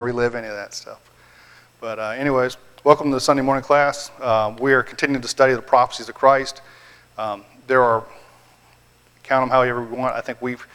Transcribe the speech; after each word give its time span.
relive 0.00 0.34
any 0.34 0.46
of 0.46 0.54
that 0.54 0.72
stuff. 0.72 1.10
But 1.78 1.98
uh, 1.98 2.08
anyways, 2.16 2.56
welcome 2.84 3.10
to 3.10 3.16
the 3.16 3.20
Sunday 3.20 3.42
morning 3.42 3.62
class. 3.62 4.10
Um, 4.22 4.56
we 4.56 4.72
are 4.72 4.82
continuing 4.82 5.20
to 5.20 5.28
study 5.28 5.52
the 5.52 5.60
prophecies 5.60 6.08
of 6.08 6.14
Christ. 6.14 6.62
Um, 7.18 7.44
there 7.66 7.82
are, 7.82 8.02
count 9.22 9.42
them 9.42 9.50
however 9.50 9.82
we 9.82 9.94
want. 9.94 10.14
I 10.14 10.22
think 10.22 10.40
we've, 10.40 10.66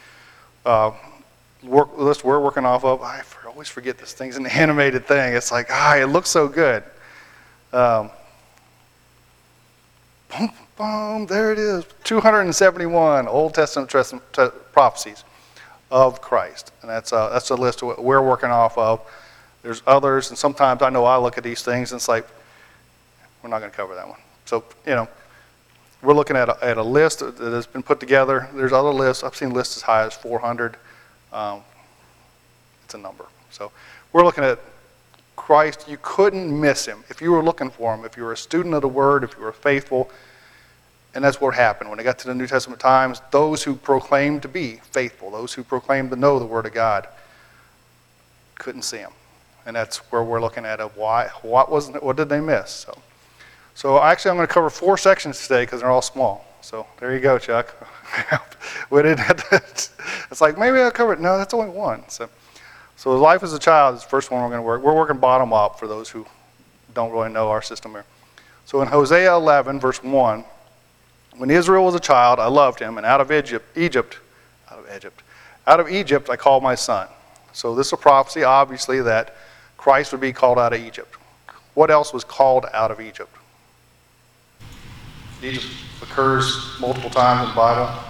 uh, 0.64 0.92
work, 1.64 1.98
list 1.98 2.22
we're 2.22 2.38
working 2.38 2.64
off 2.64 2.84
of, 2.84 3.02
I 3.02 3.24
always 3.48 3.66
forget 3.66 3.98
this 3.98 4.12
thing's 4.12 4.36
an 4.36 4.46
animated 4.62 5.06
thing. 5.06 5.34
It's 5.34 5.50
like, 5.50 5.66
ah, 5.72 5.96
it 5.96 6.06
looks 6.06 6.30
so 6.30 6.46
good. 6.46 6.84
Um, 7.72 8.10
boom, 10.30 10.52
boom, 10.78 11.26
there 11.26 11.50
it 11.50 11.58
is. 11.58 11.84
271 12.04 13.26
Old 13.26 13.54
Testament 13.54 13.90
prophecies 14.70 15.24
of 15.90 16.20
Christ. 16.20 16.72
And 16.82 16.90
that's, 16.90 17.12
uh, 17.12 17.30
that's 17.30 17.48
the 17.48 17.56
list 17.56 17.82
we're 17.82 18.22
working 18.22 18.50
off 18.50 18.76
of. 18.76 19.00
There's 19.62 19.82
others, 19.86 20.30
and 20.30 20.38
sometimes 20.38 20.82
I 20.82 20.90
know 20.90 21.04
I 21.04 21.16
look 21.16 21.38
at 21.38 21.44
these 21.44 21.62
things 21.62 21.92
and 21.92 21.98
it's 21.98 22.08
like, 22.08 22.26
we're 23.42 23.50
not 23.50 23.58
going 23.58 23.70
to 23.70 23.76
cover 23.76 23.94
that 23.94 24.08
one. 24.08 24.18
So, 24.44 24.64
you 24.86 24.94
know, 24.94 25.08
we're 26.02 26.14
looking 26.14 26.36
at 26.36 26.48
a, 26.48 26.64
at 26.64 26.76
a 26.76 26.82
list 26.82 27.20
that 27.20 27.38
has 27.38 27.66
been 27.66 27.82
put 27.82 28.00
together. 28.00 28.48
There's 28.54 28.72
other 28.72 28.92
lists. 28.92 29.24
I've 29.24 29.34
seen 29.34 29.50
lists 29.50 29.76
as 29.76 29.82
high 29.82 30.04
as 30.04 30.14
400. 30.14 30.76
Um, 31.32 31.62
it's 32.84 32.94
a 32.94 32.98
number. 32.98 33.26
So 33.50 33.72
we're 34.12 34.24
looking 34.24 34.44
at 34.44 34.60
Christ. 35.34 35.86
You 35.88 35.98
couldn't 36.02 36.60
miss 36.60 36.86
him 36.86 37.04
if 37.08 37.20
you 37.20 37.32
were 37.32 37.42
looking 37.42 37.70
for 37.70 37.94
him. 37.94 38.04
If 38.04 38.16
you 38.16 38.24
were 38.24 38.32
a 38.32 38.36
student 38.36 38.74
of 38.74 38.82
the 38.82 38.88
Word, 38.88 39.24
if 39.24 39.36
you 39.36 39.42
were 39.42 39.52
faithful, 39.52 40.10
and 41.16 41.24
that's 41.24 41.40
what 41.40 41.54
happened. 41.54 41.88
When 41.88 41.98
it 41.98 42.02
got 42.02 42.18
to 42.18 42.28
the 42.28 42.34
New 42.34 42.46
Testament 42.46 42.78
times, 42.78 43.22
those 43.30 43.62
who 43.62 43.74
proclaimed 43.74 44.42
to 44.42 44.48
be 44.48 44.80
faithful, 44.92 45.30
those 45.30 45.54
who 45.54 45.64
proclaimed 45.64 46.10
to 46.10 46.16
know 46.16 46.38
the 46.38 46.44
Word 46.44 46.66
of 46.66 46.74
God, 46.74 47.08
couldn't 48.56 48.82
see 48.82 48.98
Him. 48.98 49.12
And 49.64 49.74
that's 49.74 49.96
where 50.12 50.22
we're 50.22 50.42
looking 50.42 50.66
at 50.66 50.78
of 50.78 50.94
why, 50.94 51.28
what, 51.40 51.70
wasn't, 51.70 52.02
what 52.02 52.16
did 52.16 52.28
they 52.28 52.38
miss? 52.38 52.70
So, 52.70 52.98
so 53.74 54.02
actually, 54.02 54.32
I'm 54.32 54.36
going 54.36 54.46
to 54.46 54.52
cover 54.52 54.68
four 54.68 54.98
sections 54.98 55.40
today 55.40 55.62
because 55.62 55.80
they're 55.80 55.90
all 55.90 56.02
small. 56.02 56.44
So 56.60 56.86
there 57.00 57.14
you 57.14 57.20
go, 57.20 57.38
Chuck. 57.38 57.74
we 58.90 59.02
didn't 59.02 59.42
it's 59.52 60.40
like, 60.42 60.58
maybe 60.58 60.78
I'll 60.80 60.90
cover 60.90 61.14
it. 61.14 61.20
No, 61.20 61.38
that's 61.38 61.54
only 61.54 61.70
one. 61.70 62.06
So, 62.10 62.28
so 62.96 63.16
life 63.18 63.42
as 63.42 63.54
a 63.54 63.58
child 63.58 63.96
is 63.96 64.02
the 64.02 64.08
first 64.10 64.30
one 64.30 64.42
we're 64.42 64.48
going 64.48 64.58
to 64.58 64.62
work. 64.62 64.82
We're 64.82 64.94
working 64.94 65.16
bottom 65.16 65.54
up 65.54 65.78
for 65.78 65.88
those 65.88 66.10
who 66.10 66.26
don't 66.92 67.10
really 67.10 67.30
know 67.30 67.48
our 67.48 67.62
system 67.62 67.92
here. 67.92 68.04
So 68.66 68.82
in 68.82 68.88
Hosea 68.88 69.34
11, 69.34 69.80
verse 69.80 70.02
1, 70.02 70.44
when 71.38 71.50
Israel 71.50 71.84
was 71.84 71.94
a 71.94 72.00
child, 72.00 72.38
I 72.38 72.46
loved 72.46 72.80
him, 72.80 72.96
and 72.96 73.06
out 73.06 73.20
of 73.20 73.30
Egypt, 73.30 73.76
Egypt, 73.76 74.18
out 74.70 74.78
of 74.78 74.86
Egypt, 74.94 75.22
out 75.66 75.80
of 75.80 75.88
Egypt 75.88 76.30
I 76.30 76.36
called 76.36 76.62
my 76.62 76.74
son. 76.74 77.08
So 77.52 77.74
this 77.74 77.88
is 77.88 77.92
a 77.92 77.96
prophecy, 77.96 78.44
obviously, 78.44 79.00
that 79.02 79.36
Christ 79.76 80.12
would 80.12 80.20
be 80.20 80.32
called 80.32 80.58
out 80.58 80.72
of 80.72 80.80
Egypt. 80.80 81.14
What 81.74 81.90
else 81.90 82.12
was 82.12 82.24
called 82.24 82.66
out 82.72 82.90
of 82.90 83.00
Egypt? 83.00 83.34
Egypt 85.42 85.66
occurs 86.02 86.76
multiple 86.80 87.10
times 87.10 87.42
in 87.42 87.48
the 87.50 87.54
Bible. 87.54 88.02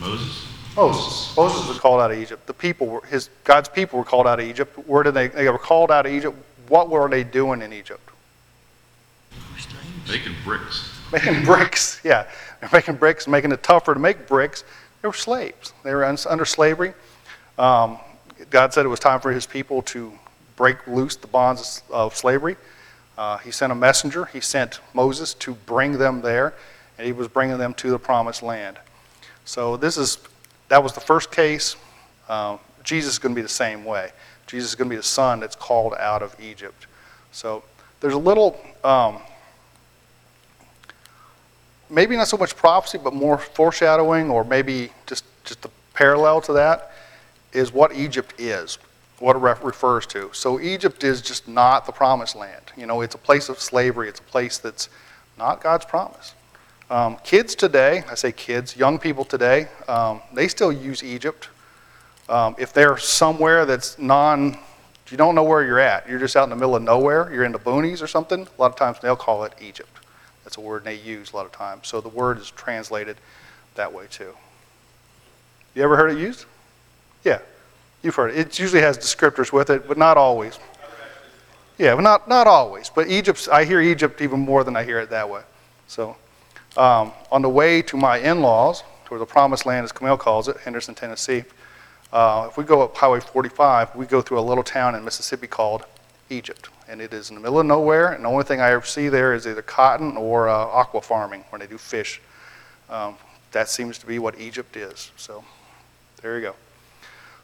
Moses. 0.00 0.46
Moses. 0.76 1.36
Moses 1.36 1.68
was 1.68 1.78
called 1.78 2.00
out 2.00 2.10
of 2.10 2.18
Egypt. 2.18 2.46
The 2.46 2.54
people 2.54 2.86
were 2.86 3.04
his 3.06 3.30
God's 3.44 3.68
people 3.68 3.98
were 3.98 4.04
called 4.04 4.26
out 4.26 4.40
of 4.40 4.46
Egypt. 4.46 4.78
Where 4.86 5.02
did 5.02 5.14
they 5.14 5.28
they 5.28 5.48
were 5.48 5.58
called 5.58 5.90
out 5.90 6.06
of 6.06 6.12
Egypt? 6.12 6.36
What 6.68 6.90
were 6.90 7.08
they 7.08 7.24
doing 7.24 7.62
in 7.62 7.72
Egypt? 7.72 8.10
Making 10.08 10.34
bricks 10.44 10.91
making 11.12 11.44
bricks. 11.44 12.00
Yeah, 12.02 12.26
they're 12.60 12.70
making 12.72 12.96
bricks, 12.96 13.28
making 13.28 13.52
it 13.52 13.62
tougher 13.62 13.94
to 13.94 14.00
make 14.00 14.26
bricks. 14.26 14.64
They 15.00 15.08
were 15.08 15.14
slaves. 15.14 15.72
They 15.84 15.94
were 15.94 16.04
under 16.04 16.44
slavery. 16.44 16.94
Um, 17.58 17.98
God 18.50 18.72
said 18.72 18.86
it 18.86 18.88
was 18.88 19.00
time 19.00 19.20
for 19.20 19.32
His 19.32 19.46
people 19.46 19.82
to 19.82 20.12
break 20.56 20.86
loose 20.86 21.16
the 21.16 21.26
bonds 21.26 21.82
of 21.90 22.16
slavery. 22.16 22.56
Uh, 23.18 23.38
he 23.38 23.50
sent 23.50 23.72
a 23.72 23.74
messenger. 23.74 24.26
He 24.26 24.40
sent 24.40 24.80
Moses 24.94 25.34
to 25.34 25.54
bring 25.54 25.98
them 25.98 26.22
there, 26.22 26.54
and 26.96 27.06
he 27.06 27.12
was 27.12 27.28
bringing 27.28 27.58
them 27.58 27.74
to 27.74 27.90
the 27.90 27.98
promised 27.98 28.42
land. 28.42 28.78
So 29.44 29.76
this 29.76 29.96
is 29.96 30.18
that 30.68 30.82
was 30.82 30.92
the 30.92 31.00
first 31.00 31.30
case. 31.30 31.76
Uh, 32.28 32.56
Jesus 32.82 33.14
is 33.14 33.18
going 33.18 33.34
to 33.34 33.38
be 33.38 33.42
the 33.42 33.48
same 33.48 33.84
way. 33.84 34.10
Jesus 34.46 34.70
is 34.70 34.74
going 34.74 34.88
to 34.88 34.90
be 34.90 34.96
the 34.96 35.02
son 35.02 35.40
that's 35.40 35.56
called 35.56 35.94
out 35.94 36.22
of 36.22 36.34
Egypt. 36.40 36.86
So 37.32 37.62
there's 38.00 38.14
a 38.14 38.18
little 38.18 38.58
um, 38.82 39.18
maybe 41.92 42.16
not 42.16 42.26
so 42.26 42.36
much 42.36 42.56
prophecy, 42.56 42.98
but 42.98 43.12
more 43.12 43.38
foreshadowing, 43.38 44.30
or 44.30 44.44
maybe 44.44 44.90
just, 45.06 45.24
just 45.44 45.64
a 45.64 45.70
parallel 45.94 46.40
to 46.40 46.54
that, 46.54 46.90
is 47.52 47.72
what 47.72 47.94
Egypt 47.94 48.34
is, 48.38 48.78
what 49.18 49.36
it 49.36 49.62
refers 49.62 50.06
to. 50.06 50.30
So 50.32 50.58
Egypt 50.58 51.04
is 51.04 51.20
just 51.20 51.46
not 51.46 51.84
the 51.84 51.92
promised 51.92 52.34
land. 52.34 52.62
You 52.76 52.86
know, 52.86 53.02
it's 53.02 53.14
a 53.14 53.18
place 53.18 53.48
of 53.48 53.60
slavery, 53.60 54.08
it's 54.08 54.20
a 54.20 54.24
place 54.24 54.58
that's 54.58 54.88
not 55.38 55.62
God's 55.62 55.84
promise. 55.84 56.34
Um, 56.90 57.18
kids 57.24 57.54
today, 57.54 58.04
I 58.10 58.14
say 58.14 58.32
kids, 58.32 58.76
young 58.76 58.98
people 58.98 59.24
today, 59.24 59.68
um, 59.86 60.20
they 60.34 60.48
still 60.48 60.72
use 60.72 61.02
Egypt. 61.02 61.48
Um, 62.28 62.54
if 62.58 62.72
they're 62.72 62.96
somewhere 62.96 63.66
that's 63.66 63.98
non, 63.98 64.58
you 65.10 65.16
don't 65.16 65.34
know 65.34 65.42
where 65.42 65.64
you're 65.64 65.78
at, 65.78 66.08
you're 66.08 66.18
just 66.18 66.36
out 66.36 66.44
in 66.44 66.50
the 66.50 66.56
middle 66.56 66.76
of 66.76 66.82
nowhere, 66.82 67.30
you're 67.32 67.44
in 67.44 67.52
the 67.52 67.58
boonies 67.58 68.02
or 68.02 68.06
something, 68.06 68.46
a 68.46 68.60
lot 68.60 68.70
of 68.70 68.76
times 68.76 68.98
they'll 69.00 69.16
call 69.16 69.44
it 69.44 69.52
Egypt. 69.60 70.01
That's 70.52 70.58
a 70.58 70.60
word 70.60 70.84
they 70.84 70.96
use 70.96 71.32
a 71.32 71.36
lot 71.36 71.46
of 71.46 71.52
times. 71.52 71.88
So 71.88 72.02
the 72.02 72.10
word 72.10 72.36
is 72.36 72.50
translated 72.50 73.16
that 73.74 73.90
way 73.90 74.04
too. 74.10 74.34
You 75.74 75.82
ever 75.82 75.96
heard 75.96 76.10
it 76.10 76.18
used? 76.18 76.44
Yeah, 77.24 77.38
you've 78.02 78.14
heard 78.14 78.32
it. 78.32 78.36
It 78.36 78.58
usually 78.58 78.82
has 78.82 78.98
descriptors 78.98 79.50
with 79.50 79.70
it, 79.70 79.88
but 79.88 79.96
not 79.96 80.18
always. 80.18 80.58
Yeah, 81.78 81.94
but 81.94 82.02
not, 82.02 82.28
not 82.28 82.46
always. 82.46 82.90
But 82.90 83.08
Egypt, 83.08 83.48
I 83.50 83.64
hear 83.64 83.80
Egypt 83.80 84.20
even 84.20 84.40
more 84.40 84.62
than 84.62 84.76
I 84.76 84.84
hear 84.84 84.98
it 85.00 85.08
that 85.08 85.30
way. 85.30 85.40
So 85.86 86.16
um, 86.76 87.12
on 87.30 87.40
the 87.40 87.48
way 87.48 87.80
to 87.80 87.96
my 87.96 88.18
in-laws, 88.18 88.82
to 89.08 89.16
the 89.16 89.24
promised 89.24 89.64
land, 89.64 89.84
as 89.84 89.92
Camille 89.92 90.18
calls 90.18 90.48
it, 90.48 90.58
Henderson, 90.58 90.94
Tennessee, 90.94 91.44
uh, 92.12 92.46
if 92.50 92.58
we 92.58 92.64
go 92.64 92.82
up 92.82 92.94
Highway 92.94 93.20
45, 93.20 93.96
we 93.96 94.04
go 94.04 94.20
through 94.20 94.38
a 94.38 94.42
little 94.42 94.64
town 94.64 94.94
in 94.96 95.02
Mississippi 95.02 95.46
called 95.46 95.86
Egypt 96.28 96.68
and 96.88 97.00
it 97.00 97.12
is 97.12 97.30
in 97.30 97.36
the 97.36 97.40
middle 97.40 97.60
of 97.60 97.66
nowhere. 97.66 98.12
And 98.12 98.24
the 98.24 98.28
only 98.28 98.44
thing 98.44 98.60
I 98.60 98.72
ever 98.72 98.86
see 98.86 99.08
there 99.08 99.34
is 99.34 99.46
either 99.46 99.62
cotton 99.62 100.16
or 100.16 100.48
uh, 100.48 100.54
aqua 100.54 101.00
farming, 101.00 101.44
where 101.50 101.58
they 101.58 101.66
do 101.66 101.78
fish. 101.78 102.20
Um, 102.90 103.16
that 103.52 103.68
seems 103.68 103.98
to 103.98 104.06
be 104.06 104.18
what 104.18 104.38
Egypt 104.40 104.76
is. 104.76 105.10
So 105.16 105.44
there 106.20 106.36
you 106.36 106.42
go. 106.42 106.54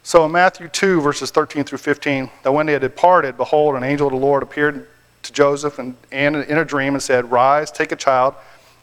So 0.03 0.25
in 0.25 0.32
Matthew 0.32 0.69
2, 0.69 1.00
verses 1.00 1.31
13 1.31 1.65
through 1.65 1.78
15, 1.78 2.31
that 2.43 2.53
when 2.53 2.66
they 2.66 2.72
had 2.72 2.82
departed, 2.82 3.37
behold, 3.37 3.75
an 3.75 3.84
angel 3.84 4.06
of 4.06 4.12
the 4.12 4.19
Lord 4.19 4.43
appeared 4.43 4.88
to 5.22 5.32
Joseph 5.32 5.78
and, 5.78 5.97
and 6.10 6.37
in 6.37 6.59
a 6.59 6.65
dream 6.65 6.94
and 6.94 7.03
said, 7.03 7.31
Rise, 7.31 7.71
take 7.71 7.93
a 7.93 7.97
child, 7.97 8.34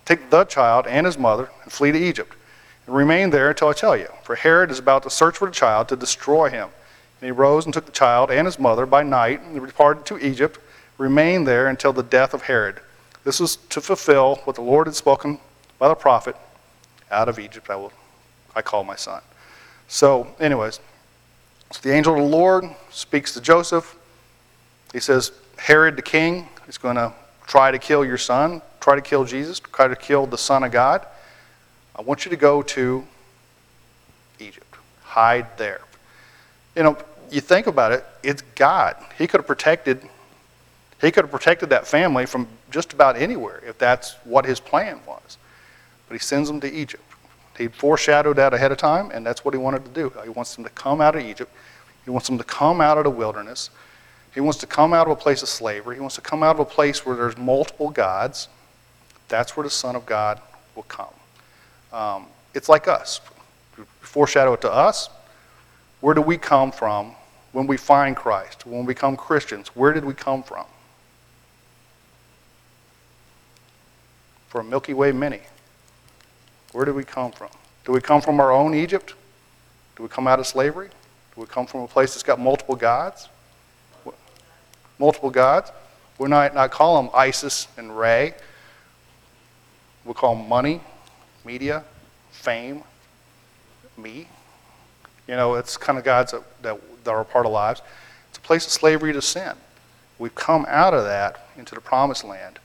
take 0.06 0.30
the 0.30 0.44
child 0.44 0.86
and 0.86 1.06
his 1.06 1.18
mother, 1.18 1.50
and 1.64 1.72
flee 1.72 1.92
to 1.92 1.98
Egypt, 1.98 2.36
and 2.86 2.96
remain 2.96 3.32
there 3.32 3.50
until 3.50 3.70
I 3.70 3.74
tell 3.74 3.98
you. 3.98 4.08
For 4.24 4.36
Herod 4.36 4.70
is 4.70 4.78
about 4.78 5.04
to 5.04 5.10
search 5.10 5.38
for 5.38 5.48
the 5.48 5.54
child 5.54 5.88
to 5.90 5.96
destroy 5.96 6.50
him. 6.50 6.70
And 7.22 7.28
he 7.28 7.31
rose 7.31 7.66
and 7.66 7.74
took 7.74 7.86
the 7.86 7.92
child 7.92 8.30
and 8.31 8.46
his 8.46 8.59
mother 8.59 8.86
by 8.86 9.03
night 9.03 9.42
and 9.42 9.66
departed 9.66 10.06
to 10.08 10.18
Egypt, 10.18 10.59
remained 10.98 11.48
there 11.48 11.68
until 11.68 11.94
the 11.94 12.03
death 12.03 12.34
of 12.34 12.44
Herod. 12.44 12.80
This 13.24 13.40
was 13.40 13.56
to 13.56 13.81
fulfill 13.81 14.36
what 14.44 14.56
the 14.56 14.62
Lord 14.62 14.88
had 14.88 14.96
spoken 14.96 15.40
by 15.80 15.88
the 15.88 15.96
prophet 15.96 16.36
out 17.12 17.30
of 17.30 17.40
Egypt 17.40 17.70
I 17.70 17.76
will 17.76 17.94
I 18.56 18.62
call 18.62 18.84
my 18.84 18.96
son. 18.96 19.22
So, 19.88 20.28
anyways, 20.40 20.80
so 21.72 21.80
the 21.81 21.94
angel 21.94 22.14
of 22.14 22.20
the 22.20 22.26
Lord 22.26 22.66
speaks 22.90 23.34
to 23.34 23.42
Joseph. 23.42 23.97
He 24.94 25.00
says, 25.00 25.32
Herod 25.58 25.97
the 25.97 26.02
king 26.02 26.47
is 26.68 26.78
going 26.78 26.96
to 26.96 27.14
try 27.47 27.72
to 27.72 27.80
kill 27.80 28.06
your 28.06 28.18
son, 28.18 28.62
try 28.80 28.96
to 28.96 29.02
kill 29.02 29.26
Jesus, 29.26 29.59
try 29.59 29.88
to 29.88 29.96
kill 29.96 30.26
the 30.26 30.38
Son 30.38 30.64
of 30.64 30.72
God. 30.72 31.06
I 31.96 32.02
want 32.02 32.26
you 32.26 32.32
to 32.32 32.38
go 32.38 32.62
to 32.62 33.06
Egypt. 34.40 34.76
Hide 35.03 35.58
there. 35.58 35.82
You 36.75 36.84
know, 36.84 36.97
you 37.31 37.41
think 37.41 37.68
about 37.68 37.91
it, 37.91 38.06
it's 38.24 38.41
God. 38.56 38.96
He 39.18 39.28
could 39.28 39.40
have 39.40 39.47
protected 39.47 40.08
he 41.02 41.11
could 41.11 41.26
have 41.26 41.32
protected 41.32 41.70
that 41.70 41.85
family 41.85 42.26
from 42.26 42.47
just 42.72 42.94
about 42.94 43.17
anywhere 43.17 43.61
if 43.67 43.78
that's 43.78 44.14
what 44.23 44.46
his 44.46 44.59
plan 44.59 45.00
was. 45.05 45.38
But 46.08 46.16
he 46.16 46.20
sends 46.20 46.47
them 46.47 46.61
to 46.61 46.72
Egypt. 46.72 47.03
He 47.58 47.67
foreshadowed 47.67 48.38
that 48.38 48.53
ahead 48.53 48.72
of 48.72 48.78
time, 48.78 49.11
and 49.11 49.26
that's 49.26 49.46
what 49.46 49.53
he 49.53 49.58
wanted 49.58 49.85
to 49.85 49.91
do. 49.91 50.11
He 50.23 50.29
wants 50.29 50.55
them 50.55 50.64
to 50.64 50.70
come 50.72 51.02
out 51.02 51.16
of 51.16 51.22
Egypt. 51.22 51.52
He 52.05 52.11
wants 52.11 52.28
them 52.28 52.38
to 52.38 52.44
come 52.44 52.82
out 52.82 52.97
of 52.97 53.03
the 53.03 53.09
wilderness. 53.09 53.70
He 54.34 54.41
wants 54.41 54.59
to 54.59 54.67
come 54.67 54.94
out 54.94 55.08
of 55.08 55.11
a 55.11 55.16
place 55.16 55.41
of 55.41 55.50
slavery. 55.50 55.96
He 55.96 56.02
wants 56.02 56.16
to 56.16 56.22
come 56.22 56.44
out 56.44 56.55
of 56.55 56.59
a 56.59 56.66
place 56.66 57.05
where 57.05 57.16
there's 57.16 57.38
multiple 57.38 57.90
gods. 57.90 58.47
That's 59.28 59.55
where 59.55 59.64
the 59.64 59.70
Son 59.70 59.96
of 59.96 60.05
God 60.05 60.41
will 60.76 60.84
come. 60.84 61.14
Um, 61.94 62.28
it's 62.53 62.67
like 62.67 62.88
us. 62.88 63.22
Foreshadow 64.02 64.53
it 64.53 64.61
to 64.61 64.72
us. 64.72 65.09
Where 66.05 66.13
do 66.13 66.22
we 66.22 66.37
come 66.37 66.72
from 66.72 67.16
when 67.52 67.66
we 67.66 67.78
find 67.78 68.16
Christ? 68.16 68.67
When 68.67 68.81
we 68.81 68.93
become 68.93 69.17
Christians, 69.17 69.69
where 69.69 69.91
did 69.91 70.05
we 70.05 70.13
come 70.13 70.43
from? 70.43 70.67
For 74.49 74.61
a 74.61 74.63
Milky 74.63 74.93
Way 74.93 75.11
Mini. 75.13 75.40
Where 76.73 76.85
did 76.85 76.93
we 76.93 77.05
come 77.05 77.31
from? 77.31 77.49
Do 77.85 77.91
we 77.91 78.02
come 78.02 78.22
from 78.22 78.40
our 78.40 78.52
own 78.52 78.75
Egypt? 78.75 79.16
Do 79.96 80.03
we 80.03 80.09
come 80.09 80.28
out 80.28 80.40
of 80.40 80.46
slavery? 80.46 80.90
Do 81.34 81.41
we 81.41 81.47
come 81.47 81.66
from 81.66 81.81
a 81.81 81.87
place 81.87 82.13
that's 82.13 82.22
got 82.22 82.40
multiple 82.40 82.75
gods? 82.75 83.28
multiple 84.99 85.31
gods. 85.31 85.72
We 86.19 86.29
might 86.29 86.53
not 86.53 86.69
call 86.69 87.02
them 87.02 87.11
Isis 87.16 87.67
and 87.78 87.97
Ra. 87.97 88.28
We'll 90.03 90.13
call 90.13 90.35
them 90.35 90.47
money, 90.47 90.81
media, 91.43 91.84
fame, 92.29 92.84
me. 93.97 94.28
You 95.28 95.36
know, 95.36 95.56
it's 95.56 95.78
kind 95.78 95.98
of 95.98 96.06
gods 96.06 96.32
that, 96.32 96.44
that, 96.62 96.80
that 97.04 97.12
are 97.12 97.22
a 97.22 97.26
part 97.26 97.46
of 97.46 97.52
lives. 97.52 97.82
It's 98.30 98.38
a 98.38 98.42
place 98.42 98.66
of 98.66 98.72
slavery 98.72 99.14
to 99.14 99.22
sin. 99.22 99.54
We've 100.20 100.36
come 100.36 100.66
out 100.68 100.94
of 100.94 101.04
that 101.04 101.48
into 101.58 101.76
the 101.76 101.82
promised 101.82 102.24
land. 102.24 102.56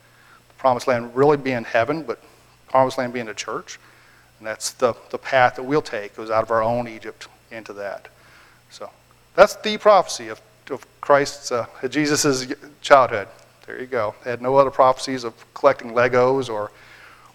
The 0.49 0.55
promised 0.59 0.87
land 0.87 1.15
really 1.15 1.37
being 1.37 1.65
heaven, 1.65 2.03
but 2.03 2.23
promised 2.69 2.99
land 2.99 3.12
being 3.12 3.27
the 3.27 3.35
church. 3.35 3.79
And 4.39 4.47
that's 4.47 4.73
the, 4.73 4.95
the 5.11 5.19
path 5.19 5.57
that 5.57 5.62
we'll 5.62 5.83
take, 5.83 6.17
goes 6.17 6.31
out 6.31 6.43
of 6.43 6.51
our 6.51 6.62
own 6.62 6.89
Egypt 6.89 7.29
into 7.51 7.73
that. 7.75 8.09
So 8.71 8.91
that's 9.35 9.57
the 9.57 9.77
prophecy 9.79 10.29
of, 10.29 10.41
of 10.71 10.87
Christ's, 11.01 11.53
uh, 11.53 11.67
Jesus' 11.89 12.53
childhood. 12.81 13.29
There 13.67 13.81
you 13.81 13.87
go. 13.87 14.15
Had 14.25 14.41
no 14.41 14.57
other 14.57 14.71
prophecies 14.71 15.25
of 15.25 15.35
collecting 15.55 15.93
Legos 15.93 16.49
or, 16.49 16.71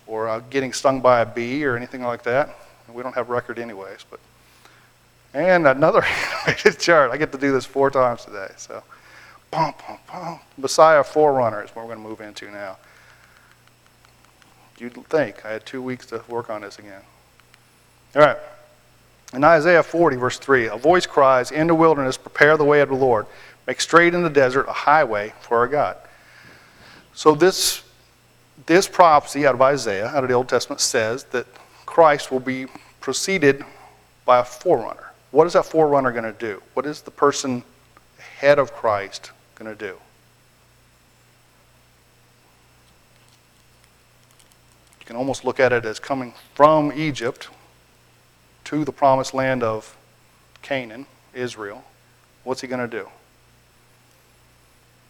or 0.07 0.27
uh, 0.27 0.39
getting 0.49 0.73
stung 0.73 1.01
by 1.01 1.21
a 1.21 1.25
bee 1.25 1.63
or 1.65 1.75
anything 1.75 2.03
like 2.03 2.23
that. 2.23 2.55
We 2.91 3.03
don't 3.03 3.15
have 3.15 3.29
record 3.29 3.59
anyways, 3.59 4.05
but 4.09 4.19
and 5.35 5.67
another 5.67 6.01
chart. 6.79 7.11
I 7.11 7.17
get 7.17 7.31
to 7.33 7.37
do 7.37 7.51
this 7.51 7.65
four 7.65 7.91
times 7.91 8.23
today. 8.23 8.51
So, 8.55 8.81
boom, 9.51 9.73
boom, 9.85 9.97
boom. 10.11 10.39
Messiah 10.57 11.03
Forerunner 11.03 11.63
is 11.63 11.69
what 11.71 11.85
we're 11.85 11.93
going 11.93 12.03
to 12.03 12.09
move 12.09 12.21
into 12.21 12.49
now. 12.49 12.77
You'd 14.77 14.93
think 15.07 15.45
I 15.45 15.51
had 15.51 15.65
two 15.65 15.81
weeks 15.81 16.05
to 16.07 16.23
work 16.29 16.49
on 16.49 16.61
this 16.61 16.79
again. 16.79 17.01
All 18.15 18.21
right. 18.21 18.37
In 19.33 19.43
Isaiah 19.43 19.83
40, 19.83 20.15
verse 20.15 20.37
3, 20.37 20.67
a 20.67 20.77
voice 20.77 21.05
cries, 21.05 21.51
In 21.51 21.67
the 21.67 21.75
wilderness, 21.75 22.17
prepare 22.17 22.55
the 22.55 22.63
way 22.63 22.79
of 22.79 22.89
the 22.89 22.95
Lord. 22.95 23.25
Make 23.67 23.81
straight 23.81 24.13
in 24.13 24.23
the 24.23 24.29
desert 24.29 24.67
a 24.69 24.73
highway 24.73 25.33
for 25.41 25.57
our 25.57 25.67
God. 25.67 25.97
So, 27.13 27.35
this, 27.35 27.83
this 28.65 28.87
prophecy 28.87 29.45
out 29.45 29.55
of 29.55 29.61
Isaiah, 29.61 30.07
out 30.07 30.23
of 30.23 30.29
the 30.29 30.35
Old 30.35 30.47
Testament, 30.47 30.79
says 30.79 31.25
that 31.25 31.47
Christ 31.85 32.31
will 32.31 32.39
be 32.39 32.67
preceded 33.01 33.65
by 34.25 34.39
a 34.39 34.43
forerunner. 34.43 35.04
What 35.35 35.45
is 35.47 35.51
that 35.51 35.65
forerunner 35.65 36.13
going 36.13 36.23
to 36.23 36.31
do? 36.31 36.63
What 36.75 36.85
is 36.85 37.01
the 37.01 37.11
person 37.11 37.65
ahead 38.17 38.57
of 38.57 38.71
Christ 38.71 39.31
going 39.55 39.69
to 39.69 39.77
do? 39.77 39.97
You 44.97 45.05
can 45.05 45.17
almost 45.17 45.43
look 45.43 45.59
at 45.59 45.73
it 45.73 45.83
as 45.83 45.99
coming 45.99 46.33
from 46.53 46.93
Egypt 46.93 47.49
to 48.63 48.85
the 48.85 48.93
promised 48.93 49.33
land 49.33 49.61
of 49.61 49.97
Canaan, 50.61 51.05
Israel. 51.33 51.83
What's 52.45 52.61
he 52.61 52.69
going 52.69 52.89
to 52.89 52.97
do? 52.97 53.09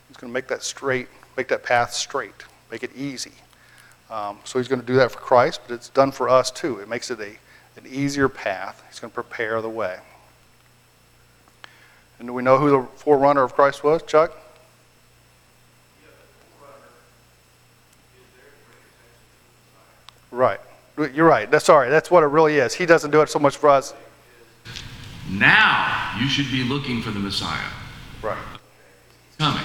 He's 0.08 0.18
going 0.18 0.32
to 0.32 0.34
make 0.34 0.48
that 0.48 0.64
straight, 0.64 1.08
make 1.38 1.50
that 1.50 1.62
path 1.62 1.94
straight, 1.94 2.46
make 2.72 2.82
it 2.82 2.96
easy. 2.96 3.34
Um, 4.10 4.40
so 4.44 4.58
he's 4.58 4.68
going 4.68 4.82
to 4.82 4.88
do 4.88 4.96
that 4.96 5.12
for 5.12 5.20
Christ, 5.20 5.62
but 5.68 5.76
it's 5.76 5.90
done 5.90 6.12
for 6.12 6.28
us 6.28 6.50
too. 6.50 6.80
It 6.80 6.90
makes 6.90 7.12
it 7.12 7.20
a, 7.20 7.38
an 7.78 7.86
easier 7.88 8.28
path. 8.28 8.84
He's 8.90 9.00
going 9.00 9.12
to 9.12 9.14
prepare 9.14 9.62
the 9.62 9.70
way. 9.70 10.00
And 12.20 12.28
do 12.28 12.34
we 12.34 12.44
know 12.44 12.58
who 12.58 12.70
the 12.70 12.88
forerunner 12.98 13.44
of 13.44 13.54
Christ 13.54 13.84
was, 13.84 14.02
Chuck? 14.04 14.32
Right. 20.32 20.60
You're 21.14 21.28
right. 21.28 21.50
That's 21.50 21.66
sorry. 21.66 21.90
That's 21.90 22.12
what 22.12 22.24
it 22.24 22.28
really 22.28 22.58
is. 22.58 22.74
He 22.74 22.86
doesn't 22.86 23.12
do 23.12 23.22
it 23.22 23.30
so 23.30 23.40
much 23.40 23.58
for 23.58 23.70
us. 23.70 23.94
Now 25.30 26.16
you 26.20 26.28
should 26.28 26.52
be 26.52 26.64
looking 26.64 27.02
for 27.02 27.12
the 27.12 27.20
Messiah 27.20 27.70
Right. 28.22 28.38
coming. 29.38 29.64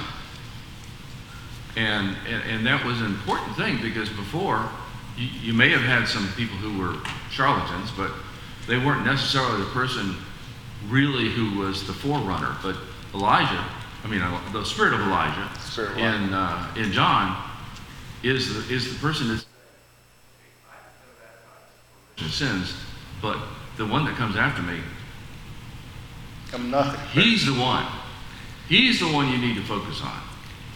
And, 1.76 2.16
and, 2.28 2.42
and 2.50 2.66
that 2.66 2.84
was 2.84 3.00
an 3.00 3.06
important 3.06 3.56
thing 3.56 3.80
because 3.80 4.08
before, 4.08 4.68
you, 5.16 5.28
you 5.42 5.52
may 5.52 5.70
have 5.70 5.82
had 5.82 6.06
some 6.06 6.28
people 6.36 6.56
who 6.56 6.78
were 6.78 6.96
charlatans, 7.30 7.90
but 7.96 8.10
they 8.66 8.76
weren't 8.78 9.04
necessarily 9.04 9.58
the 9.60 9.70
person 9.70 10.16
really 10.88 11.30
who 11.30 11.58
was 11.58 11.86
the 11.86 11.92
forerunner. 11.92 12.56
But 12.62 12.76
Elijah, 13.14 13.64
I 14.04 14.08
mean, 14.08 14.22
uh, 14.22 14.40
the 14.52 14.64
spirit 14.64 14.94
of 14.94 15.00
Elijah 15.00 15.48
Spirit 15.60 15.92
of 15.92 15.98
in, 15.98 16.32
uh, 16.32 16.74
in 16.76 16.92
John 16.92 17.50
is 18.22 18.54
the, 18.54 18.74
is 18.74 18.92
the 18.92 18.98
person 19.00 19.28
that's 19.28 19.46
sins, 22.28 22.74
but 23.22 23.38
the 23.76 23.86
one 23.86 24.04
that 24.04 24.14
comes 24.16 24.36
after 24.36 24.62
me, 24.62 24.78
I'm 26.52 26.70
nothing. 26.70 27.00
he's 27.22 27.46
the 27.46 27.58
one. 27.58 27.86
He's 28.68 29.00
the 29.00 29.06
one 29.06 29.30
you 29.30 29.38
need 29.38 29.56
to 29.56 29.62
focus 29.62 30.00
on. 30.02 30.20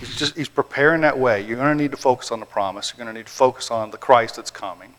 He's 0.01 0.17
just 0.17 0.37
he's 0.37 0.49
preparing 0.49 1.03
that 1.03 1.19
way. 1.19 1.43
You're 1.43 1.57
going 1.57 1.77
to 1.77 1.83
need 1.83 1.91
to 1.91 1.97
focus 1.97 2.33
on 2.33 2.41
the 2.41 2.47
promise. 2.47 2.93
You're 2.93 3.05
going 3.05 3.15
to 3.15 3.19
need 3.19 3.27
to 3.27 3.33
focus 3.33 3.71
on 3.71 3.91
the 3.91 3.99
Christ 3.99 4.37
that's 4.37 4.51
coming. 4.51 4.95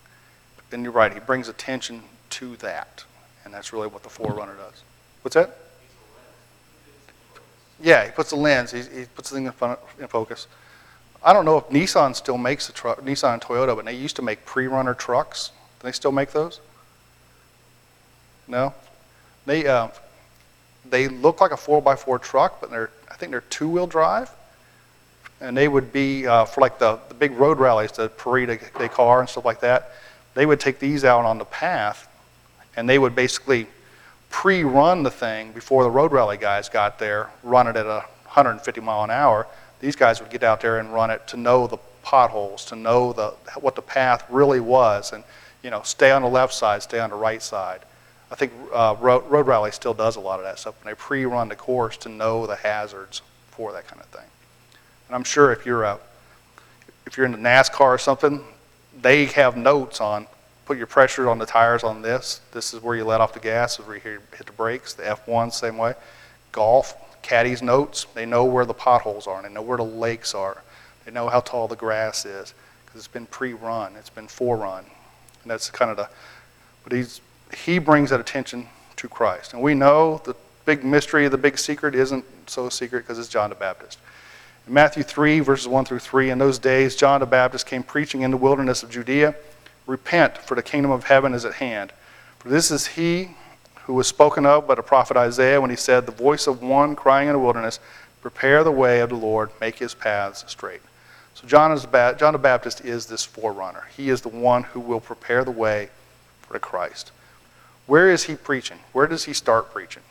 And 0.71 0.83
you're 0.83 0.91
right. 0.91 1.13
He 1.13 1.19
brings 1.19 1.47
attention 1.47 2.03
to 2.31 2.57
that, 2.57 3.05
and 3.43 3.53
that's 3.53 3.71
really 3.71 3.87
what 3.87 4.03
the 4.03 4.09
forerunner 4.09 4.55
does. 4.55 4.83
What's 5.25 5.33
that? 5.33 5.57
Yeah, 7.81 8.05
he 8.05 8.11
puts 8.11 8.29
the 8.29 8.35
lens. 8.35 8.71
He, 8.71 8.81
he 8.81 9.05
puts 9.05 9.31
the 9.31 9.37
thing 9.37 9.47
in, 9.47 9.51
front, 9.53 9.79
in 9.99 10.07
focus. 10.07 10.45
I 11.23 11.33
don't 11.33 11.45
know 11.45 11.57
if 11.57 11.67
Nissan 11.69 12.15
still 12.15 12.37
makes 12.37 12.69
a 12.69 12.71
truck, 12.71 13.01
Nissan 13.01 13.33
and 13.33 13.41
Toyota, 13.41 13.75
but 13.75 13.85
they 13.85 13.95
used 13.95 14.15
to 14.17 14.21
make 14.21 14.45
pre-runner 14.45 14.93
trucks. 14.93 15.49
Do 15.79 15.87
they 15.87 15.93
still 15.93 16.11
make 16.11 16.31
those? 16.31 16.59
No. 18.47 18.75
They 19.47 19.65
uh, 19.65 19.87
they 20.87 21.07
look 21.07 21.41
like 21.41 21.49
a 21.49 21.57
four 21.57 21.81
x 21.91 22.03
four 22.03 22.19
truck, 22.19 22.61
but 22.61 22.69
they're 22.69 22.91
I 23.09 23.15
think 23.15 23.31
they're 23.31 23.41
two-wheel 23.41 23.87
drive 23.87 24.29
and 25.41 25.57
they 25.57 25.67
would 25.67 25.91
be 25.91 26.27
uh, 26.27 26.45
for 26.45 26.61
like 26.61 26.77
the, 26.77 26.99
the 27.07 27.15
big 27.15 27.31
road 27.31 27.57
rallies, 27.57 27.91
the 27.93 28.09
Paris-Dakar 28.09 29.21
and 29.21 29.27
stuff 29.27 29.43
like 29.43 29.61
that. 29.61 29.91
They 30.35 30.45
would 30.45 30.59
take 30.59 30.77
these 30.77 31.03
out 31.03 31.25
on 31.25 31.39
the 31.39 31.45
path, 31.45 32.07
and 32.77 32.87
they 32.87 32.99
would 32.99 33.15
basically 33.15 33.65
pre-run 34.35 35.01
the 35.01 35.09
thing 35.09 35.53
before 35.53 35.83
the 35.83 35.89
road 35.89 36.11
rally 36.11 36.35
guys 36.35 36.67
got 36.67 36.99
there, 36.99 37.29
run 37.41 37.67
it 37.67 37.77
at 37.77 37.85
150 37.85 38.81
mile 38.81 39.05
an 39.05 39.09
hour. 39.09 39.47
These 39.79 39.95
guys 39.95 40.19
would 40.19 40.29
get 40.29 40.43
out 40.43 40.59
there 40.59 40.77
and 40.77 40.93
run 40.93 41.09
it 41.09 41.25
to 41.27 41.37
know 41.37 41.67
the 41.67 41.77
potholes, 42.03 42.65
to 42.65 42.75
know 42.75 43.13
the 43.13 43.29
what 43.61 43.75
the 43.75 43.81
path 43.81 44.25
really 44.29 44.59
was, 44.59 45.13
and 45.13 45.23
you 45.63 45.69
know, 45.69 45.83
stay 45.83 46.11
on 46.11 46.21
the 46.21 46.27
left 46.27 46.53
side, 46.53 46.83
stay 46.83 46.99
on 46.99 47.11
the 47.11 47.15
right 47.15 47.41
side. 47.41 47.79
I 48.29 48.35
think 48.35 48.51
uh, 48.73 48.97
road, 48.99 49.23
road 49.29 49.47
rally 49.47 49.71
still 49.71 49.93
does 49.93 50.17
a 50.17 50.19
lot 50.19 50.39
of 50.39 50.43
that 50.43 50.59
stuff, 50.59 50.75
and 50.81 50.91
they 50.91 50.95
pre-run 50.95 51.47
the 51.47 51.55
course 51.55 51.95
to 51.99 52.09
know 52.09 52.45
the 52.45 52.57
hazards 52.57 53.21
for 53.51 53.71
that 53.71 53.87
kind 53.87 54.01
of 54.01 54.07
thing. 54.07 54.27
And 55.07 55.15
I'm 55.15 55.23
sure 55.23 55.53
if 55.53 55.65
you're 55.65 55.83
a, 55.83 55.97
if 57.05 57.15
you're 57.15 57.25
in 57.25 57.31
the 57.31 57.37
NASCAR 57.37 57.79
or 57.79 57.97
something, 57.97 58.43
they 59.01 59.27
have 59.27 59.55
notes 59.55 60.01
on 60.01 60.27
put 60.65 60.77
your 60.77 60.87
pressure 60.87 61.29
on 61.29 61.37
the 61.37 61.45
tires 61.45 61.83
on 61.83 62.01
this. 62.01 62.41
This 62.51 62.73
is 62.73 62.81
where 62.81 62.95
you 62.95 63.05
let 63.05 63.21
off 63.21 63.33
the 63.33 63.39
gas. 63.39 63.79
Is 63.79 63.85
where 63.85 63.95
you 63.95 64.01
hit 64.01 64.45
the 64.45 64.51
brakes. 64.51 64.93
The 64.93 65.03
F1 65.03 65.53
same 65.53 65.77
way. 65.77 65.93
Golf, 66.51 66.95
caddies 67.21 67.61
notes. 67.61 68.07
They 68.13 68.25
know 68.25 68.45
where 68.45 68.65
the 68.65 68.73
potholes 68.73 69.27
are. 69.27 69.37
And 69.37 69.45
they 69.45 69.53
know 69.53 69.61
where 69.61 69.77
the 69.77 69.83
lakes 69.83 70.33
are. 70.33 70.63
They 71.05 71.11
know 71.11 71.29
how 71.29 71.41
tall 71.41 71.67
the 71.67 71.75
grass 71.75 72.25
is 72.25 72.53
because 72.85 72.99
it's 72.99 73.07
been 73.07 73.27
pre-run. 73.27 73.95
It's 73.95 74.09
been 74.09 74.27
forerun. 74.27 74.79
And 74.79 75.51
that's 75.51 75.69
kind 75.69 75.91
of 75.91 75.97
the. 75.97 76.09
But 76.83 76.93
he's 76.93 77.21
he 77.53 77.79
brings 77.79 78.09
that 78.09 78.19
attention 78.19 78.67
to 78.97 79.07
Christ. 79.07 79.53
And 79.53 79.61
we 79.61 79.75
know 79.75 80.21
the 80.23 80.35
big 80.65 80.83
mystery, 80.83 81.27
the 81.27 81.37
big 81.37 81.57
secret 81.57 81.95
isn't 81.95 82.25
so 82.47 82.69
secret 82.69 83.01
because 83.01 83.19
it's 83.19 83.29
John 83.29 83.49
the 83.49 83.55
Baptist. 83.55 83.99
In 84.67 84.73
Matthew 84.73 85.03
3, 85.03 85.41
verses 85.41 85.67
1 85.67 85.85
through 85.85 85.99
3, 85.99 86.31
in 86.31 86.39
those 86.39 86.57
days 86.57 86.95
John 86.95 87.19
the 87.19 87.27
Baptist 87.27 87.67
came 87.67 87.83
preaching 87.83 88.21
in 88.21 88.31
the 88.31 88.37
wilderness 88.37 88.81
of 88.81 88.89
Judea 88.89 89.35
Repent, 89.87 90.37
for 90.37 90.55
the 90.55 90.63
kingdom 90.63 90.91
of 90.91 91.05
heaven 91.05 91.33
is 91.33 91.45
at 91.45 91.55
hand. 91.55 91.91
For 92.39 92.49
this 92.49 92.71
is 92.71 92.87
he 92.87 93.31
who 93.83 93.93
was 93.93 94.07
spoken 94.07 94.45
of 94.45 94.67
by 94.67 94.75
the 94.75 94.81
prophet 94.81 95.15
Isaiah 95.15 95.61
when 95.61 95.69
he 95.69 95.75
said, 95.75 96.05
The 96.05 96.11
voice 96.11 96.47
of 96.47 96.61
one 96.61 96.95
crying 96.95 97.27
in 97.27 97.33
the 97.33 97.39
wilderness, 97.39 97.79
Prepare 98.21 98.63
the 98.63 98.71
way 98.71 99.01
of 99.01 99.09
the 99.09 99.15
Lord, 99.15 99.51
make 99.61 99.77
his 99.77 99.93
paths 99.93 100.43
straight. 100.47 100.81
So 101.35 101.45
John, 101.47 101.71
is, 101.71 101.85
John 102.17 102.33
the 102.33 102.39
Baptist 102.39 102.83
is 102.83 103.05
this 103.05 103.23
forerunner. 103.23 103.83
He 103.95 104.09
is 104.09 104.21
the 104.21 104.29
one 104.29 104.63
who 104.63 104.79
will 104.79 104.99
prepare 104.99 105.43
the 105.43 105.51
way 105.51 105.89
for 106.41 106.53
the 106.53 106.59
Christ. 106.59 107.11
Where 107.85 108.09
is 108.09 108.23
he 108.23 108.35
preaching? 108.35 108.79
Where 108.93 109.05
does 109.05 109.25
he 109.25 109.33
start 109.33 109.71
preaching? 109.71 110.01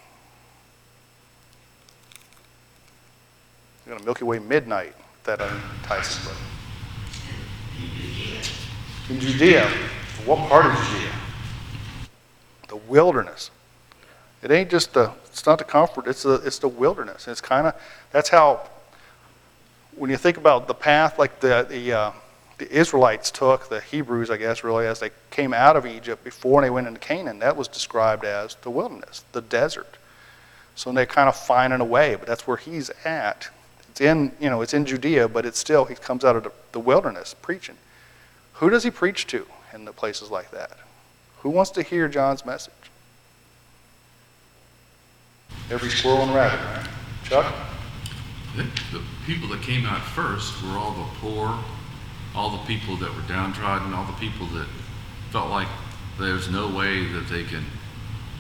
You're 3.84 3.94
going 3.94 4.00
to 4.00 4.04
Milky 4.04 4.24
Way 4.24 4.38
midnight, 4.38 4.94
that 5.24 5.40
book. 6.24 6.36
In 9.10 9.20
Judea. 9.20 9.68
What 10.24 10.38
part 10.48 10.64
of 10.64 10.72
Judea? 10.72 11.12
The 12.68 12.76
wilderness. 12.76 13.50
It 14.42 14.50
ain't 14.50 14.70
just 14.70 14.94
the, 14.94 15.12
it's 15.26 15.44
not 15.44 15.58
the 15.58 15.64
comfort, 15.64 16.06
it's 16.06 16.22
the, 16.22 16.34
it's 16.36 16.58
the 16.58 16.68
wilderness. 16.68 17.28
It's 17.28 17.40
kind 17.40 17.66
of, 17.66 17.74
that's 18.12 18.30
how, 18.30 18.66
when 19.96 20.10
you 20.10 20.16
think 20.16 20.38
about 20.38 20.68
the 20.68 20.74
path 20.74 21.18
like 21.18 21.40
the, 21.40 21.66
the, 21.68 21.92
uh, 21.92 22.12
the 22.58 22.70
Israelites 22.70 23.30
took, 23.30 23.68
the 23.68 23.80
Hebrews, 23.80 24.30
I 24.30 24.38
guess, 24.38 24.64
really, 24.64 24.86
as 24.86 25.00
they 25.00 25.10
came 25.30 25.52
out 25.52 25.76
of 25.76 25.86
Egypt 25.86 26.24
before 26.24 26.62
they 26.62 26.70
went 26.70 26.86
into 26.86 27.00
Canaan, 27.00 27.40
that 27.40 27.56
was 27.56 27.68
described 27.68 28.24
as 28.24 28.54
the 28.62 28.70
wilderness, 28.70 29.24
the 29.32 29.42
desert. 29.42 29.98
So 30.76 30.92
they're 30.92 31.04
kind 31.04 31.28
of 31.28 31.36
finding 31.36 31.80
a 31.80 31.84
way, 31.84 32.14
but 32.14 32.26
that's 32.26 32.46
where 32.46 32.56
he's 32.56 32.90
at. 33.04 33.48
It's 33.90 34.00
in, 34.00 34.32
you 34.40 34.48
know, 34.48 34.62
it's 34.62 34.74
in 34.74 34.86
Judea, 34.86 35.28
but 35.28 35.44
it's 35.44 35.58
still, 35.58 35.84
he 35.84 35.94
comes 35.94 36.24
out 36.24 36.36
of 36.36 36.44
the- 36.44 36.52
the 36.72 36.80
wilderness 36.80 37.34
preaching. 37.34 37.76
Who 38.54 38.70
does 38.70 38.84
he 38.84 38.90
preach 38.90 39.26
to 39.28 39.46
in 39.72 39.84
the 39.84 39.92
places 39.92 40.30
like 40.30 40.50
that? 40.52 40.72
Who 41.38 41.50
wants 41.50 41.70
to 41.72 41.82
hear 41.82 42.08
John's 42.08 42.46
message? 42.46 42.72
Every 45.70 45.90
squirrel 45.90 46.22
and 46.22 46.34
rabbit, 46.34 46.60
right? 46.64 46.88
Chuck? 47.24 47.54
The 48.56 49.02
people 49.26 49.48
that 49.48 49.62
came 49.62 49.84
out 49.86 50.00
first 50.00 50.62
were 50.62 50.78
all 50.78 50.92
the 50.92 51.18
poor, 51.18 51.58
all 52.34 52.50
the 52.50 52.64
people 52.64 52.96
that 52.96 53.12
were 53.14 53.22
downtrodden, 53.22 53.92
all 53.92 54.06
the 54.06 54.12
people 54.12 54.46
that 54.48 54.66
felt 55.30 55.50
like 55.50 55.68
there's 56.18 56.48
no 56.48 56.68
way 56.68 57.04
that 57.06 57.28
they 57.28 57.42
can, 57.42 57.64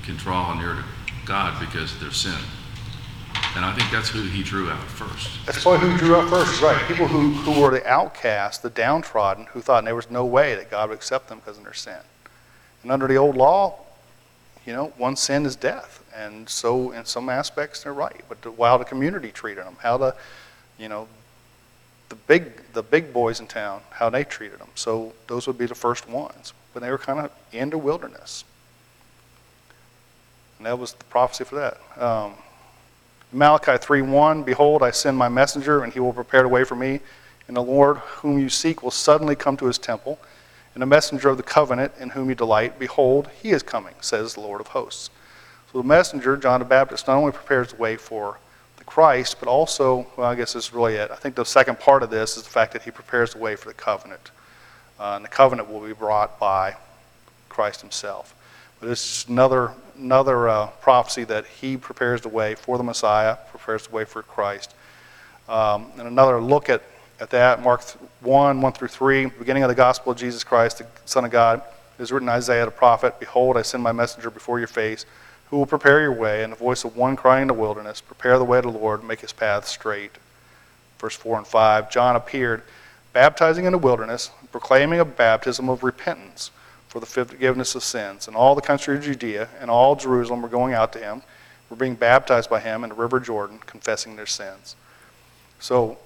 can 0.04 0.16
draw 0.16 0.54
near 0.58 0.74
to 0.74 0.84
God 1.26 1.58
because 1.58 1.92
of 1.94 2.00
their 2.00 2.12
sin. 2.12 2.38
And 3.56 3.64
I 3.64 3.72
think 3.74 3.90
that's 3.90 4.08
who 4.08 4.22
he 4.22 4.42
drew 4.42 4.68
out 4.68 4.82
first. 4.82 5.46
That's 5.46 5.62
probably 5.62 5.88
who 5.88 5.96
drew 5.96 6.16
out 6.16 6.28
first, 6.28 6.60
right? 6.60 6.76
People 6.88 7.06
who, 7.06 7.30
who 7.30 7.60
were 7.60 7.70
the 7.70 7.86
outcasts, 7.86 8.58
the 8.58 8.70
downtrodden, 8.70 9.46
who 9.46 9.60
thought 9.60 9.84
there 9.84 9.94
was 9.94 10.10
no 10.10 10.24
way 10.24 10.56
that 10.56 10.70
God 10.70 10.88
would 10.88 10.96
accept 10.96 11.28
them 11.28 11.38
because 11.38 11.58
of 11.58 11.64
their 11.64 11.72
sin. 11.72 12.00
And 12.82 12.90
under 12.90 13.06
the 13.06 13.16
old 13.16 13.36
law, 13.36 13.78
you 14.66 14.72
know, 14.72 14.92
one 14.96 15.14
sin 15.14 15.46
is 15.46 15.54
death. 15.54 16.02
And 16.14 16.48
so, 16.48 16.90
in 16.90 17.04
some 17.04 17.28
aspects, 17.28 17.84
they're 17.84 17.94
right. 17.94 18.20
But 18.28 18.42
the, 18.42 18.52
how 18.52 18.76
the 18.76 18.84
community 18.84 19.30
treated 19.30 19.64
them, 19.64 19.76
how 19.80 19.98
the, 19.98 20.16
you 20.78 20.88
know, 20.88 21.06
the 22.08 22.16
big, 22.16 22.72
the 22.72 22.82
big 22.82 23.12
boys 23.12 23.40
in 23.40 23.46
town, 23.46 23.82
how 23.90 24.10
they 24.10 24.24
treated 24.24 24.58
them. 24.58 24.68
So 24.74 25.12
those 25.26 25.46
would 25.46 25.58
be 25.58 25.66
the 25.66 25.74
first 25.74 26.08
ones. 26.08 26.52
But 26.72 26.82
they 26.82 26.90
were 26.90 26.98
kind 26.98 27.20
of 27.20 27.30
in 27.52 27.70
the 27.70 27.78
wilderness. 27.78 28.44
And 30.58 30.66
that 30.66 30.78
was 30.78 30.94
the 30.94 31.04
prophecy 31.04 31.44
for 31.44 31.56
that. 31.56 32.02
Um, 32.02 32.34
Malachi 33.34 33.72
3:1, 33.72 34.44
Behold, 34.44 34.82
I 34.82 34.92
send 34.92 35.18
my 35.18 35.28
messenger, 35.28 35.82
and 35.82 35.92
he 35.92 35.98
will 35.98 36.12
prepare 36.12 36.42
the 36.42 36.48
way 36.48 36.62
for 36.62 36.76
me. 36.76 37.00
And 37.48 37.56
the 37.56 37.62
Lord 37.62 37.98
whom 37.98 38.38
you 38.38 38.48
seek 38.48 38.82
will 38.82 38.90
suddenly 38.90 39.34
come 39.34 39.56
to 39.56 39.66
his 39.66 39.76
temple. 39.76 40.18
And 40.72 40.82
the 40.82 40.86
messenger 40.86 41.28
of 41.28 41.36
the 41.36 41.42
covenant 41.42 41.92
in 41.98 42.10
whom 42.10 42.28
you 42.28 42.34
delight, 42.34 42.78
behold, 42.78 43.28
he 43.42 43.50
is 43.50 43.62
coming, 43.62 43.94
says 44.00 44.34
the 44.34 44.40
Lord 44.40 44.60
of 44.60 44.68
hosts. 44.68 45.10
So 45.72 45.78
the 45.78 45.86
messenger, 45.86 46.36
John 46.36 46.60
the 46.60 46.66
Baptist, 46.66 47.06
not 47.06 47.16
only 47.16 47.32
prepares 47.32 47.72
the 47.72 47.76
way 47.76 47.96
for 47.96 48.38
the 48.78 48.84
Christ, 48.84 49.40
but 49.40 49.48
also, 49.48 50.06
well, 50.16 50.30
I 50.30 50.34
guess 50.36 50.52
this 50.52 50.66
is 50.66 50.72
really 50.72 50.94
it. 50.94 51.10
I 51.10 51.16
think 51.16 51.34
the 51.34 51.44
second 51.44 51.80
part 51.80 52.02
of 52.02 52.10
this 52.10 52.36
is 52.36 52.44
the 52.44 52.50
fact 52.50 52.72
that 52.72 52.82
he 52.82 52.90
prepares 52.90 53.34
the 53.34 53.38
way 53.38 53.56
for 53.56 53.68
the 53.68 53.74
covenant. 53.74 54.30
Uh, 54.98 55.14
and 55.16 55.24
the 55.24 55.28
covenant 55.28 55.68
will 55.68 55.80
be 55.80 55.92
brought 55.92 56.38
by 56.38 56.76
Christ 57.48 57.80
himself. 57.80 58.34
But 58.80 58.90
it's 58.90 59.26
another, 59.26 59.72
another 59.96 60.48
uh, 60.48 60.66
prophecy 60.80 61.24
that 61.24 61.46
he 61.46 61.76
prepares 61.76 62.20
the 62.20 62.28
way 62.28 62.54
for 62.54 62.78
the 62.78 62.84
Messiah, 62.84 63.36
prepares 63.50 63.86
the 63.86 63.94
way 63.94 64.04
for 64.04 64.22
Christ. 64.22 64.74
Um, 65.48 65.90
and 65.98 66.08
another 66.08 66.40
look 66.40 66.68
at, 66.68 66.82
at 67.20 67.30
that, 67.30 67.62
Mark 67.62 67.82
1, 68.20 68.60
1 68.60 68.72
through 68.72 68.88
3, 68.88 69.26
beginning 69.26 69.62
of 69.62 69.68
the 69.68 69.74
gospel 69.74 70.12
of 70.12 70.18
Jesus 70.18 70.44
Christ, 70.44 70.78
the 70.78 70.86
Son 71.04 71.24
of 71.24 71.30
God, 71.30 71.62
is 71.98 72.10
written 72.10 72.28
Isaiah 72.28 72.64
the 72.64 72.70
prophet, 72.70 73.20
Behold, 73.20 73.56
I 73.56 73.62
send 73.62 73.82
my 73.82 73.92
messenger 73.92 74.30
before 74.30 74.58
your 74.58 74.68
face, 74.68 75.06
who 75.50 75.58
will 75.58 75.66
prepare 75.66 76.00
your 76.00 76.12
way, 76.12 76.42
and 76.42 76.52
the 76.52 76.56
voice 76.56 76.84
of 76.84 76.96
one 76.96 77.14
crying 77.14 77.42
in 77.42 77.48
the 77.48 77.54
wilderness, 77.54 78.00
Prepare 78.00 78.38
the 78.38 78.44
way 78.44 78.58
of 78.58 78.64
the 78.64 78.70
Lord, 78.70 79.04
make 79.04 79.20
his 79.20 79.32
path 79.32 79.66
straight. 79.66 80.12
Verse 80.98 81.14
4 81.14 81.38
and 81.38 81.46
5, 81.46 81.90
John 81.90 82.16
appeared, 82.16 82.62
baptizing 83.12 83.64
in 83.64 83.72
the 83.72 83.78
wilderness, 83.78 84.30
proclaiming 84.50 84.98
a 84.98 85.04
baptism 85.04 85.68
of 85.68 85.84
repentance 85.84 86.50
for 86.94 87.00
the 87.00 87.06
forgiveness 87.06 87.74
of 87.74 87.82
sins. 87.82 88.28
And 88.28 88.36
all 88.36 88.54
the 88.54 88.60
country 88.60 88.96
of 88.96 89.02
Judea 89.02 89.48
and 89.60 89.68
all 89.68 89.96
Jerusalem 89.96 90.42
were 90.42 90.48
going 90.48 90.74
out 90.74 90.92
to 90.92 91.00
him, 91.00 91.22
were 91.68 91.74
being 91.74 91.96
baptized 91.96 92.48
by 92.48 92.60
him 92.60 92.84
in 92.84 92.90
the 92.90 92.94
river 92.94 93.18
Jordan, 93.18 93.58
confessing 93.66 94.14
their 94.14 94.26
sins. 94.26 94.76
So, 95.58 95.98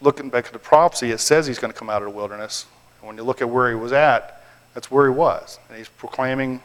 looking 0.00 0.30
back 0.30 0.46
at 0.46 0.52
the 0.52 0.58
prophecy, 0.58 1.12
it 1.12 1.18
says 1.18 1.46
he's 1.46 1.60
going 1.60 1.72
to 1.72 1.78
come 1.78 1.88
out 1.88 2.02
of 2.02 2.08
the 2.08 2.16
wilderness. 2.16 2.66
And 2.98 3.06
when 3.06 3.16
you 3.16 3.22
look 3.22 3.42
at 3.42 3.48
where 3.48 3.68
he 3.68 3.76
was 3.76 3.92
at, 3.92 4.44
that's 4.74 4.90
where 4.90 5.04
he 5.04 5.14
was. 5.14 5.60
And 5.68 5.78
he's 5.78 5.88
proclaiming 5.88 6.60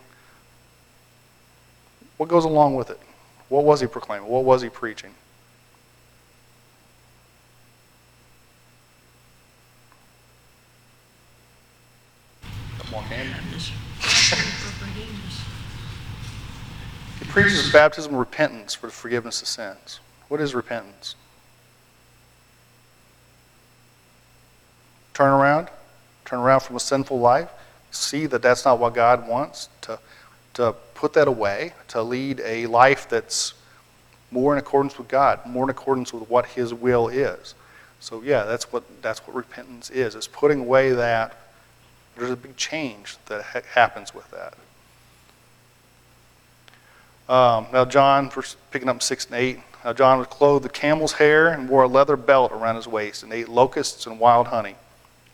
what 2.18 2.28
goes 2.28 2.46
along 2.46 2.74
with 2.74 2.90
it. 2.90 3.00
What 3.50 3.66
was 3.66 3.82
he 3.82 3.86
proclaiming? 3.86 4.28
What 4.28 4.46
was 4.46 4.64
he 4.64 4.70
preaching? 4.70 5.14
He 17.19 17.19
preaches 17.30 17.72
baptism 17.72 18.16
repentance 18.16 18.74
for 18.74 18.88
the 18.88 18.94
forgiveness 18.94 19.42
of 19.42 19.48
sins. 19.48 20.00
What 20.28 20.42
is 20.42 20.56
repentance? 20.56 21.16
Turn 25.14 25.32
around, 25.32 25.70
turn 26.26 26.40
around 26.40 26.62
from 26.62 26.76
a 26.76 26.80
sinful 26.80 27.20
life, 27.20 27.50
see 27.92 28.26
that 28.26 28.42
that's 28.42 28.66
not 28.66 28.80
what 28.80 28.94
God 28.94 29.28
wants, 29.28 29.70
to, 29.82 30.00
to 30.56 30.74
put 30.96 31.14
that 31.14 31.28
away, 31.28 31.74
to 31.90 32.02
lead 32.02 32.42
a 32.42 32.66
life 32.68 33.08
that's 33.10 33.54
more 34.32 34.54
in 34.54 34.60
accordance 34.60 34.98
with 34.98 35.08
God, 35.08 35.46
more 35.46 35.64
in 35.66 35.70
accordance 35.70 36.14
with 36.14 36.30
what 36.30 36.46
His 36.46 36.74
will 36.74 37.10
is. 37.10 37.56
So 38.00 38.22
yeah, 38.22 38.46
that's 38.46 38.72
what 38.72 38.84
that's 39.02 39.20
what 39.28 39.36
repentance 39.36 39.90
is. 39.90 40.16
It's 40.16 40.28
putting 40.28 40.62
away 40.62 40.92
that. 40.92 41.36
There's 42.16 42.32
a 42.32 42.36
big 42.36 42.56
change 42.58 43.18
that 43.28 43.44
ha- 43.44 43.62
happens 43.74 44.14
with 44.14 44.30
that. 44.32 44.54
Um, 47.30 47.68
now, 47.72 47.86
John, 47.86 48.32
verse, 48.32 48.56
picking 48.72 48.90
up 48.90 49.04
6 49.04 49.28
and 49.28 49.36
8, 49.36 49.60
now 49.86 49.94
John 49.94 50.18
was 50.18 50.28
clothed 50.28 50.64
with 50.64 50.74
camel's 50.74 51.14
hair 51.14 51.50
and 51.50 51.70
wore 51.70 51.84
a 51.84 51.88
leather 51.88 52.18
belt 52.18 52.52
around 52.52 52.76
his 52.76 52.88
waist 52.88 53.22
and 53.22 53.32
ate 53.32 53.48
locusts 53.48 54.08
and 54.08 54.20
wild 54.20 54.48
honey. 54.48 54.76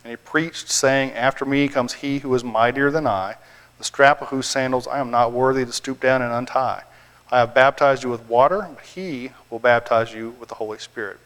And 0.03 0.11
he 0.11 0.17
preached, 0.17 0.69
saying, 0.69 1.13
After 1.13 1.45
me 1.45 1.69
comes 1.69 1.93
he 1.93 2.19
who 2.19 2.35
is 2.35 2.43
mightier 2.43 2.91
than 2.91 3.07
I, 3.07 3.35
the 3.77 3.85
strap 3.85 4.21
of 4.21 4.27
whose 4.27 4.45
sandals 4.45 4.87
I 4.87 4.99
am 4.99 5.09
not 5.09 5.31
worthy 5.31 5.65
to 5.65 5.71
stoop 5.71 6.01
down 6.01 6.21
and 6.21 6.33
untie. 6.33 6.83
I 7.31 7.39
have 7.39 7.55
baptized 7.55 8.03
you 8.03 8.09
with 8.09 8.27
water, 8.27 8.67
but 8.75 8.83
he 8.83 9.31
will 9.49 9.59
baptize 9.59 10.13
you 10.13 10.35
with 10.39 10.49
the 10.49 10.55
Holy 10.55 10.77
Spirit. 10.77 11.17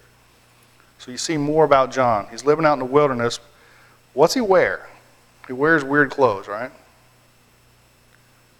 So 0.99 1.09
you 1.11 1.17
see 1.17 1.37
more 1.37 1.65
about 1.65 1.91
John. 1.91 2.27
He's 2.29 2.45
living 2.45 2.65
out 2.65 2.73
in 2.73 2.79
the 2.79 2.85
wilderness. 2.85 3.39
What's 4.13 4.35
he 4.35 4.41
wear? 4.41 4.87
He 5.47 5.53
wears 5.53 5.83
weird 5.83 6.11
clothes, 6.11 6.47
right? 6.47 6.71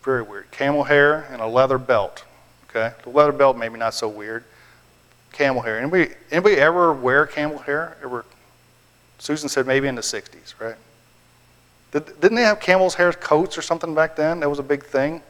Very 0.03 0.21
weird. 0.21 0.49
Camel 0.51 0.83
hair 0.83 1.27
and 1.31 1.41
a 1.41 1.47
leather 1.47 1.77
belt. 1.77 2.23
Okay? 2.69 2.93
The 3.03 3.09
leather 3.09 3.31
belt 3.31 3.57
maybe 3.57 3.77
not 3.77 3.93
so 3.93 4.07
weird. 4.07 4.43
Camel 5.31 5.61
hair. 5.61 5.79
Anybody 5.79 6.13
anybody 6.31 6.55
ever 6.55 6.93
wear 6.93 7.25
camel 7.25 7.59
hair? 7.59 7.97
Ever 8.03 8.25
Susan 9.19 9.49
said 9.49 9.67
maybe 9.67 9.87
in 9.87 9.95
the 9.95 10.01
60s, 10.01 10.59
right? 10.59 10.77
Did, 11.91 12.05
didn't 12.21 12.35
they 12.35 12.43
have 12.43 12.59
camel's 12.59 12.95
hair 12.95 13.11
coats 13.11 13.57
or 13.57 13.61
something 13.61 13.93
back 13.93 14.15
then? 14.15 14.39
That 14.39 14.49
was 14.49 14.59
a 14.59 14.63
big 14.63 14.85
thing 14.85 15.21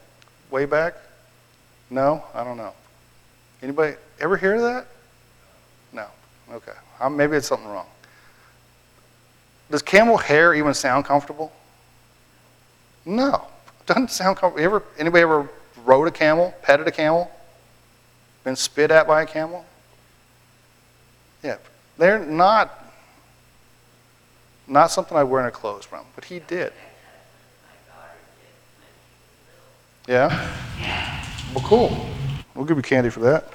way 0.51 0.65
back? 0.65 0.95
No? 1.89 2.23
I 2.33 2.43
don't 2.43 2.57
know. 2.57 2.73
Anybody 3.61 3.95
ever 4.19 4.38
hear 4.38 4.61
that? 4.61 4.88
No. 5.91 6.05
Okay. 6.51 6.73
Um, 6.99 7.17
maybe 7.17 7.35
it's 7.35 7.47
something 7.47 7.67
wrong. 7.67 7.88
Does 9.71 9.81
camel 9.81 10.17
hair 10.17 10.53
even 10.53 10.73
sound 10.73 11.05
comfortable? 11.05 11.51
No. 13.05 13.45
Doesn't 13.89 14.12
sound 14.12 14.38
comfortable. 14.38 14.63
Ever, 14.63 14.84
anybody 15.00 15.24
ever 15.24 15.50
rode 15.84 16.08
a 16.08 16.12
camel, 16.12 16.53
petted 16.62 16.88
a 16.88 16.91
camel, 16.91 17.31
been 18.43 18.55
spit 18.55 18.91
at 18.91 19.08
by 19.08 19.24
a 19.24 19.25
camel? 19.25 19.65
Yeah. 21.41 21.58
They're 21.98 22.19
not 22.19 22.86
not 24.67 24.91
something 24.91 25.17
I 25.17 25.24
wear 25.24 25.41
in 25.41 25.48
a 25.48 25.51
clothes 25.51 25.86
from, 25.86 26.05
but 26.13 26.25
he 26.25 26.38
did. 26.38 26.72
Yeah? 30.08 30.55
Well, 31.55 31.63
cool. 31.65 32.05
We'll 32.53 32.65
give 32.65 32.77
you 32.77 32.84
candy 32.84 33.10
for 33.10 33.22
that. 33.22 33.51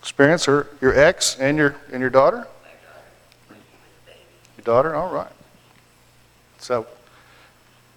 Experience 0.00 0.44
her, 0.44 0.66
your 0.82 0.98
ex 0.98 1.38
and 1.40 1.56
your 1.56 1.76
and 1.90 2.02
your 2.02 2.10
daughter? 2.10 2.46
Your 3.48 4.64
daughter? 4.64 4.94
All 4.94 5.10
right. 5.10 5.32
So, 6.58 6.86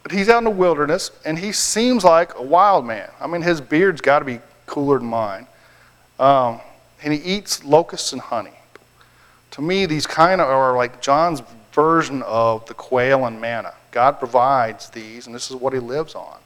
he's 0.10 0.29
out 0.29 0.39
in 0.39 0.46
the 0.46 0.50
wilderness, 0.50 1.12
and 1.25 1.38
he 1.38 1.51
seems 1.51 2.03
like 2.03 2.36
a 2.36 2.41
wild 2.41 2.86
man. 2.86 3.10
I 3.20 3.27
mean, 3.27 3.41
his 3.41 3.62
beard's 3.62 4.01
got 4.01 4.20
to 4.20 4.25
be 4.25 4.39
cooler 4.65 4.98
than 4.98 5.08
mine. 5.08 5.46
Um, 6.20 6.62
and 7.03 7.13
he 7.13 7.20
eats 7.20 7.63
locusts 7.63 8.13
and 8.13 8.22
honey. 8.22 8.53
To 9.51 9.62
me, 9.62 9.86
these 9.86 10.08
kind 10.08 10.39
of 10.39 10.48
are 10.48 10.75
like 10.75 11.01
John's 11.01 11.41
version 11.74 12.22
of 12.24 12.65
the 12.67 12.74
quail 12.74 13.25
and 13.25 13.39
manna. 13.39 13.74
God 13.91 14.20
provides 14.20 14.89
these, 14.89 15.25
and 15.25 15.36
this 15.36 15.50
is 15.50 15.55
what 15.55 15.74
he 15.74 15.79
lives 15.79 16.15
on. 16.15 16.38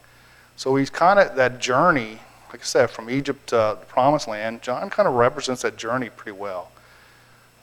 So 0.55 0.75
he's 0.75 0.89
kind 0.89 1.19
of 1.19 1.35
that 1.35 1.59
journey, 1.59 2.19
like 2.49 2.61
I 2.61 2.63
said, 2.63 2.89
from 2.89 3.09
Egypt 3.09 3.47
to 3.47 3.77
the 3.79 3.85
promised 3.87 4.27
land. 4.27 4.61
John 4.61 4.89
kind 4.89 5.07
of 5.07 5.15
represents 5.15 5.61
that 5.61 5.77
journey 5.77 6.09
pretty 6.09 6.37
well. 6.37 6.71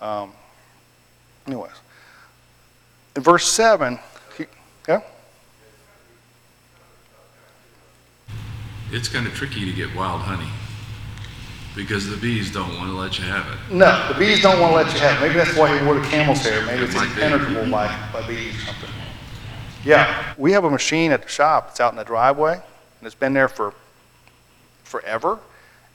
Um, 0.01 0.33
anyways, 1.47 1.73
in 3.17 3.23
verse 3.23 3.51
7, 3.51 3.99
he, 4.37 4.47
yeah? 4.89 5.01
It's 8.93 9.09
kind 9.09 9.27
of 9.27 9.35
tricky 9.35 9.65
to 9.65 9.73
get 9.73 9.95
wild 9.97 10.21
honey. 10.21 10.51
Because 11.75 12.11
the 12.11 12.19
bees 12.19 12.53
don't 12.53 12.77
want 12.77 12.91
to 12.91 12.97
let 12.97 13.19
you 13.19 13.25
have 13.25 13.47
it. 13.47 13.75
No, 13.75 14.07
the 14.13 14.19
bees 14.19 14.43
don't 14.43 14.61
want 14.61 14.73
to 14.73 14.77
let 14.77 14.93
you 14.93 15.01
have 15.01 15.17
it. 15.17 15.27
Maybe 15.27 15.39
that's 15.39 15.57
why 15.57 15.79
he 15.79 15.85
wore 15.87 15.95
the 15.95 16.07
camel's 16.09 16.41
hair. 16.41 16.65
Maybe 16.67 16.85
it's 16.85 16.95
It 16.95 17.03
impenetrable 17.03 17.71
by, 17.71 17.89
by 18.13 18.27
bees 18.27 18.55
or 18.55 18.67
something. 18.67 18.91
Yeah, 19.83 20.35
we 20.37 20.53
have 20.53 20.65
a 20.65 20.71
machine 20.71 21.11
at 21.11 21.23
the 21.23 21.29
shop. 21.29 21.69
It's 21.71 21.81
out 21.81 21.93
in 21.93 21.97
the 21.97 22.05
driveway, 22.05 22.53
and 22.53 23.07
it's 23.07 23.15
been 23.15 23.33
there 23.33 23.49
for 23.49 23.73
forever, 24.85 25.39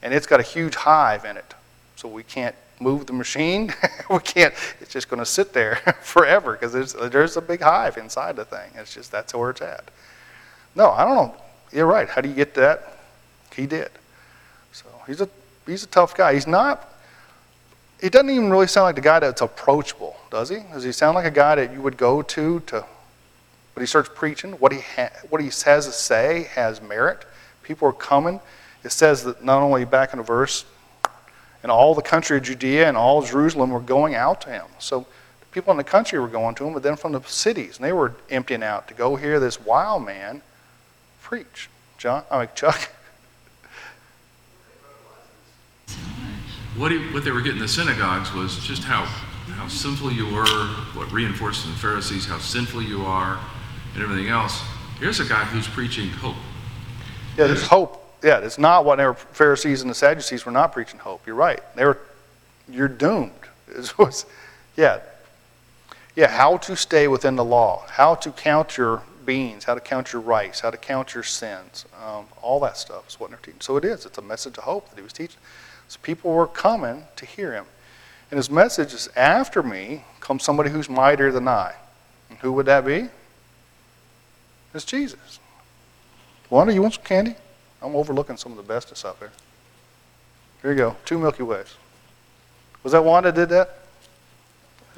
and 0.01 0.11
it's 0.11 0.25
got 0.25 0.39
a 0.39 0.43
huge 0.43 0.73
hive 0.73 1.23
in 1.23 1.37
it. 1.37 1.53
So 1.95 2.07
we 2.09 2.23
can't 2.23 2.55
move 2.79 3.05
the 3.05 3.13
machine. 3.13 3.73
we 4.09 4.19
can't. 4.19 4.55
It's 4.81 4.91
just 4.91 5.07
going 5.07 5.19
to 5.19 5.25
sit 5.25 5.53
there 5.53 5.75
forever 6.01 6.53
because 6.53 6.73
there's 6.73 6.93
there's 6.93 7.37
a 7.37 7.41
big 7.41 7.61
hive 7.61 7.97
inside 7.97 8.35
the 8.35 8.45
thing. 8.45 8.71
It's 8.75 8.95
just 8.95 9.11
that's 9.11 9.33
where 9.35 9.51
it's 9.51 9.61
at. 9.61 9.91
No, 10.75 10.89
I 10.89 11.05
don't 11.05 11.15
know. 11.15 11.35
You're 11.71 11.85
right. 11.85 12.07
How 12.07 12.21
do 12.21 12.29
you 12.29 12.35
get 12.35 12.53
that? 12.55 12.97
He 13.55 13.65
did. 13.65 13.89
So 14.71 14.85
he's 15.05 15.21
a 15.21 15.29
he's 15.65 15.83
a 15.83 15.87
tough 15.87 16.15
guy. 16.15 16.33
He's 16.33 16.47
not. 16.47 16.93
He 18.01 18.09
doesn't 18.09 18.29
even 18.29 18.51
really 18.51 18.67
sound 18.67 18.85
like 18.85 18.95
the 18.95 19.01
guy 19.01 19.19
that's 19.19 19.41
approachable, 19.41 20.15
does 20.29 20.49
he? 20.49 20.57
Does 20.71 20.83
he 20.83 20.91
sound 20.91 21.15
like 21.15 21.25
a 21.25 21.31
guy 21.31 21.55
that 21.55 21.73
you 21.73 21.81
would 21.81 21.97
go 21.97 22.21
to 22.21 22.59
to? 22.61 22.85
But 23.73 23.81
he 23.81 23.87
starts 23.87 24.09
preaching. 24.13 24.53
What 24.53 24.71
he 24.71 24.81
ha- 24.81 25.11
what 25.29 25.41
he 25.41 25.47
has 25.47 25.85
to 25.85 25.91
say 25.91 26.49
has 26.53 26.81
merit. 26.81 27.25
People 27.63 27.87
are 27.87 27.93
coming. 27.93 28.39
It 28.83 28.91
says 28.91 29.23
that 29.23 29.43
not 29.43 29.61
only 29.61 29.83
back 29.85 30.13
in 30.13 30.17
the 30.17 30.23
verse, 30.23 30.65
and 31.63 31.71
all 31.71 31.95
the 31.95 32.01
country 32.01 32.37
of 32.37 32.43
Judea 32.43 32.87
and 32.87 32.95
all 32.95 33.21
Jerusalem 33.21 33.71
were 33.71 33.79
going 33.79 34.15
out 34.15 34.41
to 34.41 34.49
him. 34.49 34.65
So 34.79 35.05
people 35.51 35.71
in 35.71 35.77
the 35.77 35.83
country 35.83 36.19
were 36.19 36.27
going 36.27 36.55
to 36.55 36.65
him, 36.65 36.73
but 36.73 36.83
then 36.83 36.95
from 36.95 37.11
the 37.11 37.21
cities, 37.23 37.77
and 37.77 37.85
they 37.85 37.91
were 37.91 38.13
emptying 38.29 38.63
out 38.63 38.87
to 38.87 38.93
go 38.93 39.15
hear 39.15 39.39
this 39.39 39.59
wild 39.59 40.05
man 40.05 40.41
preach. 41.27 41.69
John, 41.97 42.23
I 42.31 42.39
mean 42.39 42.49
Chuck. 42.55 42.89
What, 46.77 46.93
he, 46.93 46.99
what 47.11 47.25
they 47.25 47.31
were 47.31 47.41
getting 47.41 47.57
in 47.57 47.63
the 47.63 47.67
synagogues 47.67 48.31
was 48.31 48.59
just 48.59 48.85
how, 48.85 49.03
how 49.55 49.67
sinful 49.67 50.13
you 50.13 50.33
were, 50.33 50.45
what 50.93 51.11
reinforced 51.11 51.65
in 51.65 51.71
the 51.71 51.77
Pharisees, 51.77 52.25
how 52.25 52.37
sinful 52.37 52.81
you 52.81 53.03
are, 53.03 53.37
and 53.93 54.01
everything 54.01 54.29
else. 54.29 54.61
Here's 54.99 55.19
a 55.19 55.25
guy 55.25 55.43
who's 55.43 55.67
preaching 55.67 56.07
hope. 56.07 56.37
Yeah, 57.35 57.47
there's 57.47 57.67
hope. 57.67 58.01
Yeah, 58.23 58.39
it's 58.39 58.57
not 58.57 58.85
what 58.85 58.95
the 58.95 59.13
Pharisees 59.33 59.81
and 59.81 59.91
the 59.91 59.95
Sadducees 59.95 60.45
were 60.45 60.53
not 60.53 60.71
preaching 60.71 60.99
hope. 60.99 61.27
You're 61.27 61.35
right. 61.35 61.59
They 61.75 61.83
were, 61.83 61.97
you're 62.69 62.87
doomed. 62.87 63.33
It 63.69 63.97
was, 63.97 64.25
yeah, 64.77 64.99
yeah. 66.15 66.29
How 66.29 66.55
to 66.55 66.75
stay 66.77 67.09
within 67.09 67.35
the 67.35 67.43
law, 67.43 67.83
how 67.89 68.15
to 68.15 68.31
count 68.31 68.77
your 68.77 69.01
beans, 69.27 69.65
how 69.65 69.75
to 69.75 69.81
count 69.81 70.13
your 70.13 70.21
rice, 70.23 70.61
how 70.61 70.71
to 70.71 70.77
count 70.77 71.13
your 71.13 71.21
sins, 71.21 71.85
um, 72.03 72.25
all 72.41 72.59
that 72.61 72.77
stuff 72.77 73.07
is 73.09 73.19
what 73.19 73.29
they're 73.29 73.37
teaching. 73.37 73.61
So 73.61 73.77
it 73.77 73.85
is. 73.85 74.07
It's 74.07 74.17
a 74.17 74.21
message 74.23 74.57
of 74.57 74.63
hope 74.63 74.89
that 74.89 74.95
he 74.95 75.03
was 75.03 75.13
teaching. 75.13 75.37
So 75.87 75.99
people 76.01 76.33
were 76.33 76.47
coming 76.47 77.03
to 77.17 77.25
hear 77.25 77.53
him, 77.53 77.65
and 78.31 78.37
his 78.37 78.49
message 78.49 78.93
is: 78.93 79.09
After 79.15 79.61
me 79.61 80.05
comes 80.19 80.43
somebody 80.43 80.71
who's 80.71 80.89
mightier 80.89 81.31
than 81.31 81.47
I. 81.47 81.75
And 82.29 82.39
who 82.39 82.51
would 82.53 82.65
that 82.65 82.85
be? 82.85 83.09
It's 84.73 84.85
Jesus. 84.85 85.39
Wanda, 86.49 86.73
you 86.73 86.81
want 86.81 86.95
some 86.95 87.03
candy? 87.03 87.35
I'm 87.81 87.95
overlooking 87.95 88.37
some 88.37 88.51
of 88.51 88.57
the 88.57 88.63
bestest 88.63 89.05
out 89.05 89.19
there. 89.19 89.31
Here 90.61 90.71
you 90.71 90.77
go, 90.77 90.95
two 91.05 91.19
Milky 91.19 91.43
Ways. 91.43 91.75
Was 92.83 92.93
that 92.93 93.03
Wanda 93.03 93.31
did 93.31 93.49
that? 93.49 93.79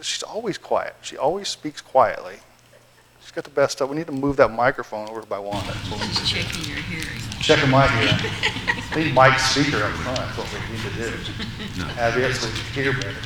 She's 0.01 0.23
always 0.23 0.57
quiet. 0.57 0.95
She 1.01 1.17
always 1.17 1.49
speaks 1.49 1.81
quietly. 1.81 2.37
She's 3.29 3.35
got 3.35 3.43
the 3.43 3.51
best 3.51 3.73
stuff. 3.73 3.91
We 3.91 3.95
need 3.95 4.07
to 4.07 4.11
move 4.11 4.37
that 4.37 4.51
microphone 4.51 5.07
over 5.07 5.21
by 5.21 5.37
Wanda. 5.37 5.71
That's 5.71 5.91
what 5.91 6.01
we 6.01 6.07
need 6.07 6.15
to. 6.15 6.25
Checking 6.25 6.65
your 6.65 6.81
hearing. 6.81 7.19
Checking 7.39 7.69
my 7.69 7.87
hearing. 7.87 8.15
I 8.17 8.95
need 8.95 9.13
Mike's 9.13 9.51
speaker 9.51 9.83
up 9.83 9.91
front. 9.91 10.17
That's 10.17 10.35
what 10.35 10.51
we 10.51 10.75
need 10.75 10.81
to 10.81 11.75
do. 11.77 11.83
Have 11.89 12.17
it 12.17 12.35
so 12.35 12.47
we 12.47 12.53
can 12.55 12.83
hear 12.83 12.93
better. 12.93 13.19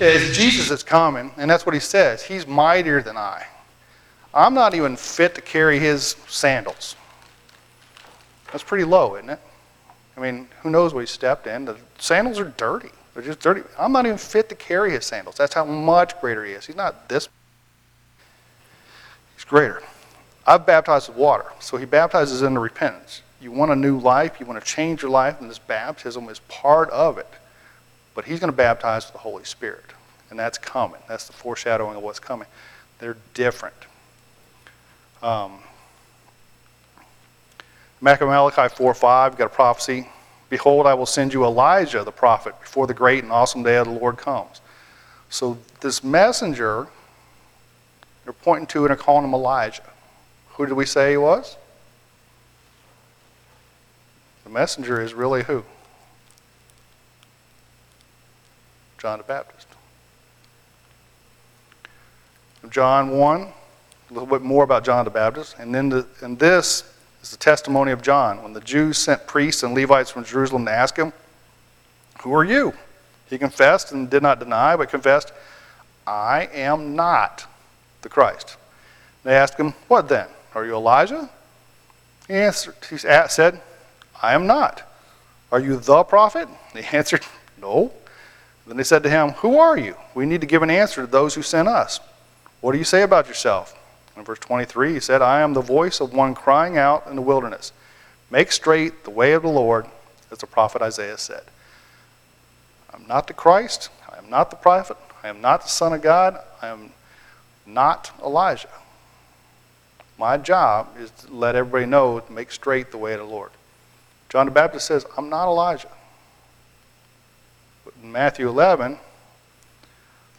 Yeah, 0.00 0.06
it's 0.06 0.34
Jesus 0.34 0.70
that's 0.70 0.82
coming, 0.82 1.32
and 1.36 1.50
that's 1.50 1.66
what 1.66 1.74
he 1.74 1.80
says. 1.80 2.22
He's 2.22 2.46
mightier 2.46 3.02
than 3.02 3.18
I. 3.18 3.44
I'm 4.32 4.54
not 4.54 4.72
even 4.74 4.96
fit 4.96 5.34
to 5.34 5.42
carry 5.42 5.78
his 5.78 6.16
sandals. 6.26 6.96
That's 8.52 8.64
pretty 8.64 8.84
low, 8.84 9.16
isn't 9.16 9.28
it? 9.28 9.40
I 10.16 10.20
mean, 10.20 10.48
who 10.62 10.70
knows 10.70 10.94
what 10.94 11.00
he 11.00 11.06
stepped 11.06 11.46
in? 11.46 11.66
The 11.66 11.76
sandals 11.98 12.38
are 12.38 12.54
dirty. 12.56 12.88
They're 13.12 13.22
just 13.22 13.40
dirty. 13.40 13.64
I'm 13.78 13.92
not 13.92 14.06
even 14.06 14.16
fit 14.16 14.48
to 14.48 14.54
carry 14.54 14.92
his 14.92 15.04
sandals. 15.04 15.36
That's 15.36 15.52
how 15.52 15.66
much 15.66 16.18
greater 16.22 16.42
he 16.42 16.52
is. 16.52 16.64
He's 16.64 16.74
not 16.74 17.06
this. 17.10 17.28
Greater. 19.46 19.82
I've 20.46 20.66
baptized 20.66 21.08
with 21.08 21.16
water, 21.16 21.46
so 21.60 21.76
he 21.76 21.84
baptizes 21.84 22.42
into 22.42 22.60
repentance. 22.60 23.22
You 23.40 23.50
want 23.50 23.72
a 23.72 23.76
new 23.76 23.98
life, 23.98 24.40
you 24.40 24.46
want 24.46 24.62
to 24.62 24.66
change 24.66 25.02
your 25.02 25.10
life, 25.10 25.40
and 25.40 25.50
this 25.50 25.58
baptism 25.58 26.28
is 26.28 26.38
part 26.40 26.90
of 26.90 27.18
it. 27.18 27.28
But 28.14 28.26
he's 28.26 28.40
going 28.40 28.52
to 28.52 28.56
baptize 28.56 29.06
with 29.06 29.12
the 29.12 29.18
Holy 29.18 29.44
Spirit, 29.44 29.84
and 30.30 30.38
that's 30.38 30.58
coming. 30.58 31.00
That's 31.08 31.26
the 31.26 31.32
foreshadowing 31.32 31.96
of 31.96 32.02
what's 32.02 32.18
coming. 32.18 32.48
They're 32.98 33.16
different. 33.34 33.74
Um, 35.22 35.58
Malachi 38.00 38.68
4 38.74 38.94
5, 38.94 39.38
got 39.38 39.46
a 39.46 39.48
prophecy. 39.48 40.08
Behold, 40.50 40.86
I 40.86 40.94
will 40.94 41.06
send 41.06 41.32
you 41.32 41.44
Elijah 41.44 42.04
the 42.04 42.12
prophet 42.12 42.54
before 42.60 42.86
the 42.86 42.94
great 42.94 43.24
and 43.24 43.32
awesome 43.32 43.62
day 43.62 43.76
of 43.76 43.86
the 43.86 43.92
Lord 43.92 44.18
comes. 44.18 44.60
So, 45.30 45.58
this 45.80 46.04
messenger, 46.04 46.86
they're 48.24 48.32
pointing 48.32 48.66
to 48.68 48.80
and 48.80 48.88
they're 48.88 48.96
calling 48.96 49.24
him 49.24 49.34
Elijah. 49.34 49.82
Who 50.54 50.66
did 50.66 50.74
we 50.74 50.86
say 50.86 51.12
he 51.12 51.16
was? 51.16 51.56
The 54.44 54.50
messenger 54.50 55.00
is 55.00 55.14
really 55.14 55.42
who? 55.44 55.64
John 58.98 59.18
the 59.18 59.24
Baptist. 59.24 59.66
John 62.70 63.10
1, 63.10 63.40
a 63.42 63.52
little 64.10 64.26
bit 64.26 64.40
more 64.42 64.64
about 64.64 64.84
John 64.84 65.04
the 65.04 65.10
Baptist. 65.10 65.56
And 65.58 65.74
then 65.74 65.90
the, 65.90 66.06
and 66.22 66.38
this 66.38 66.84
is 67.22 67.30
the 67.30 67.36
testimony 67.36 67.92
of 67.92 68.00
John. 68.00 68.42
When 68.42 68.54
the 68.54 68.60
Jews 68.60 68.96
sent 68.96 69.26
priests 69.26 69.62
and 69.62 69.74
Levites 69.74 70.10
from 70.10 70.24
Jerusalem 70.24 70.64
to 70.64 70.70
ask 70.70 70.96
him, 70.96 71.12
Who 72.22 72.34
are 72.34 72.44
you? 72.44 72.72
He 73.28 73.36
confessed 73.36 73.92
and 73.92 74.08
did 74.08 74.22
not 74.22 74.38
deny, 74.38 74.76
but 74.76 74.88
confessed, 74.88 75.32
I 76.06 76.48
am 76.52 76.94
not 76.94 77.46
the 78.04 78.08
Christ. 78.08 78.56
They 79.24 79.34
asked 79.34 79.58
him, 79.58 79.74
What 79.88 80.08
then? 80.08 80.28
Are 80.54 80.64
you 80.64 80.74
Elijah? 80.74 81.28
He, 82.28 82.34
answered, 82.34 82.76
he 82.88 82.96
said, 82.96 83.60
I 84.22 84.34
am 84.34 84.46
not. 84.46 84.82
Are 85.50 85.60
you 85.60 85.76
the 85.76 86.04
prophet? 86.04 86.48
He 86.72 86.80
answered, 86.96 87.22
No. 87.60 87.92
Then 88.66 88.76
they 88.76 88.84
said 88.84 89.02
to 89.02 89.10
him, 89.10 89.30
Who 89.30 89.58
are 89.58 89.76
you? 89.76 89.96
We 90.14 90.24
need 90.26 90.40
to 90.40 90.46
give 90.46 90.62
an 90.62 90.70
answer 90.70 91.02
to 91.02 91.10
those 91.10 91.34
who 91.34 91.42
sent 91.42 91.68
us. 91.68 92.00
What 92.60 92.72
do 92.72 92.78
you 92.78 92.84
say 92.84 93.02
about 93.02 93.28
yourself? 93.28 93.78
In 94.16 94.24
verse 94.24 94.38
23, 94.38 94.94
he 94.94 95.00
said, 95.00 95.20
I 95.20 95.40
am 95.40 95.52
the 95.52 95.60
voice 95.60 96.00
of 96.00 96.14
one 96.14 96.34
crying 96.34 96.78
out 96.78 97.06
in 97.08 97.16
the 97.16 97.22
wilderness. 97.22 97.72
Make 98.30 98.52
straight 98.52 99.04
the 99.04 99.10
way 99.10 99.32
of 99.32 99.42
the 99.42 99.48
Lord, 99.48 99.86
as 100.30 100.38
the 100.38 100.46
prophet 100.46 100.80
Isaiah 100.80 101.18
said. 101.18 101.42
I'm 102.92 103.06
not 103.06 103.26
the 103.26 103.34
Christ. 103.34 103.90
I 104.10 104.18
am 104.18 104.30
not 104.30 104.50
the 104.50 104.56
prophet. 104.56 104.96
I 105.22 105.28
am 105.28 105.40
not 105.40 105.62
the 105.62 105.68
Son 105.68 105.92
of 105.92 106.00
God. 106.00 106.38
I 106.62 106.68
am 106.68 106.92
not 107.66 108.10
Elijah. 108.22 108.68
My 110.18 110.36
job 110.36 110.88
is 110.98 111.10
to 111.10 111.32
let 111.32 111.56
everybody 111.56 111.86
know 111.86 112.20
to 112.20 112.32
make 112.32 112.52
straight 112.52 112.90
the 112.90 112.98
way 112.98 113.14
of 113.14 113.18
the 113.18 113.24
Lord. 113.24 113.50
John 114.28 114.46
the 114.46 114.52
Baptist 114.52 114.86
says, 114.86 115.06
I'm 115.16 115.28
not 115.28 115.46
Elijah. 115.46 115.90
But 117.84 117.94
in 118.02 118.12
Matthew 118.12 118.48
11, 118.48 118.98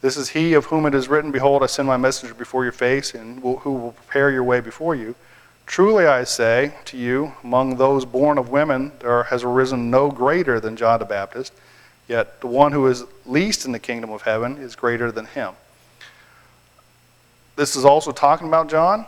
this 0.00 0.16
is 0.16 0.30
he 0.30 0.54
of 0.54 0.66
whom 0.66 0.86
it 0.86 0.94
is 0.94 1.08
written, 1.08 1.30
Behold, 1.30 1.62
I 1.62 1.66
send 1.66 1.88
my 1.88 1.96
messenger 1.96 2.34
before 2.34 2.64
your 2.64 2.72
face, 2.72 3.14
and 3.14 3.40
who 3.40 3.72
will 3.72 3.92
prepare 3.92 4.30
your 4.30 4.44
way 4.44 4.60
before 4.60 4.94
you. 4.94 5.14
Truly 5.66 6.06
I 6.06 6.24
say 6.24 6.74
to 6.86 6.96
you, 6.96 7.32
among 7.42 7.76
those 7.76 8.04
born 8.04 8.38
of 8.38 8.50
women, 8.50 8.92
there 9.00 9.24
has 9.24 9.42
arisen 9.42 9.90
no 9.90 10.10
greater 10.10 10.60
than 10.60 10.76
John 10.76 11.00
the 11.00 11.04
Baptist, 11.04 11.52
yet 12.06 12.40
the 12.40 12.46
one 12.46 12.72
who 12.72 12.86
is 12.86 13.04
least 13.24 13.64
in 13.64 13.72
the 13.72 13.78
kingdom 13.78 14.10
of 14.10 14.22
heaven 14.22 14.58
is 14.58 14.76
greater 14.76 15.10
than 15.10 15.26
him. 15.26 15.54
This 17.56 17.74
is 17.74 17.86
also 17.86 18.12
talking 18.12 18.48
about 18.48 18.68
John, 18.68 19.06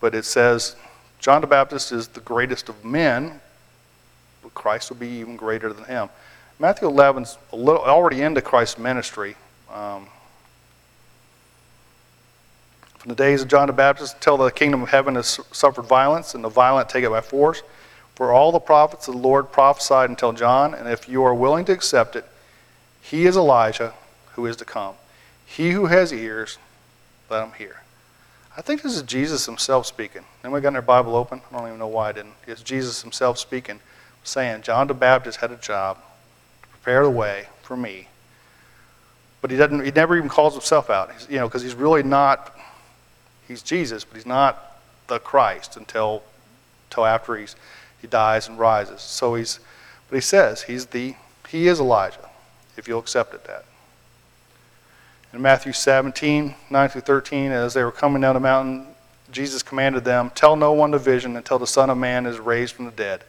but 0.00 0.16
it 0.16 0.24
says 0.24 0.74
John 1.20 1.40
the 1.40 1.46
Baptist 1.46 1.92
is 1.92 2.08
the 2.08 2.20
greatest 2.20 2.68
of 2.68 2.84
men, 2.84 3.40
but 4.42 4.52
Christ 4.52 4.90
will 4.90 4.96
be 4.96 5.08
even 5.08 5.36
greater 5.36 5.72
than 5.72 5.84
him. 5.84 6.08
Matthew 6.58 6.88
11's 6.88 7.38
a 7.52 7.56
little, 7.56 7.82
already 7.82 8.22
into 8.22 8.42
Christ's 8.42 8.78
ministry. 8.78 9.36
Um, 9.72 10.08
from 12.98 13.10
the 13.10 13.14
days 13.14 13.42
of 13.42 13.48
John 13.48 13.68
the 13.68 13.72
Baptist 13.72 14.14
until 14.14 14.38
the 14.38 14.50
kingdom 14.50 14.82
of 14.82 14.88
heaven 14.88 15.14
has 15.14 15.38
suffered 15.52 15.84
violence, 15.84 16.34
and 16.34 16.42
the 16.42 16.48
violent 16.48 16.88
take 16.88 17.04
it 17.04 17.10
by 17.10 17.20
force. 17.20 17.62
For 18.16 18.32
all 18.32 18.50
the 18.50 18.60
prophets 18.60 19.06
of 19.08 19.14
the 19.14 19.20
Lord 19.20 19.52
prophesied 19.52 20.10
until 20.10 20.32
John, 20.32 20.74
and 20.74 20.88
if 20.88 21.08
you 21.08 21.22
are 21.22 21.34
willing 21.34 21.64
to 21.66 21.72
accept 21.72 22.16
it, 22.16 22.24
he 23.00 23.26
is 23.26 23.36
Elijah 23.36 23.94
who 24.32 24.46
is 24.46 24.56
to 24.56 24.64
come. 24.64 24.94
He 25.46 25.70
who 25.70 25.86
has 25.86 26.12
ears, 26.12 26.58
let 27.30 27.44
him 27.44 27.52
hear. 27.52 27.83
I 28.56 28.62
think 28.62 28.82
this 28.82 28.96
is 28.96 29.02
Jesus 29.02 29.46
himself 29.46 29.84
speaking. 29.86 30.22
Anybody 30.44 30.62
got 30.62 30.72
their 30.74 30.82
Bible 30.82 31.16
open? 31.16 31.40
I 31.50 31.58
don't 31.58 31.66
even 31.66 31.78
know 31.78 31.88
why 31.88 32.10
I 32.10 32.12
didn't. 32.12 32.34
It's 32.46 32.62
Jesus 32.62 33.02
himself 33.02 33.38
speaking, 33.38 33.80
saying 34.22 34.62
John 34.62 34.86
the 34.86 34.94
Baptist 34.94 35.40
had 35.40 35.50
a 35.50 35.56
job. 35.56 35.98
To 36.62 36.68
prepare 36.68 37.02
the 37.02 37.10
way 37.10 37.48
for 37.62 37.76
me. 37.76 38.08
But 39.40 39.50
he 39.50 39.56
doesn't, 39.56 39.84
he 39.84 39.90
never 39.90 40.16
even 40.16 40.28
calls 40.28 40.54
himself 40.54 40.88
out, 40.88 41.12
he's, 41.12 41.28
you 41.28 41.36
know, 41.36 41.48
because 41.48 41.62
he's 41.62 41.74
really 41.74 42.02
not, 42.02 42.56
he's 43.46 43.60
Jesus, 43.60 44.04
but 44.04 44.16
he's 44.16 44.24
not 44.24 44.78
the 45.08 45.18
Christ 45.18 45.76
until, 45.76 46.22
until 46.88 47.04
after 47.04 47.36
he's, 47.36 47.56
he 48.00 48.06
dies 48.06 48.48
and 48.48 48.58
rises. 48.58 49.00
So 49.00 49.34
he's, 49.34 49.58
but 50.08 50.14
he 50.14 50.20
says 50.22 50.62
he's 50.62 50.86
the, 50.86 51.16
he 51.48 51.66
is 51.68 51.80
Elijah, 51.80 52.30
if 52.76 52.88
you'll 52.88 53.00
accept 53.00 53.34
it 53.34 53.44
that. 53.44 53.64
In 55.34 55.42
Matthew 55.42 55.72
17, 55.72 56.54
9 56.70 56.88
through 56.88 57.00
13, 57.00 57.50
as 57.50 57.74
they 57.74 57.82
were 57.82 57.90
coming 57.90 58.22
down 58.22 58.34
the 58.34 58.40
mountain, 58.40 58.86
Jesus 59.32 59.64
commanded 59.64 60.04
them, 60.04 60.30
Tell 60.36 60.54
no 60.54 60.72
one 60.72 60.92
the 60.92 60.98
vision 60.98 61.36
until 61.36 61.58
the 61.58 61.66
Son 61.66 61.90
of 61.90 61.98
Man 61.98 62.24
is 62.24 62.38
raised 62.38 62.74
from 62.74 62.84
the 62.84 62.92
dead. 62.92 63.24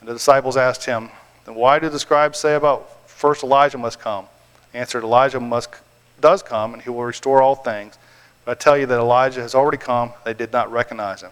And 0.00 0.08
the 0.08 0.12
disciples 0.12 0.58
asked 0.58 0.84
him, 0.84 1.08
Then 1.46 1.54
why 1.54 1.78
do 1.78 1.88
the 1.88 1.98
scribes 1.98 2.38
say 2.38 2.56
about 2.56 3.08
first 3.08 3.42
Elijah 3.42 3.78
must 3.78 3.98
come? 4.00 4.26
Answered, 4.74 5.02
Elijah 5.02 5.40
must, 5.40 5.70
does 6.20 6.42
come, 6.42 6.74
and 6.74 6.82
he 6.82 6.90
will 6.90 7.04
restore 7.04 7.40
all 7.40 7.54
things. 7.54 7.96
But 8.44 8.58
I 8.58 8.60
tell 8.60 8.76
you 8.76 8.84
that 8.84 8.98
Elijah 8.98 9.40
has 9.40 9.54
already 9.54 9.78
come, 9.78 10.12
they 10.26 10.34
did 10.34 10.52
not 10.52 10.70
recognize 10.70 11.22
him, 11.22 11.30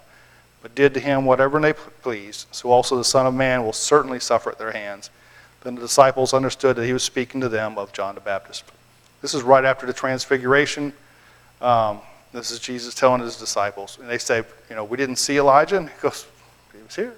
but 0.63 0.75
did 0.75 0.95
to 0.95 1.01
him 1.01 1.27
whatever 1.27 1.61
they 1.61 1.75
pleased. 1.75 2.47
So 2.51 2.71
also 2.71 2.97
the 2.97 3.05
Son 3.05 3.27
of 3.27 3.35
Man 3.35 3.63
will 3.63 3.75
certainly 3.75 4.21
suffer 4.21 4.51
at 4.51 4.59
their 4.59 4.73
hands. 4.73 5.11
Then 5.65 5.75
the 5.75 5.83
disciples 5.83 6.33
understood 6.33 6.77
that 6.77 6.87
he 6.87 6.95
was 6.95 7.03
speaking 7.03 7.43
to 7.43 7.49
them 7.51 7.77
of 7.77 7.93
John 7.93 8.15
the 8.15 8.23
Baptist. 8.23 8.65
This 9.21 9.35
is 9.35 9.43
right 9.43 9.65
after 9.65 9.87
the 9.87 9.93
transfiguration. 9.93 10.93
Um, 11.61 12.01
this 12.33 12.51
is 12.51 12.61
Jesus 12.61 12.95
telling 12.95 13.21
his 13.21 13.37
disciples. 13.37 13.99
And 14.01 14.09
they 14.09 14.19
say, 14.19 14.45
You 14.69 14.77
know, 14.77 14.85
we 14.85 14.97
didn't 14.97 15.17
see 15.17 15.39
Elijah. 15.39 15.79
And 15.79 15.89
he 15.89 15.95
goes, 16.01 16.27
He 16.73 16.83
was 16.83 16.95
here. 16.95 17.15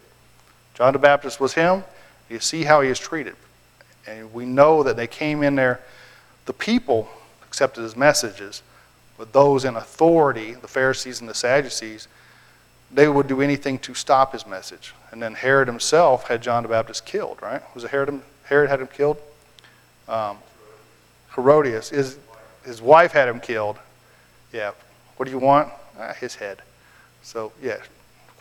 John 0.75 0.93
the 0.93 0.99
Baptist 0.99 1.41
was 1.41 1.55
him. 1.55 1.85
You 2.29 2.39
see 2.39 2.65
how 2.65 2.81
he 2.81 2.89
is 2.89 2.99
treated. 2.99 3.37
And 4.07 4.33
we 4.33 4.47
know 4.47 4.83
that 4.83 4.97
they 4.97 5.07
came 5.07 5.43
in 5.43 5.57
there, 5.57 5.81
the 6.47 6.53
people 6.53 7.09
accepted 7.43 7.83
his 7.83 7.97
messages, 7.97 8.63
but 9.19 9.33
those 9.33 9.65
in 9.65 9.77
authority, 9.77 10.55
the 10.55 10.69
Pharisees 10.69 11.21
and 11.21 11.29
the 11.29 11.35
Sadducees, 11.35 12.09
they 12.93 13.09
would 13.09 13.29
do 13.29 13.41
anything 13.41 13.79
to 13.81 13.95
stop 13.95 14.33
his 14.33 14.47
message. 14.47 14.95
And 15.11 15.23
then 15.23 15.35
Herod 15.35 15.69
himself 15.69 16.29
had 16.29 16.43
John 16.43 16.63
the 16.63 16.69
Baptist 16.69 17.05
killed, 17.05 17.39
right? 17.43 17.63
Was 17.75 17.85
it 17.85 17.91
Herod, 17.91 18.21
Herod 18.45 18.71
had 18.71 18.81
him 18.81 18.87
killed? 18.87 19.19
Um, 20.09 20.39
Herodias, 21.35 21.91
his, 21.91 22.19
his 22.65 22.83
wife 22.83 23.13
had 23.13 23.29
him 23.29 23.41
killed. 23.41 23.79
Yeah. 24.53 24.73
What 25.17 25.27
do 25.27 25.31
you 25.31 25.39
want? 25.39 25.73
Ah, 25.99 26.15
his 26.15 26.35
head. 26.35 26.63
So, 27.23 27.53
yeah, 27.63 27.77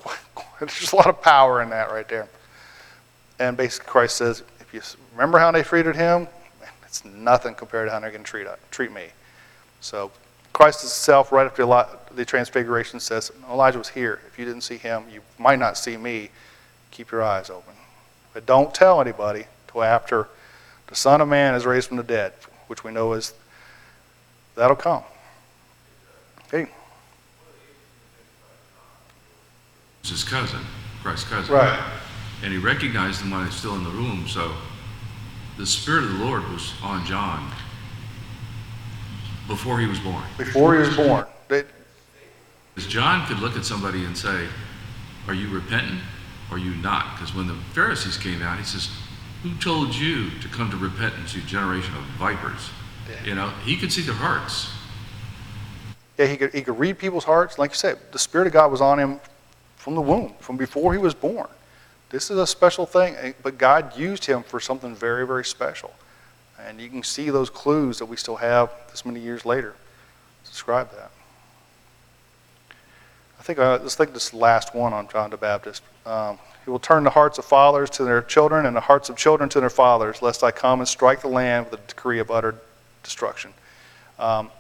there's 0.60 0.94
a 0.94 0.96
lot 0.96 1.08
of 1.08 1.22
power 1.22 1.62
in 1.62 1.70
that 1.70 1.92
right 1.92 2.08
there. 2.08 2.28
And 3.38 3.56
basically, 3.56 3.90
Christ 3.90 4.18
says, 4.18 4.44
if 4.60 4.74
you 4.74 4.82
remember 5.14 5.40
how 5.40 5.52
they 5.52 5.64
treated 5.64 5.96
him, 5.96 6.28
it's 6.84 7.06
nothing 7.06 7.56
compared 7.56 7.88
to 7.88 7.92
how 7.92 8.00
they're 8.00 8.12
going 8.12 8.24
to 8.24 8.30
treat, 8.30 8.48
treat 8.72 8.92
me. 8.92 9.08
So, 9.82 10.12
Christ 10.54 10.82
himself, 10.82 11.32
right 11.32 11.46
after 11.46 11.66
the 12.14 12.26
transfiguration, 12.26 13.00
says, 13.00 13.32
Elijah 13.50 13.78
was 13.78 13.90
here. 13.90 14.20
If 14.28 14.40
you 14.40 14.46
didn't 14.46 14.62
see 14.62 14.78
him, 14.78 15.04
you 15.12 15.22
might 15.38 15.60
not 15.60 15.78
see 15.78 15.96
me. 15.96 16.32
Keep 16.92 17.12
your 17.12 17.24
eyes 17.24 17.50
open. 17.50 17.76
But 18.34 18.46
don't 18.46 18.74
tell 18.74 19.00
anybody 19.00 19.46
till 19.72 19.84
after 19.84 20.28
the 20.88 20.96
Son 20.96 21.22
of 21.22 21.28
Man 21.28 21.56
is 21.56 21.66
raised 21.66 21.88
from 21.88 21.98
the 21.98 22.04
dead, 22.04 22.34
which 22.70 22.84
we 22.84 22.92
know 22.92 23.14
is 23.14 23.34
that'll 24.56 24.76
come. 24.76 25.04
Okay. 26.48 26.70
It's 30.02 30.12
his 30.12 30.24
cousin, 30.24 30.62
Christ's 31.02 31.28
cousin. 31.28 31.56
Right. 31.56 31.92
And 32.44 32.54
he 32.54 32.60
recognized 32.60 33.22
him 33.22 33.32
while 33.32 33.42
he 33.42 33.48
was 33.48 33.56
still 33.56 33.76
in 33.76 33.84
the 33.84 33.90
room. 33.90 34.28
So 34.28 34.54
the 35.58 35.66
Spirit 35.66 36.04
of 36.04 36.18
the 36.18 36.24
Lord 36.24 36.48
was 36.50 36.74
on 36.84 37.06
John 37.06 37.52
before 39.48 39.80
he 39.80 39.88
was 39.88 40.00
born. 40.00 40.24
Before 40.38 40.76
he 40.76 40.80
was 40.80 40.96
born. 40.96 41.26
Because 41.48 42.88
John 42.88 43.26
could 43.28 43.40
look 43.40 43.58
at 43.58 43.66
somebody 43.66 44.06
and 44.06 44.16
say, 44.16 44.48
Are 45.28 45.34
you 45.34 45.50
repentant 45.50 46.02
or 46.50 46.56
are 46.56 46.60
you 46.60 46.76
not? 46.76 47.16
Because 47.16 47.36
when 47.36 47.48
the 47.48 47.56
Pharisees 47.74 48.16
came 48.16 48.42
out, 48.42 48.58
he 48.60 48.64
says, 48.64 48.90
Who 49.44 49.56
told 49.56 49.96
you 49.96 50.30
to 50.42 50.48
come 50.50 50.70
to 50.70 50.78
repentance, 50.78 51.34
you 51.34 51.42
generation 51.42 51.96
of 51.96 52.04
vipers? 52.18 52.70
Yeah. 53.10 53.30
You 53.30 53.36
know, 53.36 53.50
he 53.64 53.78
could 53.78 53.92
see 53.92 54.02
their 54.02 54.16
hearts. 54.16 54.70
Yeah, 56.18 56.26
he 56.26 56.36
could, 56.36 56.54
he 56.54 56.62
could 56.62 56.78
read 56.78 57.00
people's 57.00 57.24
hearts. 57.24 57.58
Like 57.58 57.72
you 57.72 57.78
said, 57.78 57.98
the 58.12 58.20
Spirit 58.20 58.48
of 58.48 58.54
God 58.54 58.72
was 58.72 58.82
on 58.82 59.00
him 59.00 59.22
from 59.78 59.96
the 59.96 60.02
womb, 60.02 60.34
from 60.40 60.58
before 60.58 60.92
he 60.92 61.00
was 61.00 61.14
born. 61.14 61.48
This 62.10 62.30
is 62.30 62.38
a 62.38 62.46
special 62.46 62.86
thing, 62.86 63.16
eh, 63.16 63.34
but 63.42 63.58
God 63.58 63.98
used 63.98 64.26
him 64.26 64.44
for 64.44 64.60
something 64.60 64.94
very, 64.94 65.26
very 65.26 65.46
special. 65.46 65.94
And 66.60 66.82
you 66.82 66.90
can 66.90 67.04
see 67.04 67.30
those 67.30 67.50
clues 67.50 68.00
that 68.00 68.06
we 68.06 68.18
still 68.18 68.36
have 68.36 68.72
this 68.92 69.06
many 69.06 69.22
years 69.22 69.46
later 69.46 69.74
to 70.44 70.52
describe 70.52 70.92
that. 70.92 71.12
I 73.40 73.44
think, 73.44 73.60
uh, 73.60 73.80
let's 73.82 73.96
think 73.96 74.14
this 74.14 74.34
last 74.34 74.76
one 74.76 74.92
on 74.92 75.08
John 75.08 75.30
the 75.30 75.38
Baptist. 75.38 75.82
Um, 76.06 76.38
he 76.66 76.72
will 76.72 76.80
turn 76.80 77.04
the 77.04 77.10
hearts 77.12 77.38
of 77.38 77.46
fathers 77.46 77.90
to 77.92 78.04
their 78.04 78.22
children 78.22 78.66
and 78.66 78.76
the 78.76 78.82
hearts 78.82 79.10
of 79.10 79.16
children 79.16 79.50
to 79.50 79.60
their 79.60 79.70
fathers, 79.70 80.22
lest 80.22 80.44
I 80.44 80.52
come 80.52 80.80
and 80.80 80.88
strike 80.88 81.22
the 81.22 81.28
land 81.28 81.70
with 81.70 81.80
a 81.80 81.88
decree 81.88 82.20
of 82.20 82.30
utter 82.30 82.56
destruction. 83.04 83.54
Um, 84.18 84.52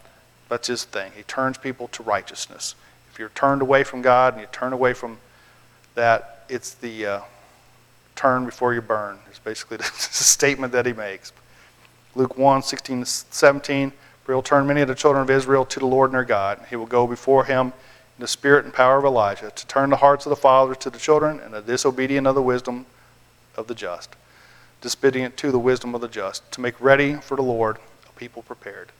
that's 0.47 0.67
his 0.67 0.85
thing. 0.85 1.11
He 1.15 1.23
turns 1.23 1.57
people 1.57 1.87
to 1.89 2.03
righteousness. 2.03 2.75
If 3.11 3.19
you're 3.19 3.29
turned 3.29 3.61
away 3.61 3.83
from 3.83 4.01
God 4.01 4.33
and 4.33 4.41
you 4.41 4.47
turn 4.51 4.73
away 4.73 4.93
from 4.93 5.19
that, 5.95 6.45
it's 6.49 6.73
the 6.73 7.05
uh, 7.05 7.21
turn 8.15 8.45
before 8.45 8.73
you 8.73 8.81
burn. 8.81 9.19
It's 9.29 9.39
basically 9.39 9.77
the 9.77 9.83
statement 9.83 10.73
that 10.73 10.85
he 10.85 10.93
makes. 10.93 11.31
Luke 12.15 12.37
1 12.37 12.63
16 12.63 13.05
17. 13.05 13.91
For 14.23 14.31
he 14.33 14.35
will 14.35 14.41
turn 14.41 14.67
many 14.67 14.81
of 14.81 14.87
the 14.87 14.95
children 14.95 15.23
of 15.23 15.29
Israel 15.29 15.65
to 15.65 15.79
the 15.79 15.85
Lord 15.85 16.09
and 16.09 16.15
their 16.15 16.23
God. 16.23 16.59
He 16.69 16.75
will 16.75 16.85
go 16.85 17.07
before 17.07 17.45
him 17.45 17.73
the 18.19 18.27
spirit 18.27 18.65
and 18.65 18.73
power 18.73 18.97
of 18.97 19.05
Elijah 19.05 19.51
to 19.51 19.67
turn 19.67 19.89
the 19.89 19.97
hearts 19.97 20.25
of 20.25 20.29
the 20.29 20.35
fathers 20.35 20.77
to 20.77 20.89
the 20.89 20.99
children 20.99 21.39
and 21.39 21.53
the 21.53 21.61
disobedient 21.61 22.27
of 22.27 22.35
the 22.35 22.41
wisdom 22.41 22.85
of 23.55 23.67
the 23.67 23.75
just, 23.75 24.15
disobedient 24.81 25.37
to 25.37 25.51
the 25.51 25.59
wisdom 25.59 25.95
of 25.95 26.01
the 26.01 26.07
just, 26.07 26.49
to 26.51 26.61
make 26.61 26.79
ready 26.79 27.15
for 27.15 27.35
the 27.35 27.43
Lord 27.43 27.77
a 28.07 28.19
people 28.19 28.41
prepared. 28.41 28.91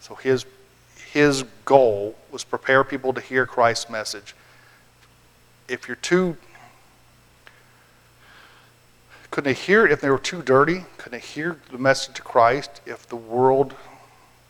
So 0.00 0.14
his 0.14 0.46
his 1.12 1.44
goal 1.64 2.14
was 2.30 2.44
prepare 2.44 2.84
people 2.84 3.14
to 3.14 3.20
hear 3.20 3.46
Christ's 3.46 3.88
message. 3.88 4.34
If 5.68 5.88
you're 5.88 5.96
too 5.96 6.36
couldn't 9.30 9.52
they 9.52 9.60
hear 9.60 9.84
it 9.84 9.92
if 9.92 10.00
they 10.00 10.10
were 10.10 10.18
too 10.18 10.40
dirty? 10.40 10.84
Couldn't 10.96 11.20
they 11.20 11.26
hear 11.26 11.58
the 11.70 11.78
message 11.78 12.18
of 12.18 12.24
Christ 12.24 12.80
if 12.86 13.06
the 13.06 13.16
world 13.16 13.74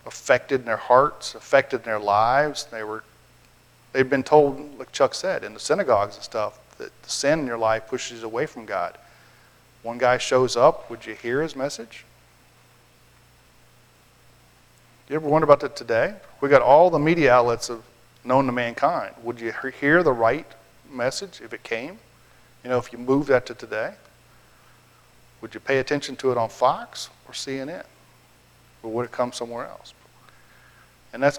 affected 0.04 0.64
their 0.64 0.76
hearts, 0.76 1.34
affected 1.34 1.84
their 1.84 1.98
lives? 1.98 2.66
They 2.66 2.84
were 2.84 3.02
they'd 3.96 4.10
been 4.10 4.22
told, 4.22 4.78
like 4.78 4.92
Chuck 4.92 5.14
said, 5.14 5.42
in 5.42 5.54
the 5.54 5.60
synagogues 5.60 6.16
and 6.16 6.22
stuff, 6.22 6.58
that 6.76 6.90
the 7.02 7.08
sin 7.08 7.40
in 7.40 7.46
your 7.46 7.56
life 7.56 7.88
pushes 7.88 8.20
you 8.20 8.26
away 8.26 8.44
from 8.44 8.66
God. 8.66 8.98
One 9.82 9.96
guy 9.96 10.18
shows 10.18 10.54
up, 10.54 10.90
would 10.90 11.06
you 11.06 11.14
hear 11.14 11.40
his 11.40 11.56
message? 11.56 12.04
You 15.08 15.16
ever 15.16 15.26
wonder 15.26 15.44
about 15.44 15.60
that 15.60 15.76
today? 15.76 16.14
We 16.42 16.50
got 16.50 16.60
all 16.60 16.90
the 16.90 16.98
media 16.98 17.32
outlets 17.32 17.70
of 17.70 17.84
known 18.22 18.44
to 18.44 18.52
mankind. 18.52 19.14
Would 19.22 19.40
you 19.40 19.54
hear 19.80 20.02
the 20.02 20.12
right 20.12 20.46
message 20.90 21.40
if 21.42 21.54
it 21.54 21.62
came? 21.62 21.98
You 22.64 22.70
know, 22.70 22.76
if 22.76 22.92
you 22.92 22.98
move 22.98 23.28
that 23.28 23.46
to 23.46 23.54
today? 23.54 23.94
Would 25.40 25.54
you 25.54 25.60
pay 25.60 25.78
attention 25.78 26.16
to 26.16 26.32
it 26.32 26.36
on 26.36 26.50
Fox 26.50 27.08
or 27.26 27.32
CNN? 27.32 27.86
Or 28.82 28.90
would 28.90 29.06
it 29.06 29.12
come 29.12 29.32
somewhere 29.32 29.66
else? 29.66 29.94
And 31.14 31.22
that's 31.22 31.38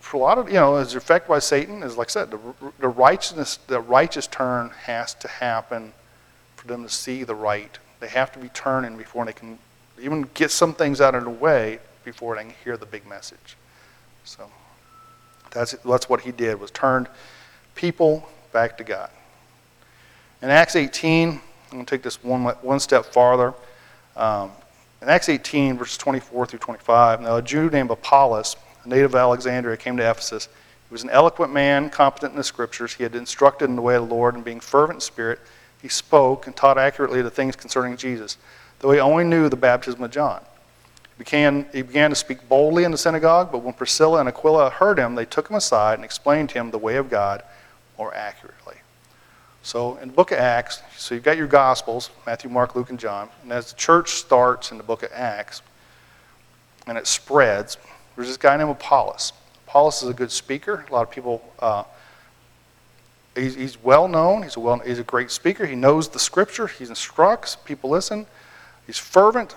for 0.00 0.16
a 0.16 0.20
lot 0.20 0.38
of, 0.38 0.48
you 0.48 0.54
know, 0.54 0.76
as 0.76 0.94
affected 0.94 1.28
by 1.28 1.38
Satan, 1.38 1.82
is 1.82 1.96
like 1.96 2.08
I 2.08 2.10
said, 2.10 2.30
the, 2.30 2.38
the 2.78 2.88
righteousness, 2.88 3.58
the 3.66 3.80
righteous 3.80 4.26
turn 4.26 4.70
has 4.84 5.14
to 5.14 5.28
happen 5.28 5.92
for 6.56 6.66
them 6.66 6.82
to 6.82 6.88
see 6.88 7.22
the 7.22 7.34
right. 7.34 7.78
They 8.00 8.08
have 8.08 8.32
to 8.32 8.38
be 8.38 8.48
turning 8.48 8.96
before 8.96 9.24
they 9.24 9.32
can 9.32 9.58
even 10.00 10.28
get 10.34 10.50
some 10.50 10.74
things 10.74 11.00
out 11.00 11.14
of 11.14 11.24
the 11.24 11.30
way 11.30 11.78
before 12.04 12.34
they 12.34 12.42
can 12.42 12.54
hear 12.64 12.76
the 12.76 12.86
big 12.86 13.06
message. 13.06 13.56
So 14.24 14.50
that's, 15.50 15.72
that's 15.72 16.08
what 16.08 16.22
he 16.22 16.32
did, 16.32 16.58
was 16.58 16.70
turned 16.70 17.08
people 17.74 18.28
back 18.52 18.78
to 18.78 18.84
God. 18.84 19.10
In 20.42 20.48
Acts 20.48 20.76
18, 20.76 21.28
I'm 21.28 21.40
going 21.70 21.84
to 21.84 21.90
take 21.90 22.02
this 22.02 22.24
one, 22.24 22.44
one 22.44 22.80
step 22.80 23.04
farther. 23.04 23.52
Um, 24.16 24.50
in 25.02 25.08
Acts 25.08 25.28
18, 25.28 25.76
verses 25.78 25.98
24 25.98 26.46
through 26.46 26.58
25, 26.58 27.20
now 27.20 27.36
a 27.36 27.42
Jew 27.42 27.68
named 27.70 27.90
Apollos, 27.90 28.56
a 28.84 28.88
native 28.88 29.12
of 29.12 29.16
Alexandria, 29.16 29.76
came 29.76 29.96
to 29.96 30.10
Ephesus. 30.10 30.48
He 30.88 30.92
was 30.92 31.02
an 31.02 31.10
eloquent 31.10 31.52
man, 31.52 31.90
competent 31.90 32.32
in 32.32 32.36
the 32.36 32.44
scriptures. 32.44 32.94
He 32.94 33.02
had 33.02 33.14
instructed 33.14 33.66
in 33.66 33.76
the 33.76 33.82
way 33.82 33.94
of 33.94 34.08
the 34.08 34.14
Lord, 34.14 34.34
and 34.34 34.44
being 34.44 34.60
fervent 34.60 34.96
in 34.96 35.00
spirit, 35.00 35.40
he 35.80 35.88
spoke 35.88 36.46
and 36.46 36.54
taught 36.54 36.78
accurately 36.78 37.22
the 37.22 37.30
things 37.30 37.56
concerning 37.56 37.96
Jesus, 37.96 38.36
though 38.80 38.90
he 38.90 39.00
only 39.00 39.24
knew 39.24 39.48
the 39.48 39.56
baptism 39.56 40.02
of 40.02 40.10
John. 40.10 40.42
He 41.16 41.24
began, 41.24 41.66
he 41.72 41.82
began 41.82 42.10
to 42.10 42.16
speak 42.16 42.48
boldly 42.48 42.84
in 42.84 42.90
the 42.90 42.98
synagogue, 42.98 43.50
but 43.52 43.58
when 43.58 43.74
Priscilla 43.74 44.20
and 44.20 44.28
Aquila 44.28 44.70
heard 44.70 44.98
him, 44.98 45.14
they 45.14 45.24
took 45.24 45.48
him 45.48 45.56
aside 45.56 45.94
and 45.94 46.04
explained 46.04 46.50
to 46.50 46.58
him 46.58 46.70
the 46.70 46.78
way 46.78 46.96
of 46.96 47.08
God 47.08 47.42
more 47.98 48.14
accurately. 48.14 48.76
So 49.62 49.96
in 49.96 50.08
the 50.08 50.14
book 50.14 50.32
of 50.32 50.38
Acts, 50.38 50.82
so 50.96 51.14
you've 51.14 51.24
got 51.24 51.36
your 51.36 51.46
Gospels, 51.46 52.10
Matthew, 52.26 52.50
Mark, 52.50 52.74
Luke, 52.74 52.90
and 52.90 52.98
John. 52.98 53.28
And 53.42 53.52
as 53.52 53.70
the 53.70 53.76
church 53.76 54.12
starts 54.12 54.70
in 54.72 54.78
the 54.78 54.84
book 54.84 55.02
of 55.02 55.10
Acts 55.12 55.60
and 56.86 56.96
it 56.96 57.06
spreads, 57.06 57.76
there's 58.20 58.28
this 58.28 58.36
guy 58.36 58.56
named 58.56 58.70
Apollos. 58.70 59.32
Apollos 59.66 60.02
is 60.02 60.08
a 60.08 60.14
good 60.14 60.30
speaker. 60.30 60.84
A 60.88 60.92
lot 60.92 61.02
of 61.02 61.10
people, 61.10 61.42
uh, 61.58 61.84
he's, 63.34 63.54
he's 63.54 63.82
well 63.82 64.08
known. 64.08 64.42
He's 64.42 64.56
a, 64.56 64.60
well, 64.60 64.78
he's 64.78 64.98
a 64.98 65.04
great 65.04 65.30
speaker. 65.30 65.64
He 65.64 65.74
knows 65.74 66.08
the 66.08 66.18
scripture. 66.18 66.66
He 66.66 66.84
instructs. 66.84 67.56
People 67.56 67.90
listen. 67.90 68.26
He's 68.86 68.98
fervent, 68.98 69.56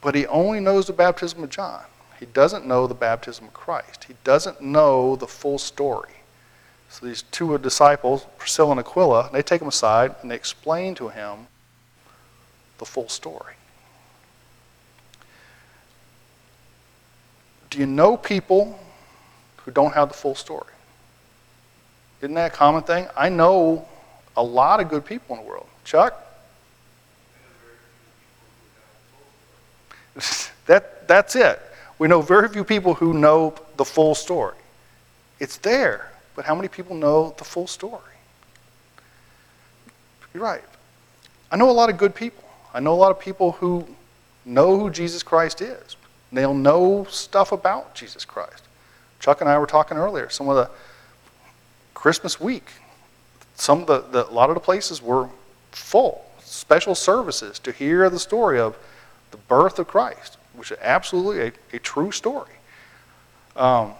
but 0.00 0.14
he 0.14 0.26
only 0.26 0.60
knows 0.60 0.86
the 0.86 0.92
baptism 0.92 1.42
of 1.42 1.50
John. 1.50 1.82
He 2.18 2.26
doesn't 2.26 2.66
know 2.66 2.86
the 2.86 2.94
baptism 2.94 3.46
of 3.46 3.52
Christ. 3.52 4.04
He 4.04 4.14
doesn't 4.24 4.62
know 4.62 5.16
the 5.16 5.26
full 5.26 5.58
story. 5.58 6.12
So 6.88 7.04
these 7.04 7.22
two 7.30 7.58
disciples, 7.58 8.26
Priscilla 8.38 8.70
and 8.70 8.80
Aquila, 8.80 9.30
they 9.32 9.42
take 9.42 9.60
him 9.60 9.68
aside 9.68 10.14
and 10.22 10.30
they 10.30 10.36
explain 10.36 10.94
to 10.94 11.08
him 11.08 11.48
the 12.78 12.86
full 12.86 13.08
story. 13.08 13.54
Do 17.70 17.78
you 17.78 17.86
know 17.86 18.16
people 18.16 18.78
who 19.58 19.70
don't 19.70 19.94
have 19.94 20.08
the 20.08 20.14
full 20.14 20.34
story? 20.34 20.72
Isn't 22.20 22.34
that 22.34 22.52
a 22.52 22.54
common 22.54 22.82
thing? 22.82 23.06
I 23.16 23.28
know 23.28 23.86
a 24.36 24.42
lot 24.42 24.80
of 24.80 24.88
good 24.88 25.04
people 25.04 25.36
in 25.36 25.42
the 25.42 25.48
world. 25.48 25.66
Chuck? 25.84 26.22
that, 30.66 31.06
that's 31.06 31.36
it. 31.36 31.60
We 31.98 32.08
know 32.08 32.20
very 32.20 32.48
few 32.48 32.64
people 32.64 32.94
who 32.94 33.14
know 33.14 33.54
the 33.76 33.84
full 33.84 34.14
story. 34.14 34.56
It's 35.38 35.58
there, 35.58 36.10
but 36.34 36.44
how 36.44 36.54
many 36.54 36.68
people 36.68 36.96
know 36.96 37.34
the 37.38 37.44
full 37.44 37.66
story? 37.66 38.00
You're 40.32 40.42
right. 40.42 40.64
I 41.50 41.56
know 41.56 41.70
a 41.70 41.72
lot 41.72 41.88
of 41.88 41.96
good 41.96 42.14
people. 42.14 42.44
I 42.74 42.80
know 42.80 42.92
a 42.92 42.96
lot 42.96 43.10
of 43.10 43.18
people 43.18 43.52
who 43.52 43.86
know 44.44 44.78
who 44.78 44.90
Jesus 44.90 45.22
Christ 45.22 45.62
is. 45.62 45.96
They'll 46.32 46.54
know 46.54 47.06
stuff 47.08 47.52
about 47.52 47.94
Jesus 47.94 48.24
Christ. 48.24 48.62
Chuck 49.20 49.40
and 49.40 49.48
I 49.48 49.58
were 49.58 49.66
talking 49.66 49.96
earlier. 49.96 50.28
Some 50.28 50.48
of 50.48 50.56
the 50.56 50.70
Christmas 51.94 52.40
week, 52.40 52.70
some 53.54 53.82
of 53.82 53.86
the, 53.86 54.00
the 54.00 54.30
a 54.30 54.32
lot 54.32 54.50
of 54.50 54.54
the 54.54 54.60
places 54.60 55.00
were 55.00 55.28
full, 55.72 56.24
special 56.40 56.94
services 56.94 57.58
to 57.60 57.72
hear 57.72 58.08
the 58.10 58.18
story 58.18 58.58
of 58.60 58.76
the 59.30 59.36
birth 59.36 59.78
of 59.78 59.88
Christ, 59.88 60.36
which 60.54 60.70
is 60.70 60.78
absolutely 60.80 61.40
a, 61.72 61.76
a 61.76 61.78
true 61.78 62.10
story. 62.10 62.52
Um, 63.56 63.94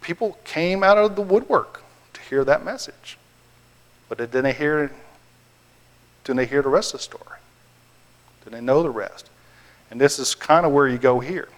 people 0.00 0.38
came 0.44 0.82
out 0.82 0.98
of 0.98 1.16
the 1.16 1.22
woodwork 1.22 1.82
to 2.12 2.20
hear 2.20 2.44
that 2.44 2.64
message, 2.64 3.16
but 4.08 4.18
did 4.18 4.32
they 4.32 4.52
hear? 4.52 4.92
Did 6.24 6.36
they 6.36 6.46
hear 6.46 6.62
the 6.62 6.68
rest 6.68 6.94
of 6.94 7.00
the 7.00 7.04
story? 7.04 7.38
Did 8.44 8.52
they 8.52 8.60
know 8.60 8.82
the 8.82 8.90
rest? 8.90 9.28
And 9.94 10.00
this 10.00 10.18
is 10.18 10.34
kind 10.34 10.66
of 10.66 10.72
where 10.72 10.88
you 10.88 10.98
go 10.98 11.20
here. 11.20 11.48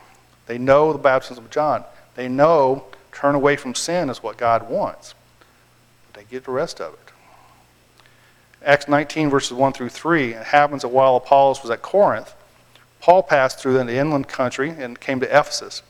They 0.45 0.59
know 0.59 0.93
the 0.93 0.99
baptism 0.99 1.47
of 1.47 1.51
John. 1.51 1.85
They 2.17 2.29
know 2.29 2.85
turn 3.11 3.35
away 3.35 3.57
from 3.57 3.75
sin 3.75 4.11
is 4.11 4.23
what 4.23 4.37
God 4.37 4.69
wants. 4.69 5.15
But 6.05 6.21
they 6.21 6.31
get 6.31 6.45
the 6.45 6.51
rest 6.51 6.79
of 6.79 6.93
it. 6.93 7.01
Acts 8.63 8.89
19, 8.89 9.31
verses 9.31 9.55
1 9.55 9.73
through 9.73 9.89
3, 9.89 10.35
it 10.35 10.43
happens 10.49 10.83
that 10.83 10.89
while 10.89 11.17
Apollos 11.17 11.63
was 11.63 11.71
at 11.71 11.81
Corinth, 11.81 12.35
Paul 13.01 13.23
passed 13.23 13.59
through 13.59 13.83
the 13.83 13.97
inland 13.97 14.29
country 14.29 14.69
and 14.69 15.01
came 15.01 15.19
to 15.21 15.27
Ephesus, 15.27 15.81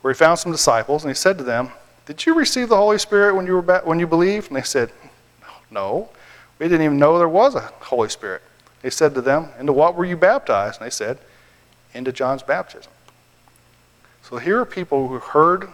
where 0.00 0.14
he 0.14 0.16
found 0.16 0.38
some 0.38 0.52
disciples, 0.52 1.04
and 1.04 1.10
he 1.10 1.14
said 1.14 1.36
to 1.36 1.44
them, 1.44 1.72
Did 2.06 2.24
you 2.24 2.34
receive 2.34 2.70
the 2.70 2.76
Holy 2.78 2.96
Spirit 2.96 3.36
when 3.36 3.44
you, 3.44 3.52
were 3.52 3.60
ba- 3.60 3.82
when 3.84 4.00
you 4.00 4.06
believed? 4.06 4.46
And 4.46 4.56
they 4.56 4.62
said, 4.62 4.92
No. 5.70 6.08
We 6.58 6.68
didn't 6.68 6.86
even 6.86 6.96
know 6.96 7.18
there 7.18 7.28
was 7.28 7.54
a 7.54 7.70
Holy 7.80 8.08
Spirit. 8.08 8.40
He 8.82 8.88
said 8.88 9.14
to 9.14 9.20
them, 9.20 9.50
Into 9.60 9.74
what 9.74 9.94
were 9.94 10.06
you 10.06 10.16
baptized? 10.16 10.80
And 10.80 10.86
they 10.86 10.90
said, 10.90 11.18
Into 11.96 12.12
John's 12.12 12.42
baptism. 12.42 12.92
So 14.22 14.36
here 14.36 14.60
are 14.60 14.66
people 14.66 15.08
who 15.08 15.18
heard 15.18 15.68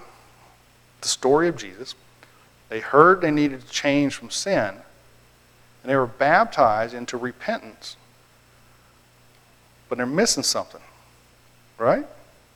the 1.00 1.08
story 1.08 1.48
of 1.48 1.56
Jesus. 1.56 1.96
They 2.68 2.78
heard 2.78 3.20
they 3.20 3.32
needed 3.32 3.62
to 3.62 3.68
change 3.68 4.14
from 4.14 4.30
sin, 4.30 4.68
and 4.68 5.90
they 5.90 5.96
were 5.96 6.06
baptized 6.06 6.94
into 6.94 7.16
repentance. 7.16 7.96
But 9.88 9.98
they're 9.98 10.06
missing 10.06 10.44
something, 10.44 10.80
right? 11.76 12.06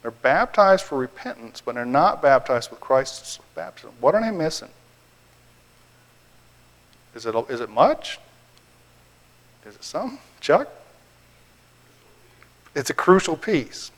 They're 0.02 0.12
baptized 0.12 0.84
for 0.84 0.96
repentance, 0.96 1.60
but 1.60 1.74
they're 1.74 1.84
not 1.84 2.22
baptized 2.22 2.70
with 2.70 2.78
Christ's 2.78 3.40
baptism. 3.56 3.90
What 4.00 4.14
are 4.14 4.20
they 4.20 4.30
missing? 4.30 4.68
Is 7.16 7.26
it, 7.26 7.34
is 7.48 7.60
it 7.60 7.68
much? 7.68 8.20
Is 9.66 9.74
it 9.74 9.82
some? 9.82 10.20
Chuck? 10.40 10.68
It's 12.76 12.90
a 12.90 12.94
crucial 12.94 13.38
piece. 13.38 13.90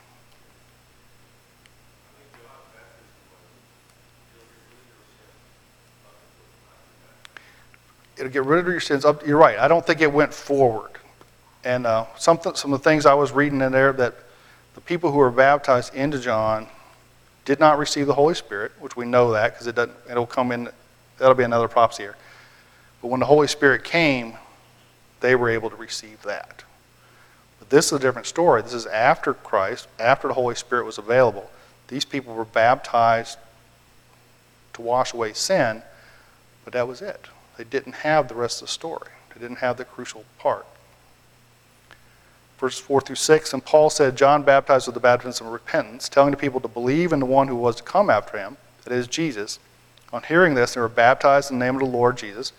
It'll 8.16 8.30
get 8.30 8.44
rid 8.44 8.60
of 8.60 8.68
your 8.68 8.78
sins. 8.78 9.04
Up, 9.04 9.26
you're 9.26 9.36
right. 9.36 9.58
I 9.58 9.66
don't 9.66 9.84
think 9.84 10.00
it 10.00 10.12
went 10.12 10.32
forward. 10.32 10.92
And 11.64 11.86
uh, 11.88 12.06
something, 12.16 12.54
some 12.54 12.72
of 12.72 12.80
the 12.80 12.88
things 12.88 13.04
I 13.04 13.14
was 13.14 13.32
reading 13.32 13.60
in 13.62 13.72
there 13.72 13.92
that 13.94 14.14
the 14.76 14.80
people 14.80 15.10
who 15.10 15.18
were 15.18 15.32
baptized 15.32 15.92
into 15.94 16.20
John 16.20 16.68
did 17.44 17.58
not 17.58 17.78
receive 17.78 18.06
the 18.06 18.14
Holy 18.14 18.34
Spirit, 18.34 18.70
which 18.78 18.96
we 18.96 19.06
know 19.06 19.32
that 19.32 19.54
because 19.54 19.66
it 19.66 19.74
doesn't. 19.74 19.96
It'll 20.08 20.24
come 20.24 20.52
in. 20.52 20.68
That'll 21.18 21.34
be 21.34 21.42
another 21.42 21.66
prophecy 21.66 22.04
here. 22.04 22.16
But 23.02 23.08
when 23.08 23.18
the 23.18 23.26
Holy 23.26 23.48
Spirit 23.48 23.82
came, 23.82 24.34
they 25.18 25.34
were 25.34 25.50
able 25.50 25.68
to 25.68 25.76
receive 25.76 26.22
that. 26.22 26.62
This 27.68 27.86
is 27.86 27.92
a 27.92 27.98
different 27.98 28.26
story. 28.26 28.62
This 28.62 28.74
is 28.74 28.86
after 28.86 29.34
Christ, 29.34 29.88
after 29.98 30.28
the 30.28 30.34
Holy 30.34 30.54
Spirit 30.54 30.84
was 30.84 30.98
available. 30.98 31.50
These 31.88 32.04
people 32.04 32.34
were 32.34 32.44
baptized 32.44 33.38
to 34.74 34.82
wash 34.82 35.12
away 35.12 35.32
sin, 35.32 35.82
but 36.64 36.72
that 36.72 36.88
was 36.88 37.02
it. 37.02 37.26
They 37.56 37.64
didn't 37.64 37.96
have 37.96 38.28
the 38.28 38.34
rest 38.34 38.62
of 38.62 38.68
the 38.68 38.72
story. 38.72 39.08
They 39.34 39.40
didn't 39.40 39.58
have 39.58 39.76
the 39.76 39.84
crucial 39.84 40.24
part. 40.38 40.66
Verses 42.58 42.80
4 42.80 43.00
through 43.02 43.16
6, 43.16 43.52
and 43.52 43.64
Paul 43.64 43.88
said, 43.88 44.16
John 44.16 44.42
baptized 44.42 44.86
with 44.86 44.94
the 44.94 45.00
baptism 45.00 45.46
of 45.46 45.52
repentance, 45.52 46.08
telling 46.08 46.32
the 46.32 46.36
people 46.36 46.60
to 46.60 46.68
believe 46.68 47.12
in 47.12 47.20
the 47.20 47.26
one 47.26 47.48
who 47.48 47.54
was 47.54 47.76
to 47.76 47.82
come 47.82 48.10
after 48.10 48.36
him, 48.36 48.56
that 48.84 48.92
is, 48.92 49.06
Jesus. 49.06 49.58
On 50.12 50.22
hearing 50.22 50.54
this, 50.54 50.74
they 50.74 50.80
were 50.80 50.88
baptized 50.88 51.50
in 51.50 51.58
the 51.58 51.64
name 51.64 51.74
of 51.74 51.80
the 51.80 51.86
Lord 51.86 52.16
Jesus. 52.16 52.52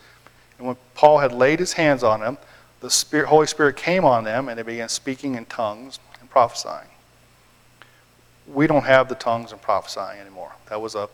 And 0.57 0.67
when 0.67 0.77
Paul 0.95 1.17
had 1.17 1.33
laid 1.33 1.59
his 1.59 1.73
hands 1.73 2.03
on 2.03 2.21
them, 2.21 2.37
the 2.81 2.89
Spirit, 2.89 3.27
Holy 3.27 3.47
Spirit 3.47 3.75
came 3.75 4.05
on 4.05 4.23
them, 4.23 4.47
and 4.49 4.57
they 4.57 4.63
began 4.63 4.89
speaking 4.89 5.35
in 5.35 5.45
tongues 5.45 5.99
and 6.19 6.29
prophesying. 6.29 6.87
We 8.47 8.67
don't 8.67 8.85
have 8.85 9.09
the 9.09 9.15
tongues 9.15 9.51
and 9.51 9.61
prophesying 9.61 10.19
anymore. 10.19 10.53
That 10.69 10.81
was 10.81 10.95
a 10.95 11.09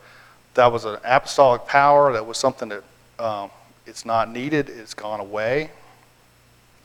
that 0.53 0.71
was 0.71 0.85
an 0.85 0.97
apostolic 1.03 1.65
power. 1.65 2.13
That 2.13 2.25
was 2.25 2.37
something 2.37 2.69
that 2.69 2.83
um, 3.19 3.51
it's 3.85 4.05
not 4.05 4.31
needed. 4.31 4.69
It's 4.69 4.93
gone 4.93 5.19
away. 5.19 5.69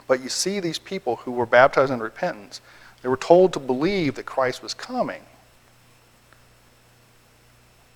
But 0.08 0.20
you 0.22 0.28
see 0.28 0.58
these 0.58 0.78
people 0.78 1.16
who 1.16 1.30
were 1.30 1.46
baptized 1.46 1.92
in 1.92 2.00
repentance. 2.00 2.60
They 3.02 3.08
were 3.08 3.16
told 3.16 3.52
to 3.52 3.60
believe 3.60 4.16
that 4.16 4.26
Christ 4.26 4.62
was 4.62 4.74
coming. 4.74 5.22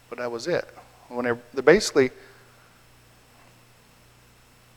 But 0.09 0.18
that 0.18 0.31
was 0.31 0.47
it. 0.47 0.64
When 1.09 1.25
they, 1.25 1.33
they 1.53 1.61
basically, 1.61 2.11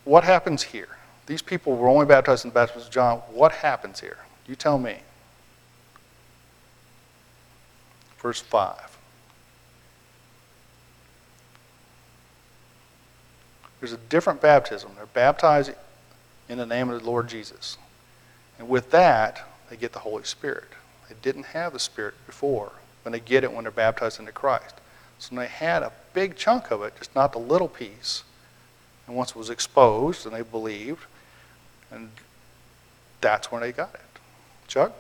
what 0.04 0.24
happens 0.24 0.64
here? 0.64 0.97
These 1.28 1.42
people 1.42 1.76
were 1.76 1.90
only 1.90 2.06
baptized 2.06 2.46
in 2.46 2.50
the 2.50 2.56
baptism 2.56 2.82
of 2.82 2.90
John. 2.90 3.18
What 3.30 3.52
happens 3.52 4.00
here? 4.00 4.18
You 4.48 4.56
tell 4.56 4.80
me. 4.80 4.98
Verse 8.18 8.40
5. 8.40 8.98
There's 13.80 13.92
a 13.92 13.98
different 13.98 14.42
baptism. 14.42 14.92
They're 14.96 15.06
baptized 15.06 15.72
in 16.50 16.58
the 16.58 16.66
name 16.66 16.90
of 16.90 17.02
the 17.02 17.06
Lord 17.06 17.28
Jesus. 17.28 17.78
And 18.58 18.70
with 18.70 18.90
that, 18.92 19.46
they 19.70 19.76
get 19.76 19.94
the 19.94 20.00
Holy 20.00 20.24
Spirit. 20.24 20.70
They 21.10 21.16
didn't 21.22 21.48
have 21.48 21.74
the 21.74 21.80
Spirit 21.80 22.16
before, 22.26 22.72
when 23.04 23.12
they 23.12 23.20
get 23.20 23.44
it 23.44 23.52
when 23.52 23.64
they're 23.64 23.72
baptized 23.72 24.20
into 24.20 24.32
Christ. 24.32 24.76
So 25.20 25.36
they 25.36 25.48
had 25.48 25.84
a 25.84 25.92
big 26.14 26.36
chunk 26.36 26.72
of 26.72 26.82
it, 26.84 26.96
just 26.98 27.14
not 27.16 27.34
the 27.34 27.40
little 27.40 27.68
piece. 27.68 28.24
And 29.06 29.16
once 29.16 29.32
it 29.32 29.36
was 29.36 29.50
exposed 29.50 30.26
and 30.26 30.36
they 30.36 30.42
believed, 30.42 31.06
and 31.92 32.10
that's 33.22 33.52
when 33.52 33.62
they 33.62 33.72
got 33.72 33.94
it. 33.94 34.02
Chuck? 34.68 34.94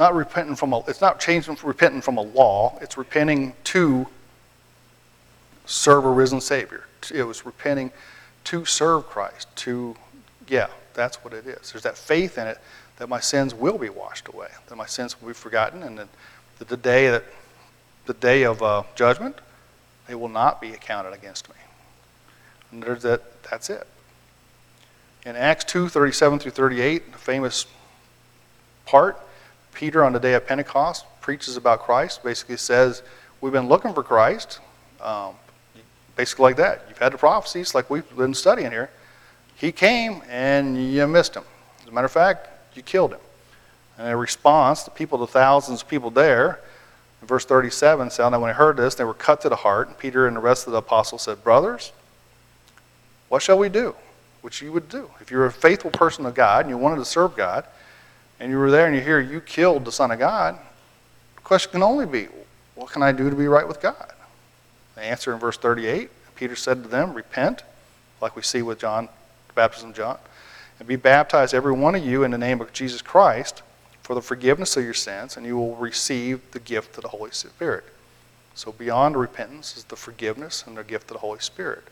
Not 0.00 0.14
repenting 0.14 0.56
from 0.56 0.72
a, 0.72 0.80
it's 0.88 1.02
not 1.02 1.20
changing 1.20 1.54
from 1.54 1.68
repenting 1.68 2.00
from 2.00 2.16
a 2.16 2.22
law. 2.22 2.76
It's 2.80 2.96
repenting 2.96 3.52
to 3.64 4.06
serve 5.66 6.04
a 6.04 6.10
risen 6.10 6.40
Savior. 6.40 6.86
It 7.14 7.22
was 7.22 7.46
repenting 7.46 7.92
to 8.44 8.64
serve 8.64 9.06
Christ. 9.06 9.46
To, 9.56 9.94
yeah, 10.48 10.68
that's 10.94 11.22
what 11.22 11.34
it 11.34 11.46
is. 11.46 11.70
There's 11.70 11.84
that 11.84 11.98
faith 11.98 12.38
in 12.38 12.46
it 12.46 12.58
that 12.96 13.08
my 13.08 13.20
sins 13.20 13.54
will 13.54 13.78
be 13.78 13.90
washed 13.90 14.26
away, 14.28 14.48
that 14.68 14.76
my 14.76 14.86
sins 14.86 15.20
will 15.20 15.28
be 15.28 15.34
forgotten, 15.34 15.82
and 15.82 15.98
that 15.98 16.08
the 16.68 16.76
day 16.76 17.08
that 17.10 17.24
the 18.06 18.14
day 18.14 18.44
of 18.44 18.62
uh, 18.62 18.82
judgment, 18.96 19.36
they 20.08 20.14
will 20.14 20.28
not 20.28 20.60
be 20.60 20.72
accounted 20.72 21.12
against 21.12 21.48
me. 21.48 21.54
And 22.72 22.82
there's 22.82 23.02
that. 23.02 23.42
That's 23.44 23.70
it. 23.70 23.86
In 25.26 25.36
Acts 25.36 25.64
two 25.64 25.88
thirty-seven 25.88 26.38
through 26.38 26.52
38, 26.52 27.12
the 27.12 27.18
famous 27.18 27.66
part, 28.86 29.20
Peter 29.80 30.04
on 30.04 30.12
the 30.12 30.20
day 30.20 30.34
of 30.34 30.46
Pentecost 30.46 31.06
preaches 31.22 31.56
about 31.56 31.80
Christ, 31.80 32.22
basically 32.22 32.58
says, 32.58 33.02
We've 33.40 33.50
been 33.50 33.66
looking 33.66 33.94
for 33.94 34.02
Christ. 34.02 34.60
Um, 35.00 35.36
basically, 36.16 36.42
like 36.42 36.56
that. 36.56 36.84
You've 36.86 36.98
had 36.98 37.14
the 37.14 37.16
prophecies, 37.16 37.74
like 37.74 37.88
we've 37.88 38.04
been 38.14 38.34
studying 38.34 38.70
here. 38.70 38.90
He 39.56 39.72
came 39.72 40.20
and 40.28 40.92
you 40.92 41.06
missed 41.06 41.34
him. 41.34 41.44
As 41.80 41.88
a 41.88 41.92
matter 41.92 42.04
of 42.04 42.12
fact, 42.12 42.76
you 42.76 42.82
killed 42.82 43.14
him. 43.14 43.20
And 43.96 44.08
in 44.08 44.16
response, 44.16 44.82
the 44.82 44.90
people, 44.90 45.16
the 45.16 45.26
thousands 45.26 45.80
of 45.80 45.88
people 45.88 46.10
there, 46.10 46.60
in 47.22 47.26
verse 47.26 47.46
37 47.46 48.10
said, 48.10 48.28
Now 48.28 48.38
when 48.38 48.50
they 48.50 48.54
heard 48.54 48.76
this, 48.76 48.94
they 48.96 49.04
were 49.04 49.14
cut 49.14 49.40
to 49.40 49.48
the 49.48 49.56
heart. 49.56 49.88
And 49.88 49.96
Peter 49.96 50.26
and 50.26 50.36
the 50.36 50.40
rest 50.40 50.66
of 50.66 50.74
the 50.74 50.80
apostles 50.80 51.22
said, 51.22 51.42
Brothers, 51.42 51.92
what 53.30 53.40
shall 53.40 53.58
we 53.58 53.70
do? 53.70 53.94
Which 54.42 54.60
you 54.60 54.72
would 54.72 54.90
do. 54.90 55.10
If 55.22 55.30
you're 55.30 55.46
a 55.46 55.50
faithful 55.50 55.90
person 55.90 56.26
of 56.26 56.34
God 56.34 56.66
and 56.66 56.68
you 56.68 56.76
wanted 56.76 56.96
to 56.96 57.06
serve 57.06 57.34
God, 57.34 57.64
and 58.40 58.50
you 58.50 58.58
were 58.58 58.70
there 58.70 58.86
and 58.86 58.94
you 58.94 59.00
hear 59.02 59.20
you 59.20 59.40
killed 59.40 59.84
the 59.84 59.92
Son 59.92 60.10
of 60.10 60.18
God, 60.18 60.58
the 61.36 61.42
question 61.42 61.72
can 61.72 61.82
only 61.82 62.06
be, 62.06 62.28
what 62.74 62.90
can 62.90 63.02
I 63.02 63.12
do 63.12 63.30
to 63.30 63.36
be 63.36 63.46
right 63.46 63.68
with 63.68 63.80
God? 63.80 64.12
The 64.96 65.02
answer 65.02 65.32
in 65.32 65.38
verse 65.38 65.56
38, 65.56 66.10
Peter 66.34 66.56
said 66.56 66.82
to 66.82 66.88
them, 66.88 67.14
Repent, 67.14 67.62
like 68.20 68.34
we 68.34 68.42
see 68.42 68.62
with 68.62 68.80
John, 68.80 69.08
the 69.48 69.54
baptism 69.54 69.90
of 69.90 69.96
John, 69.96 70.18
and 70.78 70.88
be 70.88 70.96
baptized, 70.96 71.54
every 71.54 71.72
one 71.72 71.94
of 71.94 72.04
you, 72.04 72.24
in 72.24 72.30
the 72.30 72.38
name 72.38 72.60
of 72.60 72.72
Jesus 72.72 73.02
Christ 73.02 73.62
for 74.10 74.14
the 74.14 74.22
forgiveness 74.22 74.76
of 74.76 74.82
your 74.82 74.92
sins, 74.92 75.36
and 75.36 75.46
you 75.46 75.56
will 75.56 75.76
receive 75.76 76.40
the 76.50 76.58
gift 76.58 76.96
of 76.96 77.02
the 77.02 77.08
Holy 77.10 77.30
Spirit. 77.30 77.84
So 78.56 78.72
beyond 78.72 79.16
repentance 79.16 79.76
is 79.76 79.84
the 79.84 79.94
forgiveness 79.94 80.64
and 80.66 80.76
the 80.76 80.82
gift 80.82 81.04
of 81.10 81.14
the 81.14 81.20
Holy 81.20 81.38
Spirit. 81.38 81.84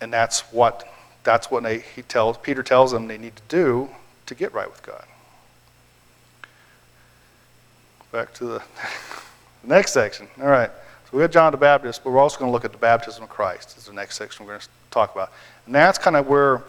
And 0.00 0.10
that's 0.10 0.40
what 0.50 0.90
that's 1.24 1.50
what 1.50 1.62
they, 1.62 1.80
he 1.80 2.00
tells 2.00 2.38
Peter 2.38 2.62
tells 2.62 2.90
them 2.90 3.06
they 3.06 3.18
need 3.18 3.36
to 3.36 3.42
do 3.48 3.90
to 4.26 4.34
get 4.34 4.52
right 4.52 4.70
with 4.70 4.82
God. 4.82 5.04
Back 8.10 8.34
to 8.34 8.44
the 8.44 8.62
next 9.64 9.92
section. 9.92 10.28
All 10.40 10.48
right. 10.48 10.70
So 11.10 11.16
we 11.16 11.22
have 11.22 11.30
John 11.30 11.52
the 11.52 11.58
Baptist, 11.58 12.04
but 12.04 12.10
we're 12.10 12.20
also 12.20 12.38
going 12.38 12.48
to 12.48 12.52
look 12.52 12.64
at 12.64 12.72
the 12.72 12.78
baptism 12.78 13.24
of 13.24 13.30
Christ. 13.30 13.76
Is 13.76 13.86
the 13.86 13.92
next 13.92 14.16
section 14.16 14.44
we're 14.44 14.52
going 14.52 14.60
to 14.60 14.68
talk 14.90 15.14
about. 15.14 15.32
And 15.66 15.74
that's 15.74 15.98
kind 15.98 16.16
of 16.16 16.26
where 16.26 16.62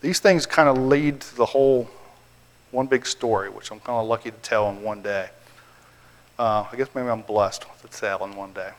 these 0.00 0.20
things 0.20 0.46
kind 0.46 0.68
of 0.68 0.78
lead 0.78 1.20
to 1.20 1.36
the 1.36 1.46
whole 1.46 1.88
one 2.70 2.86
big 2.86 3.06
story, 3.06 3.48
which 3.48 3.70
I'm 3.70 3.80
kind 3.80 3.98
of 3.98 4.06
lucky 4.06 4.30
to 4.30 4.36
tell 4.38 4.68
in 4.70 4.82
one 4.82 5.02
day. 5.02 5.28
Uh, 6.38 6.64
I 6.70 6.76
guess 6.76 6.88
maybe 6.94 7.08
I'm 7.08 7.22
blessed 7.22 7.64
to 7.82 7.88
tell 7.88 8.24
in 8.24 8.36
one 8.36 8.52
day. 8.52 8.70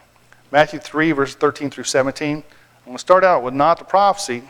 Matthew 0.52 0.80
3, 0.80 1.12
verses 1.12 1.36
13 1.36 1.70
through 1.70 1.84
17. 1.84 2.38
I'm 2.38 2.44
going 2.86 2.96
to 2.96 3.00
start 3.00 3.24
out 3.24 3.44
with 3.44 3.54
not 3.54 3.78
the 3.78 3.86
prophecy, 3.86 4.44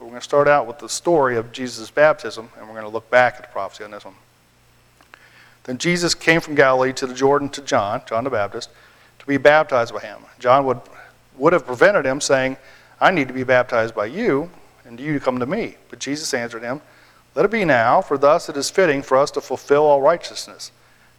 but 0.00 0.06
we're 0.06 0.12
going 0.12 0.20
to 0.20 0.24
start 0.24 0.48
out 0.48 0.66
with 0.66 0.78
the 0.78 0.88
story 0.88 1.36
of 1.36 1.52
Jesus' 1.52 1.90
baptism, 1.90 2.48
and 2.56 2.66
we're 2.66 2.72
going 2.72 2.86
to 2.86 2.90
look 2.90 3.10
back 3.10 3.34
at 3.36 3.42
the 3.42 3.48
prophecy 3.48 3.84
on 3.84 3.90
this 3.90 4.06
one. 4.06 4.14
Then 5.64 5.76
Jesus 5.76 6.14
came 6.14 6.40
from 6.40 6.54
Galilee 6.54 6.94
to 6.94 7.06
the 7.06 7.12
Jordan 7.12 7.50
to 7.50 7.60
John, 7.60 8.00
John 8.08 8.24
the 8.24 8.30
Baptist, 8.30 8.70
to 9.18 9.26
be 9.26 9.36
baptized 9.36 9.92
by 9.92 10.00
him. 10.00 10.20
John 10.38 10.64
would, 10.64 10.80
would 11.36 11.52
have 11.52 11.66
prevented 11.66 12.06
him, 12.06 12.18
saying, 12.22 12.56
I 12.98 13.10
need 13.10 13.28
to 13.28 13.34
be 13.34 13.44
baptized 13.44 13.94
by 13.94 14.06
you, 14.06 14.50
and 14.86 14.98
you 14.98 15.12
to 15.12 15.20
come 15.20 15.38
to 15.38 15.44
me. 15.44 15.76
But 15.90 15.98
Jesus 15.98 16.32
answered 16.32 16.62
him, 16.62 16.80
Let 17.34 17.44
it 17.44 17.50
be 17.50 17.66
now, 17.66 18.00
for 18.00 18.16
thus 18.16 18.48
it 18.48 18.56
is 18.56 18.70
fitting 18.70 19.02
for 19.02 19.18
us 19.18 19.30
to 19.32 19.42
fulfill 19.42 19.82
all 19.82 20.00
righteousness. 20.00 20.72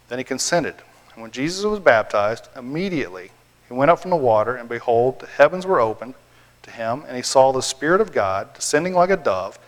Then 0.08 0.18
he 0.18 0.24
consented. 0.24 0.74
And 1.14 1.22
when 1.22 1.30
Jesus 1.30 1.64
was 1.64 1.78
baptized, 1.78 2.48
immediately 2.56 3.30
he 3.68 3.74
went 3.74 3.92
up 3.92 4.00
from 4.00 4.10
the 4.10 4.16
water, 4.16 4.56
and 4.56 4.68
behold, 4.68 5.20
the 5.20 5.28
heavens 5.28 5.66
were 5.66 5.78
opened 5.78 6.14
to 6.62 6.70
him, 6.70 7.04
and 7.06 7.16
he 7.16 7.22
saw 7.22 7.52
the 7.52 7.60
Spirit 7.60 8.00
of 8.00 8.12
God 8.12 8.54
descending 8.54 8.94
like 8.94 9.10
a 9.10 9.16
dove, 9.16 9.58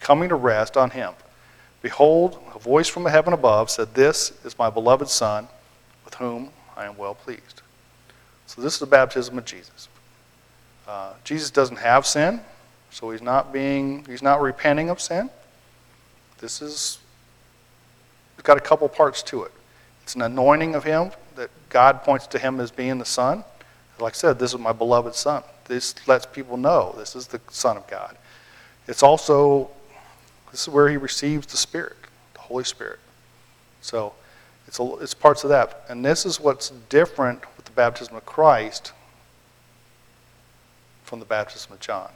coming 0.00 0.28
to 0.28 0.34
rest 0.34 0.76
on 0.76 0.90
him. 0.90 1.12
Behold, 1.80 2.38
a 2.54 2.58
voice 2.58 2.88
from 2.88 3.06
heaven 3.06 3.32
above 3.32 3.70
said, 3.70 3.94
This 3.94 4.32
is 4.44 4.58
my 4.58 4.70
beloved 4.70 5.08
Son, 5.08 5.48
with 6.04 6.14
whom 6.14 6.50
I 6.76 6.86
am 6.86 6.96
well 6.96 7.14
pleased. 7.14 7.62
So, 8.46 8.60
this 8.62 8.74
is 8.74 8.80
the 8.80 8.86
baptism 8.86 9.38
of 9.38 9.44
Jesus. 9.44 9.88
Uh, 10.86 11.14
Jesus 11.24 11.50
doesn't 11.50 11.78
have 11.78 12.06
sin, 12.06 12.40
so 12.90 13.10
he's 13.10 13.22
not 13.22 13.52
being, 13.52 14.04
he's 14.04 14.22
not 14.22 14.40
repenting 14.40 14.90
of 14.90 15.00
sin. 15.00 15.30
This 16.38 16.60
is, 16.60 16.98
it's 18.34 18.42
got 18.42 18.56
a 18.56 18.60
couple 18.60 18.88
parts 18.88 19.22
to 19.24 19.44
it. 19.44 19.52
It's 20.02 20.14
an 20.14 20.22
anointing 20.22 20.74
of 20.74 20.84
him 20.84 21.12
that 21.36 21.50
God 21.68 22.02
points 22.02 22.26
to 22.28 22.38
him 22.38 22.60
as 22.60 22.70
being 22.70 22.98
the 22.98 23.04
Son. 23.04 23.44
Like 24.02 24.14
I 24.14 24.16
said, 24.16 24.38
this 24.38 24.52
is 24.52 24.58
my 24.58 24.72
beloved 24.72 25.14
Son. 25.14 25.44
This 25.66 25.94
lets 26.08 26.26
people 26.26 26.56
know 26.56 26.92
this 26.98 27.14
is 27.14 27.28
the 27.28 27.40
Son 27.50 27.76
of 27.76 27.86
God. 27.86 28.16
It's 28.88 29.02
also, 29.02 29.70
this 30.50 30.62
is 30.62 30.68
where 30.68 30.88
he 30.88 30.96
receives 30.96 31.46
the 31.46 31.56
Spirit, 31.56 31.96
the 32.34 32.40
Holy 32.40 32.64
Spirit. 32.64 32.98
So 33.80 34.12
it's, 34.66 34.80
a, 34.80 34.94
it's 34.96 35.14
parts 35.14 35.44
of 35.44 35.50
that. 35.50 35.84
And 35.88 36.04
this 36.04 36.26
is 36.26 36.40
what's 36.40 36.70
different 36.88 37.42
with 37.56 37.64
the 37.64 37.70
baptism 37.70 38.16
of 38.16 38.26
Christ 38.26 38.92
from 41.04 41.20
the 41.20 41.24
baptism 41.24 41.72
of 41.72 41.80
John. 41.80 42.10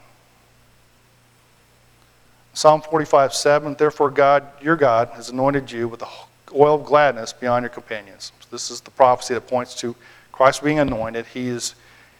Psalm 2.53 2.81
45, 2.81 3.33
7, 3.33 3.75
Therefore 3.75 4.09
God, 4.09 4.43
your 4.61 4.75
God, 4.75 5.09
has 5.09 5.29
anointed 5.29 5.71
you 5.71 5.87
with 5.87 6.01
the 6.01 6.07
oil 6.53 6.75
of 6.75 6.85
gladness 6.85 7.31
beyond 7.31 7.63
your 7.63 7.69
companions. 7.69 8.33
So 8.41 8.47
this 8.51 8.71
is 8.71 8.81
the 8.81 8.91
prophecy 8.91 9.35
that 9.35 9.47
points 9.47 9.73
to 9.75 9.95
Christ 10.37 10.63
being 10.63 10.77
anointed. 10.77 11.25
He, 11.25 11.47
is, 11.47 11.73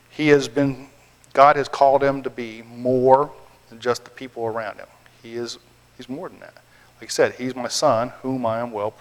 he 0.10 0.30
has 0.30 0.47
been, 0.47 0.88
God 1.34 1.56
has 1.56 1.67
called 1.67 2.03
him 2.03 2.23
to 2.23 2.32
be 2.32 2.63
more 2.63 3.32
than 3.69 3.80
just 3.80 4.06
the 4.06 4.10
people 4.10 4.47
around 4.47 4.77
him. 4.77 4.88
He 5.21 5.36
is, 5.36 5.60
he's 5.97 6.10
more 6.10 6.27
than 6.27 6.39
that. 6.39 6.56
Like 6.99 7.03
I 7.03 7.06
said, 7.10 7.34
he's 7.34 7.56
my 7.56 7.67
son, 7.67 8.10
whom 8.23 8.43
I 8.43 8.60
am 8.60 8.71
well, 8.71 8.91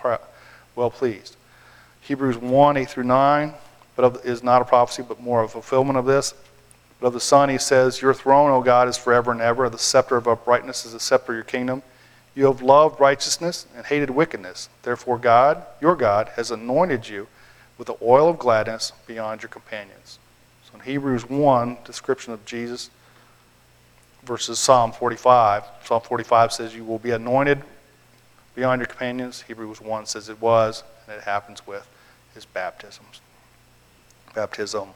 well 0.75 0.91
pleased. 0.91 1.39
Hebrews 2.03 2.37
1, 2.37 2.77
8 2.77 2.91
through 2.91 3.05
9, 3.05 3.55
but 3.97 4.05
of, 4.05 4.27
is 4.27 4.43
not 4.43 4.61
a 4.61 4.67
prophecy, 4.67 5.03
but 5.03 5.19
more 5.19 5.43
a 5.43 5.49
fulfillment 5.49 5.99
of 5.99 6.05
this. 6.05 6.35
But 7.01 7.07
of 7.07 7.13
the 7.15 7.21
Son, 7.21 7.49
he 7.49 7.57
says, 7.57 8.03
Your 8.03 8.13
throne, 8.13 8.51
O 8.51 8.61
God, 8.61 8.87
is 8.87 8.99
forever 8.99 9.33
and 9.33 9.41
ever. 9.41 9.71
The 9.71 9.79
scepter 9.79 10.19
of 10.19 10.29
uprightness 10.29 10.85
is 10.85 10.93
the 10.93 11.01
scepter 11.01 11.33
of 11.33 11.37
your 11.37 11.45
kingdom. 11.45 11.83
You 12.35 12.47
have 12.47 12.61
loved 12.61 13.01
righteousness 13.01 13.67
and 13.75 13.87
hated 13.87 14.11
wickedness. 14.11 14.69
Therefore, 14.83 15.17
God, 15.17 15.65
your 15.81 15.97
God, 15.97 16.29
has 16.37 16.51
anointed 16.51 17.09
you 17.09 17.29
with 17.79 17.87
the 17.87 17.97
oil 18.03 18.29
of 18.29 18.39
gladness 18.39 18.93
beyond 19.07 19.43
your 19.43 19.49
companions. 19.49 20.19
So 20.69 20.79
in 20.79 20.85
Hebrews 20.85 21.29
1, 21.29 21.79
description 21.85 22.33
of 22.33 22.45
Jesus 22.45 22.91
versus 24.25 24.59
Psalm 24.59 24.93
45. 24.93 25.65
Psalm 25.85 26.01
45 26.01 26.53
says, 26.53 26.75
You 26.75 26.85
will 26.85 26.99
be 26.99 27.11
anointed 27.11 27.63
beyond 28.55 28.81
your 28.81 28.87
companions. 28.87 29.43
Hebrews 29.43 29.81
1 29.81 30.07
says 30.07 30.29
it 30.29 30.41
was, 30.41 30.83
and 31.07 31.17
it 31.17 31.23
happens 31.23 31.67
with 31.67 31.87
his 32.35 32.45
baptisms. 32.45 33.21
Baptism. 34.35 34.89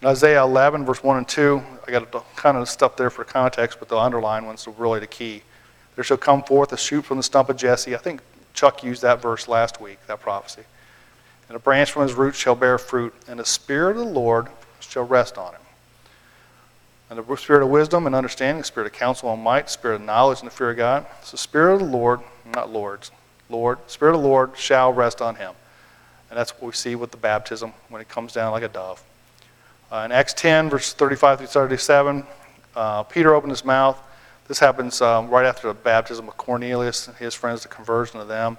In 0.00 0.08
Isaiah 0.08 0.42
11, 0.42 0.84
verse 0.84 1.02
1 1.02 1.16
and 1.18 1.28
2, 1.28 1.60
I 1.86 1.90
got 1.90 2.36
kind 2.36 2.56
of 2.56 2.68
stuff 2.68 2.96
there 2.96 3.10
for 3.10 3.24
context, 3.24 3.80
but 3.80 3.88
the 3.88 3.98
underlying 3.98 4.46
one's 4.46 4.66
are 4.66 4.70
really 4.72 5.00
the 5.00 5.08
key. 5.08 5.42
There 5.96 6.04
shall 6.04 6.16
come 6.16 6.44
forth 6.44 6.72
a 6.72 6.76
shoot 6.76 7.04
from 7.04 7.16
the 7.16 7.22
stump 7.24 7.48
of 7.48 7.56
Jesse. 7.56 7.96
I 7.96 7.98
think 7.98 8.20
Chuck 8.54 8.84
used 8.84 9.02
that 9.02 9.20
verse 9.20 9.48
last 9.48 9.80
week, 9.80 9.98
that 10.06 10.20
prophecy. 10.20 10.62
And 11.48 11.56
a 11.56 11.60
branch 11.60 11.92
from 11.92 12.02
his 12.02 12.14
roots 12.14 12.38
shall 12.38 12.54
bear 12.54 12.78
fruit, 12.78 13.14
and 13.26 13.40
the 13.40 13.44
Spirit 13.44 13.96
of 13.96 14.06
the 14.06 14.12
Lord 14.12 14.48
shall 14.80 15.04
rest 15.04 15.38
on 15.38 15.52
him. 15.54 15.60
And 17.10 17.18
the 17.18 17.36
Spirit 17.36 17.62
of 17.62 17.70
wisdom 17.70 18.06
and 18.06 18.14
understanding, 18.14 18.58
the 18.58 18.64
Spirit 18.64 18.86
of 18.86 18.92
counsel 18.92 19.32
and 19.32 19.42
might, 19.42 19.66
the 19.66 19.72
Spirit 19.72 19.96
of 19.96 20.02
knowledge 20.02 20.40
and 20.40 20.50
the 20.50 20.54
fear 20.54 20.70
of 20.70 20.76
God. 20.76 21.06
So 21.22 21.32
the 21.32 21.38
Spirit 21.38 21.74
of 21.74 21.80
the 21.80 21.86
Lord, 21.86 22.20
not 22.54 22.70
Lord's, 22.70 23.10
Lord, 23.48 23.78
Spirit 23.86 24.14
of 24.14 24.20
the 24.20 24.28
Lord 24.28 24.50
shall 24.56 24.92
rest 24.92 25.22
on 25.22 25.36
him. 25.36 25.54
And 26.30 26.38
that's 26.38 26.52
what 26.52 26.66
we 26.66 26.72
see 26.72 26.94
with 26.94 27.10
the 27.10 27.16
baptism 27.16 27.72
when 27.88 28.02
it 28.02 28.08
comes 28.08 28.34
down 28.34 28.52
like 28.52 28.62
a 28.62 28.68
dove. 28.68 29.02
Uh, 29.90 30.02
in 30.04 30.12
Acts 30.12 30.34
10, 30.34 30.68
verse 30.68 30.92
35 30.92 31.38
through 31.38 31.46
37, 31.46 32.26
uh, 32.76 33.02
Peter 33.04 33.34
opened 33.34 33.50
his 33.50 33.64
mouth. 33.64 33.98
This 34.46 34.58
happens 34.58 35.00
um, 35.00 35.30
right 35.30 35.46
after 35.46 35.68
the 35.68 35.74
baptism 35.74 36.28
of 36.28 36.36
Cornelius 36.36 37.08
and 37.08 37.16
his 37.16 37.32
friends, 37.32 37.62
the 37.62 37.68
conversion 37.68 38.20
of 38.20 38.28
them. 38.28 38.58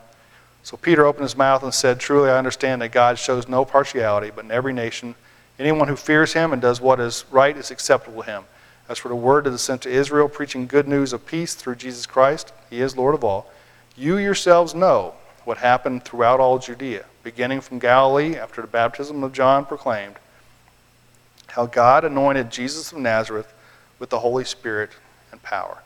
So 0.69 0.77
Peter 0.77 1.03
opened 1.03 1.23
his 1.23 1.35
mouth 1.35 1.63
and 1.63 1.73
said, 1.73 1.99
Truly 1.99 2.29
I 2.29 2.37
understand 2.37 2.83
that 2.83 2.91
God 2.91 3.17
shows 3.17 3.47
no 3.47 3.65
partiality, 3.65 4.29
but 4.29 4.45
in 4.45 4.51
every 4.51 4.71
nation, 4.71 5.15
anyone 5.57 5.87
who 5.87 5.95
fears 5.95 6.33
him 6.33 6.53
and 6.53 6.61
does 6.61 6.79
what 6.79 6.99
is 6.99 7.25
right 7.31 7.57
is 7.57 7.71
acceptable 7.71 8.21
to 8.21 8.29
him. 8.29 8.43
As 8.87 8.99
for 8.99 9.09
the 9.09 9.15
word 9.15 9.45
that 9.45 9.53
is 9.53 9.63
sent 9.63 9.81
to 9.81 9.89
Israel, 9.89 10.29
preaching 10.29 10.67
good 10.67 10.87
news 10.87 11.11
of 11.11 11.25
peace 11.25 11.55
through 11.55 11.77
Jesus 11.77 12.05
Christ, 12.05 12.53
he 12.69 12.81
is 12.81 12.95
Lord 12.95 13.15
of 13.15 13.23
all. 13.23 13.51
You 13.97 14.17
yourselves 14.17 14.75
know 14.75 15.15
what 15.43 15.57
happened 15.57 16.05
throughout 16.05 16.39
all 16.39 16.59
Judea, 16.59 17.05
beginning 17.23 17.61
from 17.61 17.79
Galilee 17.79 18.35
after 18.35 18.61
the 18.61 18.67
baptism 18.67 19.23
of 19.23 19.33
John 19.33 19.65
proclaimed, 19.65 20.17
how 21.47 21.65
God 21.65 22.05
anointed 22.05 22.51
Jesus 22.51 22.91
of 22.91 22.99
Nazareth 22.99 23.51
with 23.97 24.11
the 24.11 24.19
Holy 24.19 24.45
Spirit 24.45 24.91
and 25.31 25.41
power. 25.41 25.79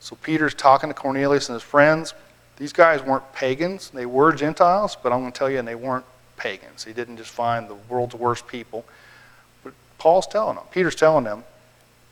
So 0.00 0.16
Peter's 0.16 0.54
talking 0.54 0.88
to 0.88 0.94
Cornelius 0.94 1.50
and 1.50 1.54
his 1.54 1.62
friends. 1.62 2.14
These 2.56 2.72
guys 2.72 3.02
weren't 3.02 3.32
pagans. 3.32 3.90
They 3.90 4.06
were 4.06 4.32
Gentiles, 4.32 4.96
but 5.02 5.12
I'm 5.12 5.20
going 5.20 5.32
to 5.32 5.38
tell 5.38 5.50
you, 5.50 5.58
and 5.58 5.68
they 5.68 5.74
weren't 5.74 6.06
pagans. 6.36 6.84
He 6.84 6.92
didn't 6.92 7.18
just 7.18 7.30
find 7.30 7.68
the 7.68 7.74
world's 7.74 8.14
worst 8.14 8.46
people. 8.46 8.84
But 9.62 9.74
Paul's 9.98 10.26
telling 10.26 10.56
them, 10.56 10.64
Peter's 10.70 10.94
telling 10.94 11.24
them, 11.24 11.44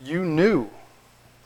you 0.03 0.25
knew 0.25 0.69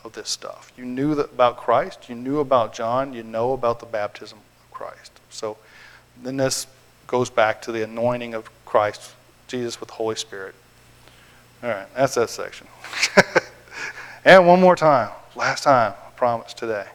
of 0.04 0.12
this 0.12 0.28
stuff. 0.28 0.72
You 0.76 0.84
knew 0.84 1.12
about 1.12 1.58
Christ. 1.58 2.08
You 2.08 2.14
knew 2.14 2.40
about 2.40 2.74
John. 2.74 3.12
You 3.12 3.22
know 3.22 3.52
about 3.52 3.80
the 3.80 3.86
baptism 3.86 4.38
of 4.38 4.70
Christ. 4.72 5.12
So 5.30 5.56
then 6.22 6.36
this 6.36 6.66
goes 7.06 7.30
back 7.30 7.62
to 7.62 7.72
the 7.72 7.82
anointing 7.82 8.34
of 8.34 8.50
Christ, 8.64 9.14
Jesus 9.46 9.80
with 9.80 9.88
the 9.88 9.94
Holy 9.94 10.16
Spirit. 10.16 10.54
All 11.62 11.70
right, 11.70 11.86
that's 11.94 12.14
that 12.14 12.30
section. 12.30 12.66
and 14.24 14.46
one 14.46 14.60
more 14.60 14.76
time, 14.76 15.10
last 15.34 15.64
time, 15.64 15.92
I 15.92 16.10
promise 16.16 16.54
today. 16.54 16.86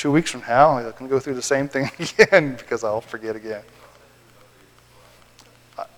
Two 0.00 0.10
weeks 0.10 0.30
from 0.30 0.40
now, 0.48 0.80
going 0.80 0.94
to 0.94 1.08
go 1.08 1.20
through 1.20 1.34
the 1.34 1.42
same 1.42 1.68
thing 1.68 1.90
again 1.98 2.56
because 2.56 2.84
I'll 2.84 3.02
forget 3.02 3.36
again. 3.36 3.60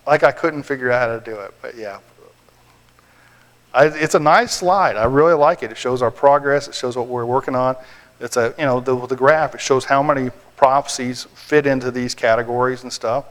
Like 0.05 0.25
I 0.25 0.33
couldn't 0.33 0.65
figure 0.65 0.91
out 0.91 1.09
how 1.09 1.17
to 1.17 1.25
do 1.25 1.39
it, 1.39 1.55
but 1.63 1.77
yeah. 1.77 2.01
I, 3.73 3.85
it's 3.87 4.17
a 4.17 4.19
nice 4.19 4.53
slide. 4.53 4.97
I 4.97 5.05
really 5.05 5.35
like 5.35 5.63
it. 5.63 5.71
It 5.71 5.77
shows 5.77 6.03
our 6.03 6.11
progress. 6.11 6.67
It 6.67 6.75
shows 6.75 6.97
what 6.97 7.07
we're 7.07 7.25
working 7.25 7.55
on. 7.55 7.77
It's 8.19 8.37
a, 8.37 8.53
you 8.59 8.65
know, 8.65 8.81
the, 8.81 9.07
the 9.07 9.15
graph, 9.15 9.55
it 9.55 9.61
shows 9.61 9.85
how 9.85 10.03
many 10.03 10.31
prophecies 10.57 11.29
fit 11.37 11.65
into 11.65 11.93
these 11.93 12.13
categories 12.13 12.83
and 12.83 12.93
stuff. 12.93 13.27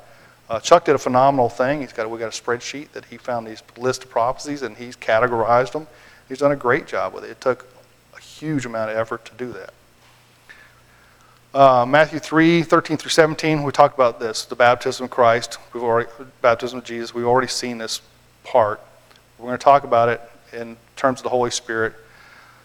Uh, 0.49 0.61
Chuck 0.61 0.85
did 0.85 0.95
a 0.95 0.99
phenomenal 0.99 1.49
thing. 1.49 1.81
He's 1.81 1.91
got 1.91 2.09
we 2.09 2.17
got 2.17 2.33
a 2.33 2.41
spreadsheet 2.41 2.93
that 2.93 3.03
he 3.03 3.17
found 3.17 3.45
these 3.45 3.61
list 3.75 4.05
of 4.05 4.09
prophecies 4.09 4.61
and 4.61 4.77
he's 4.77 4.95
categorized 4.95 5.73
them. 5.73 5.87
He's 6.29 6.39
done 6.39 6.53
a 6.53 6.55
great 6.55 6.87
job 6.87 7.13
with 7.13 7.25
it. 7.25 7.31
It 7.31 7.41
took 7.41 7.67
a 8.15 8.21
huge 8.21 8.65
amount 8.65 8.89
of 8.89 8.95
effort 8.95 9.25
to 9.25 9.33
do 9.35 9.51
that. 9.51 9.73
Uh, 11.53 11.85
Matthew 11.85 12.17
3, 12.17 12.63
13 12.63 12.95
through 12.95 13.09
17, 13.09 13.63
we 13.63 13.73
talked 13.73 13.93
about 13.93 14.21
this, 14.21 14.45
the 14.45 14.55
baptism 14.55 15.03
of 15.03 15.09
Christ, 15.09 15.57
we've 15.73 15.83
already, 15.83 16.09
baptism 16.41 16.79
of 16.79 16.85
Jesus. 16.85 17.13
We've 17.13 17.25
already 17.25 17.49
seen 17.49 17.77
this 17.77 17.99
part. 18.45 18.79
We're 19.37 19.47
going 19.47 19.57
to 19.57 19.63
talk 19.63 19.83
about 19.83 20.07
it 20.07 20.21
in 20.53 20.77
terms 20.95 21.19
of 21.19 21.23
the 21.23 21.29
Holy 21.29 21.51
Spirit. 21.51 21.93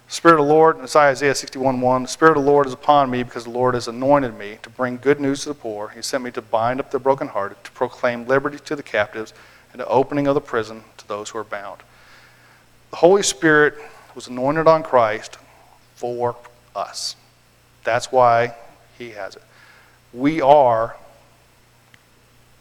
Spirit 0.07 0.39
of 0.39 0.47
the 0.47 0.53
Lord, 0.53 0.79
it's 0.79 0.95
Isaiah 0.95 1.35
61 1.35 1.81
1. 1.81 2.03
The 2.03 2.09
Spirit 2.09 2.37
of 2.37 2.45
the 2.45 2.49
Lord 2.49 2.69
is 2.69 2.73
upon 2.73 3.11
me 3.11 3.25
because 3.25 3.43
the 3.43 3.51
Lord 3.51 3.75
has 3.75 3.89
anointed 3.89 4.39
me 4.39 4.59
to 4.63 4.71
bring 4.71 4.99
good 4.99 5.19
news 5.19 5.43
to 5.43 5.49
the 5.49 5.57
poor. 5.57 5.89
He 5.89 6.01
sent 6.01 6.23
me 6.23 6.31
to 6.31 6.41
bind 6.41 6.79
up 6.79 6.93
the 6.93 7.01
brokenhearted, 7.01 7.65
to 7.65 7.71
proclaim 7.73 8.29
liberty 8.29 8.61
to 8.67 8.77
the 8.77 8.85
captives, 8.85 9.35
and 9.73 9.81
the 9.81 9.89
opening 9.89 10.29
of 10.29 10.37
the 10.37 10.41
prison 10.41 10.85
to 10.99 11.09
those 11.09 11.31
who 11.31 11.39
are 11.39 11.45
bound. 11.45 11.81
The 12.91 12.99
Holy 12.99 13.25
Spirit 13.25 13.75
was 14.15 14.29
anointed 14.29 14.69
on 14.69 14.85
Christ 14.85 15.39
for 15.97 16.37
us. 16.77 17.17
That's 17.83 18.13
why 18.13 18.55
He 18.99 19.11
has 19.11 19.37
it. 19.37 19.43
We 20.13 20.41
are 20.41 20.97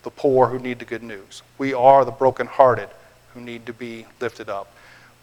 the 0.04 0.12
poor 0.12 0.48
who 0.48 0.60
need 0.60 0.80
the 0.80 0.86
good 0.86 1.04
news. 1.04 1.42
We 1.58 1.74
are 1.74 2.06
the 2.06 2.12
brokenhearted 2.12 2.90
who 3.34 3.42
need 3.42 3.66
to 3.66 3.74
be 3.74 4.06
lifted 4.20 4.50
up. 4.50 4.72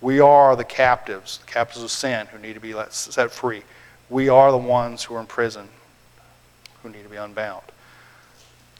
We 0.00 0.18
are 0.18 0.56
the 0.56 0.64
captives, 0.64 1.38
the 1.38 1.46
captives 1.46 1.82
of 1.82 1.90
sin 1.90 2.26
who 2.26 2.38
need 2.38 2.54
to 2.54 2.60
be 2.60 2.74
let, 2.74 2.92
set 2.92 3.30
free. 3.30 3.62
We 4.10 4.28
are 4.28 4.50
the 4.50 4.58
ones 4.58 5.04
who 5.04 5.14
are 5.14 5.20
in 5.20 5.26
prison 5.26 5.68
who 6.82 6.90
need 6.90 7.04
to 7.04 7.08
be 7.08 7.16
unbound. 7.16 7.62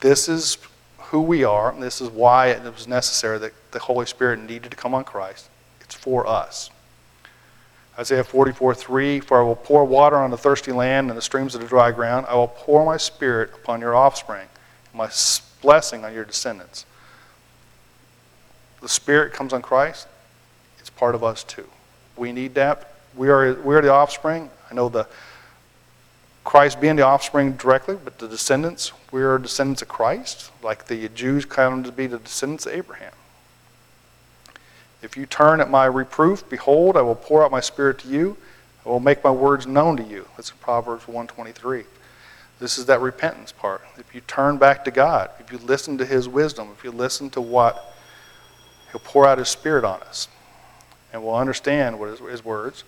This 0.01 0.29
is 0.29 0.59
who 0.99 1.21
we 1.23 1.45
are, 1.45 1.71
and 1.71 1.81
this 1.81 2.01
is 2.01 2.11
why 2.11 2.49
it 2.49 2.65
was 2.65 2.89
necessary 2.89 3.39
that 3.39 3.53
the 3.71 3.79
Holy 3.79 4.07
Spirit 4.07 4.41
needed 4.41 4.73
to 4.73 4.77
come 4.77 4.95
on 4.95 5.05
Christ. 5.05 5.49
It's 5.81 5.95
for 5.95 6.27
us. 6.27 6.71
Isaiah 7.99 8.25
44 8.25 8.75
3 8.75 9.21
For 9.21 9.41
I 9.41 9.43
will 9.43 9.57
pour 9.57 9.85
water 9.85 10.17
on 10.17 10.31
the 10.31 10.39
thirsty 10.39 10.73
land 10.73 11.11
and 11.11 11.17
the 11.17 11.23
streams 11.23 11.55
of 11.55 11.61
the 11.61 11.67
dry 11.67 11.91
ground. 11.91 12.27
I 12.29 12.35
will 12.35 12.49
pour 12.49 12.85
my 12.85 12.97
spirit 12.97 13.51
upon 13.55 13.81
your 13.81 13.95
offspring, 13.95 14.49
my 14.95 15.09
blessing 15.61 16.05
on 16.05 16.13
your 16.13 16.25
descendants. 16.25 16.85
The 18.81 18.89
Spirit 18.89 19.33
comes 19.33 19.53
on 19.53 19.63
Christ, 19.63 20.09
it's 20.79 20.91
part 20.91 21.15
of 21.15 21.23
us 21.23 21.45
too. 21.45 21.69
We 22.17 22.33
need 22.33 22.55
that. 22.55 22.95
We 23.17 23.29
are, 23.29 23.55
we 23.55 23.75
are 23.75 23.81
the 23.81 23.93
offspring. 23.93 24.51
I 24.71 24.75
know 24.75 24.89
the 24.89 25.07
Christ 26.45 26.81
being 26.81 26.97
the 26.97 27.07
offspring 27.07 27.53
directly, 27.53 27.97
but 28.03 28.19
the 28.19 28.27
descendants, 28.27 28.93
we 29.13 29.23
are 29.23 29.39
descendants 29.39 29.83
of 29.83 29.89
Christ, 29.89 30.51
like 30.63 30.87
the 30.87 31.09
Jews 31.11 31.45
counted 31.45 31.85
to 31.85 31.93
be 31.93 32.09
the 32.09 32.19
descendants 32.19 32.67
of 32.67 32.73
Abraham. 32.73 33.13
If 35.03 35.17
you 35.17 35.27
turn 35.27 35.61
at 35.61 35.69
my 35.69 35.85
reproof, 35.85 36.49
behold, 36.49 36.97
I 36.97 37.03
will 37.03 37.17
pour 37.17 37.45
out 37.45 37.51
my 37.51 37.61
spirit 37.61 37.99
to 38.01 38.09
you. 38.09 38.37
I 38.87 38.89
will 38.89 39.01
make 39.01 39.23
my 39.23 39.31
words 39.31 39.67
known 39.67 39.97
to 39.97 40.03
you. 40.03 40.29
That's 40.37 40.51
in 40.51 40.57
Proverbs 40.59 41.07
123. 41.09 41.85
This 42.61 42.79
is 42.79 42.87
that 42.87 43.01
repentance 43.01 43.51
part. 43.51 43.83
If 43.99 44.15
you 44.15 44.21
turn 44.23 44.59
back 44.59 44.85
to 44.85 44.93
God, 44.93 45.31
if 45.41 45.51
you 45.51 45.59
listen 45.59 45.99
to 45.99 46.07
his 46.07 46.29
wisdom, 46.29 46.69
if 46.77 46.85
you 46.85 46.93
listen 46.93 47.29
to 47.31 47.41
what 47.41 47.95
he'll 48.93 49.01
pour 49.01 49.27
out 49.27 49.39
his 49.39 49.49
spirit 49.49 49.85
on 49.85 50.01
us, 50.03 50.29
and 51.13 51.23
we'll 51.23 51.35
understand 51.35 51.99
what 51.99 52.09
his, 52.09 52.21
his 52.21 52.45
words. 52.45 52.85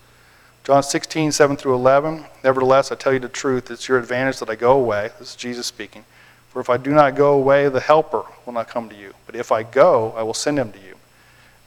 John 0.63 0.81
16, 0.81 1.31
7 1.31 1.57
through 1.57 1.75
11. 1.75 2.25
Nevertheless, 2.43 2.91
I 2.91 2.95
tell 2.95 3.13
you 3.13 3.19
the 3.19 3.29
truth, 3.29 3.69
it's 3.69 3.87
your 3.87 3.99
advantage 3.99 4.39
that 4.39 4.49
I 4.49 4.55
go 4.55 4.79
away. 4.79 5.11
This 5.19 5.31
is 5.31 5.35
Jesus 5.35 5.67
speaking. 5.67 6.05
For 6.49 6.59
if 6.61 6.69
I 6.69 6.77
do 6.77 6.91
not 6.91 7.15
go 7.15 7.33
away, 7.33 7.67
the 7.69 7.81
Helper 7.81 8.23
will 8.45 8.53
not 8.53 8.69
come 8.69 8.89
to 8.89 8.95
you. 8.95 9.13
But 9.25 9.35
if 9.35 9.51
I 9.51 9.63
go, 9.63 10.13
I 10.17 10.23
will 10.23 10.33
send 10.33 10.57
him 10.57 10.71
to 10.71 10.79
you. 10.79 10.94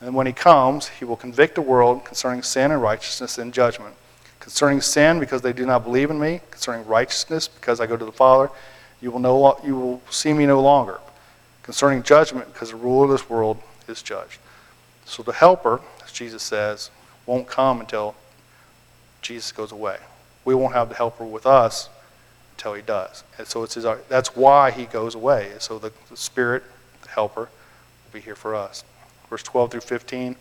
And 0.01 0.15
when 0.15 0.27
he 0.27 0.33
comes, 0.33 0.89
he 0.89 1.05
will 1.05 1.17
convict 1.17 1.55
the 1.55 1.63
world 1.63 2.05
concerning 2.05 2.43
sin 2.43 2.71
and 2.71 2.81
righteousness 2.81 3.39
and 3.39 3.53
judgment. 3.53 3.95
Concerning 4.39 4.81
sin, 4.81 5.19
because 5.19 5.43
they 5.43 5.53
do 5.53 5.67
not 5.67 5.85
believe 5.85 6.11
in 6.11 6.19
me. 6.19 6.41
Concerning 6.51 6.87
righteousness, 6.87 7.49
because 7.49 7.81
I 7.81 7.87
go 7.87 7.97
to 7.97 8.05
the 8.05 8.13
Father, 8.13 8.51
you 9.01 9.11
will, 9.11 9.19
no, 9.19 9.59
you 9.65 9.77
will 9.77 10.03
see 10.11 10.33
me 10.33 10.47
no 10.47 10.61
longer. 10.61 11.01
Concerning 11.63 12.03
judgment, 12.03 12.53
because 12.53 12.71
the 12.71 12.77
ruler 12.77 13.05
of 13.05 13.11
this 13.11 13.29
world 13.29 13.59
is 13.89 14.03
judged. 14.03 14.39
So 15.05 15.23
the 15.23 15.33
Helper, 15.33 15.81
as 16.05 16.13
Jesus 16.13 16.43
says, 16.43 16.91
won't 17.27 17.49
come 17.49 17.81
until 17.81 18.15
Jesus 19.21 19.53
goes 19.53 19.73
away. 19.73 19.99
We 20.45 20.55
won't 20.55 20.75
have 20.75 20.89
the 20.89 20.95
Helper 20.95 21.25
with 21.25 21.45
us 21.45 21.89
until 22.53 22.75
he 22.75 22.83
does. 22.83 23.25
And 23.37 23.47
so 23.47 23.65
it's 23.65 23.75
his, 23.75 23.85
that's 24.09 24.35
why 24.37 24.71
he 24.71 24.87
goes 24.87 25.15
away. 25.15 25.53
So 25.59 25.79
the, 25.79 25.93
the 26.09 26.17
Spirit, 26.17 26.63
the 27.03 27.09
Helper, 27.09 27.41
will 27.43 28.13
be 28.13 28.21
here 28.21 28.37
for 28.37 28.55
us. 28.55 28.85
Verse 29.31 29.43
12 29.43 29.73
through 29.73 29.81
15. 29.83 30.37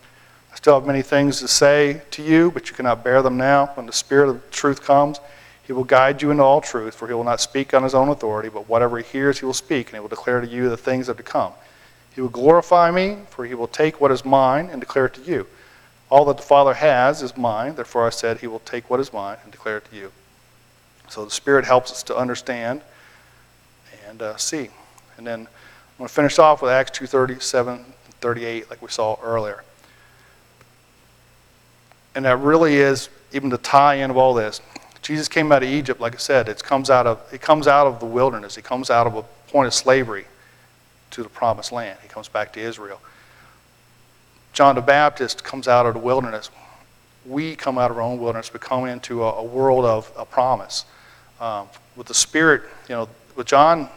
I 0.52 0.56
still 0.56 0.76
have 0.76 0.88
many 0.88 1.02
things 1.02 1.40
to 1.40 1.48
say 1.48 2.02
to 2.12 2.24
you, 2.24 2.52
but 2.52 2.70
you 2.70 2.76
cannot 2.76 3.04
bear 3.04 3.22
them 3.22 3.38
now. 3.38 3.68
When 3.76 3.86
the 3.86 3.94
Spirit 3.94 4.30
of 4.30 4.50
truth 4.52 4.84
comes, 4.84 5.20
he 5.64 5.74
will 5.74 5.84
guide 5.84 6.22
you 6.22 6.32
into 6.32 6.44
all 6.44 6.62
truth, 6.62 6.96
for 6.96 7.08
he 7.08 7.14
will 7.14 7.24
not 7.24 7.42
speak 7.42 7.74
on 7.74 7.84
his 7.84 7.94
own 7.94 8.10
authority, 8.10 8.50
but 8.50 8.70
whatever 8.70 8.98
he 8.98 9.04
hears, 9.04 9.40
he 9.40 9.46
will 9.46 9.54
speak, 9.54 9.88
and 9.88 9.96
he 9.96 10.00
will 10.00 10.08
declare 10.08 10.40
to 10.42 10.48
you 10.48 10.70
the 10.70 10.78
things 10.78 11.08
that 11.08 11.14
are 11.14 11.18
to 11.18 11.24
come. 11.24 11.52
He 12.16 12.22
will 12.22 12.30
glorify 12.30 12.90
me, 12.90 13.18
for 13.30 13.46
he 13.46 13.54
will 13.54 13.68
take 13.68 14.00
what 14.02 14.12
is 14.12 14.26
mine 14.26 14.70
and 14.72 14.80
declare 14.80 15.06
it 15.08 15.14
to 15.16 15.22
you. 15.22 15.46
All 16.10 16.26
that 16.26 16.38
the 16.38 16.44
Father 16.44 16.74
has 16.74 17.22
is 17.22 17.36
mine, 17.36 17.76
therefore 17.76 18.08
I 18.08 18.12
said 18.12 18.40
he 18.40 18.48
will 18.48 18.60
take 18.60 18.90
what 18.90 19.00
is 19.00 19.12
mine 19.12 19.38
and 19.44 19.52
declare 19.52 19.78
it 19.78 19.86
to 19.92 19.96
you. 19.96 20.12
So 21.10 21.26
the 21.26 21.32
Spirit 21.32 21.66
helps 21.66 21.92
us 21.92 22.04
to 22.04 22.16
understand 22.16 22.82
and 24.08 24.22
uh, 24.22 24.38
see. 24.38 24.70
And 25.18 25.28
then 25.28 25.42
I'm 25.42 25.98
going 25.98 26.08
to 26.08 26.14
finish 26.14 26.40
off 26.40 26.62
with 26.62 26.72
Acts 26.72 26.98
2:37 26.98 27.84
38, 28.22 28.70
like 28.70 28.82
we 28.82 28.90
saw 28.90 29.18
earlier. 29.22 29.64
And 32.16 32.26
that 32.26 32.38
really 32.38 32.76
is 32.78 33.10
even 33.32 33.50
the 33.50 33.58
tie-in 33.58 34.10
of 34.10 34.18
all 34.18 34.34
this. 34.34 34.62
Jesus 35.02 35.28
came 35.28 35.52
out 35.52 35.64
of 35.64 35.70
Egypt, 35.70 36.02
like 36.02 36.16
I 36.16 36.18
said, 36.18 36.50
it 36.50 36.64
comes 36.64 36.90
out 36.90 37.08
of, 37.08 37.22
it 37.32 37.42
comes 37.42 37.68
out 37.68 37.88
of 37.88 38.00
the 38.00 38.06
wilderness. 38.06 38.56
He 38.56 38.62
comes 38.62 38.90
out 38.90 39.08
of 39.08 39.16
a 39.16 39.24
point 39.52 39.68
of 39.68 39.74
slavery 39.74 40.26
to 41.12 41.24
the 41.24 41.30
promised 41.30 41.72
land. 41.72 41.98
He 42.02 42.10
comes 42.10 42.28
back 42.28 42.52
to 42.54 42.60
Israel. 42.60 43.00
John 44.54 44.76
the 44.76 44.82
Baptist 44.82 45.44
comes 45.44 45.68
out 45.68 45.86
of 45.86 45.94
the 45.94 46.00
wilderness. 46.00 46.50
We 47.26 47.56
come 47.56 47.78
out 47.78 47.92
of 47.92 47.98
our 47.98 48.04
own 48.04 48.20
wilderness. 48.20 48.52
We 48.52 48.60
come 48.60 48.86
into 48.86 49.24
a, 49.24 49.34
a 49.34 49.44
world 49.44 49.86
of 49.86 50.12
a 50.18 50.26
promise. 50.26 50.86
Um, 51.40 51.68
with 51.96 52.08
the 52.08 52.14
Spirit, 52.14 52.64
you 52.90 52.96
know, 52.96 53.10
with 53.36 53.48
John 53.48 53.90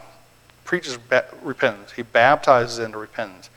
preaches 0.63 0.97
repentance. 1.41 1.91
He 1.91 2.03
baptizes 2.03 2.79
into 2.79 2.97
repentance. 2.97 3.49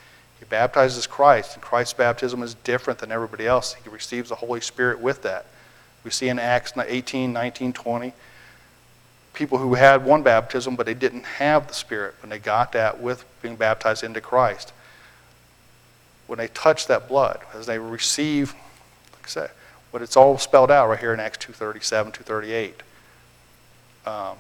He 0.45 0.51
baptizes 0.51 1.07
Christ, 1.07 1.55
and 1.55 1.62
Christ's 1.62 1.95
baptism 1.95 2.42
is 2.42 2.53
different 2.53 2.99
than 2.99 3.11
everybody 3.11 3.47
else. 3.47 3.72
He 3.82 3.88
receives 3.88 4.28
the 4.28 4.34
Holy 4.34 4.61
Spirit 4.61 5.01
with 5.01 5.22
that. 5.22 5.47
We 6.05 6.11
see 6.11 6.28
in 6.28 6.38
Acts 6.38 6.74
18, 6.76 7.32
19, 7.32 7.72
20, 7.72 8.12
people 9.32 9.57
who 9.57 9.72
had 9.72 10.05
one 10.05 10.22
baptism, 10.22 10.76
but 10.76 10.84
they 10.84 10.92
didn't 10.92 11.24
have 11.24 11.66
the 11.66 11.72
Spirit 11.72 12.16
when 12.20 12.28
they 12.28 12.38
got 12.38 12.72
that 12.72 13.01
with 13.01 13.24
being 13.40 13.57
baptized 13.57 14.05
into 14.05 14.20
Christ. 14.20 14.74
When 16.26 16.38
they 16.38 16.49
touch 16.49 16.88
that 16.88 17.09
blood, 17.09 17.40
as 17.55 17.64
they 17.64 17.78
receive, 17.78 18.53
like 19.14 19.24
I 19.24 19.28
said, 19.28 19.51
what 19.92 20.03
it's 20.03 20.14
all 20.14 20.36
spelled 20.36 20.70
out 20.70 20.90
right 20.90 21.01
here 21.01 21.14
in 21.14 21.20
Acts 21.20 21.38
237, 21.38 22.12
238. 22.12 22.82
Um, 24.05 24.36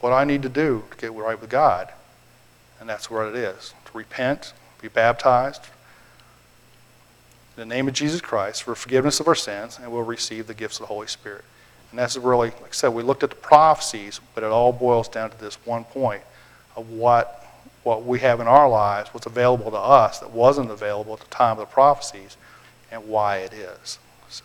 what 0.00 0.12
I 0.12 0.24
need 0.24 0.42
to 0.42 0.48
do 0.48 0.82
to 0.90 0.96
get 0.96 1.12
right 1.12 1.40
with 1.40 1.50
God. 1.50 1.92
And 2.80 2.88
that's 2.88 3.08
what 3.08 3.28
it 3.28 3.36
is, 3.36 3.74
to 3.84 3.96
repent, 3.96 4.52
be 4.80 4.88
baptized 4.88 5.62
in 7.56 7.68
the 7.68 7.74
name 7.74 7.88
of 7.88 7.94
Jesus 7.94 8.20
Christ 8.20 8.62
for 8.62 8.74
forgiveness 8.74 9.18
of 9.18 9.28
our 9.28 9.34
sins, 9.34 9.78
and 9.80 9.90
we'll 9.90 10.02
receive 10.02 10.46
the 10.46 10.54
gifts 10.54 10.76
of 10.76 10.82
the 10.82 10.86
Holy 10.86 11.06
Spirit. 11.06 11.44
And 11.90 11.98
that's 11.98 12.16
really, 12.16 12.50
like 12.50 12.68
I 12.68 12.72
said, 12.72 12.88
we 12.88 13.02
looked 13.02 13.22
at 13.22 13.30
the 13.30 13.36
prophecies, 13.36 14.20
but 14.34 14.44
it 14.44 14.50
all 14.50 14.72
boils 14.72 15.08
down 15.08 15.30
to 15.30 15.40
this 15.40 15.54
one 15.64 15.84
point 15.84 16.22
of 16.76 16.90
what, 16.90 17.46
what 17.82 18.04
we 18.04 18.18
have 18.18 18.40
in 18.40 18.46
our 18.46 18.68
lives, 18.68 19.08
what's 19.14 19.26
available 19.26 19.70
to 19.70 19.78
us 19.78 20.18
that 20.18 20.32
wasn't 20.32 20.70
available 20.70 21.14
at 21.14 21.20
the 21.20 21.26
time 21.26 21.52
of 21.52 21.58
the 21.58 21.66
prophecies, 21.66 22.36
and 22.92 23.08
why 23.08 23.38
it 23.38 23.54
is. 23.54 23.98
So, 24.28 24.44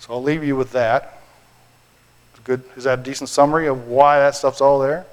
so 0.00 0.12
I'll 0.12 0.22
leave 0.22 0.42
you 0.42 0.56
with 0.56 0.72
that. 0.72 1.20
Good, 2.44 2.64
is 2.76 2.84
that 2.84 2.98
a 2.98 3.02
decent 3.02 3.28
summary 3.28 3.68
of 3.68 3.86
why 3.86 4.18
that 4.18 4.34
stuff's 4.34 4.60
all 4.60 4.80
there? 4.80 5.06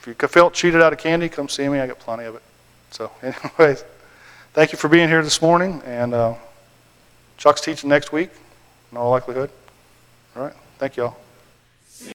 If 0.00 0.06
you 0.06 0.14
felt 0.14 0.54
cheated 0.54 0.80
out 0.80 0.94
of 0.94 0.98
candy, 0.98 1.28
come 1.28 1.48
see 1.48 1.68
me, 1.68 1.78
I 1.78 1.86
got 1.86 1.98
plenty 1.98 2.24
of 2.24 2.34
it. 2.34 2.42
So 2.90 3.10
anyways, 3.22 3.84
thank 4.54 4.72
you 4.72 4.78
for 4.78 4.88
being 4.88 5.08
here 5.08 5.22
this 5.22 5.42
morning, 5.42 5.82
and 5.84 6.14
uh, 6.14 6.34
Chuck's 7.36 7.60
teaching 7.60 7.90
next 7.90 8.10
week, 8.10 8.30
in 8.90 8.96
all 8.96 9.10
likelihood. 9.10 9.50
All 10.36 10.42
right, 10.42 10.54
thank 10.78 10.96
you 10.96 11.04
all. 11.04 11.29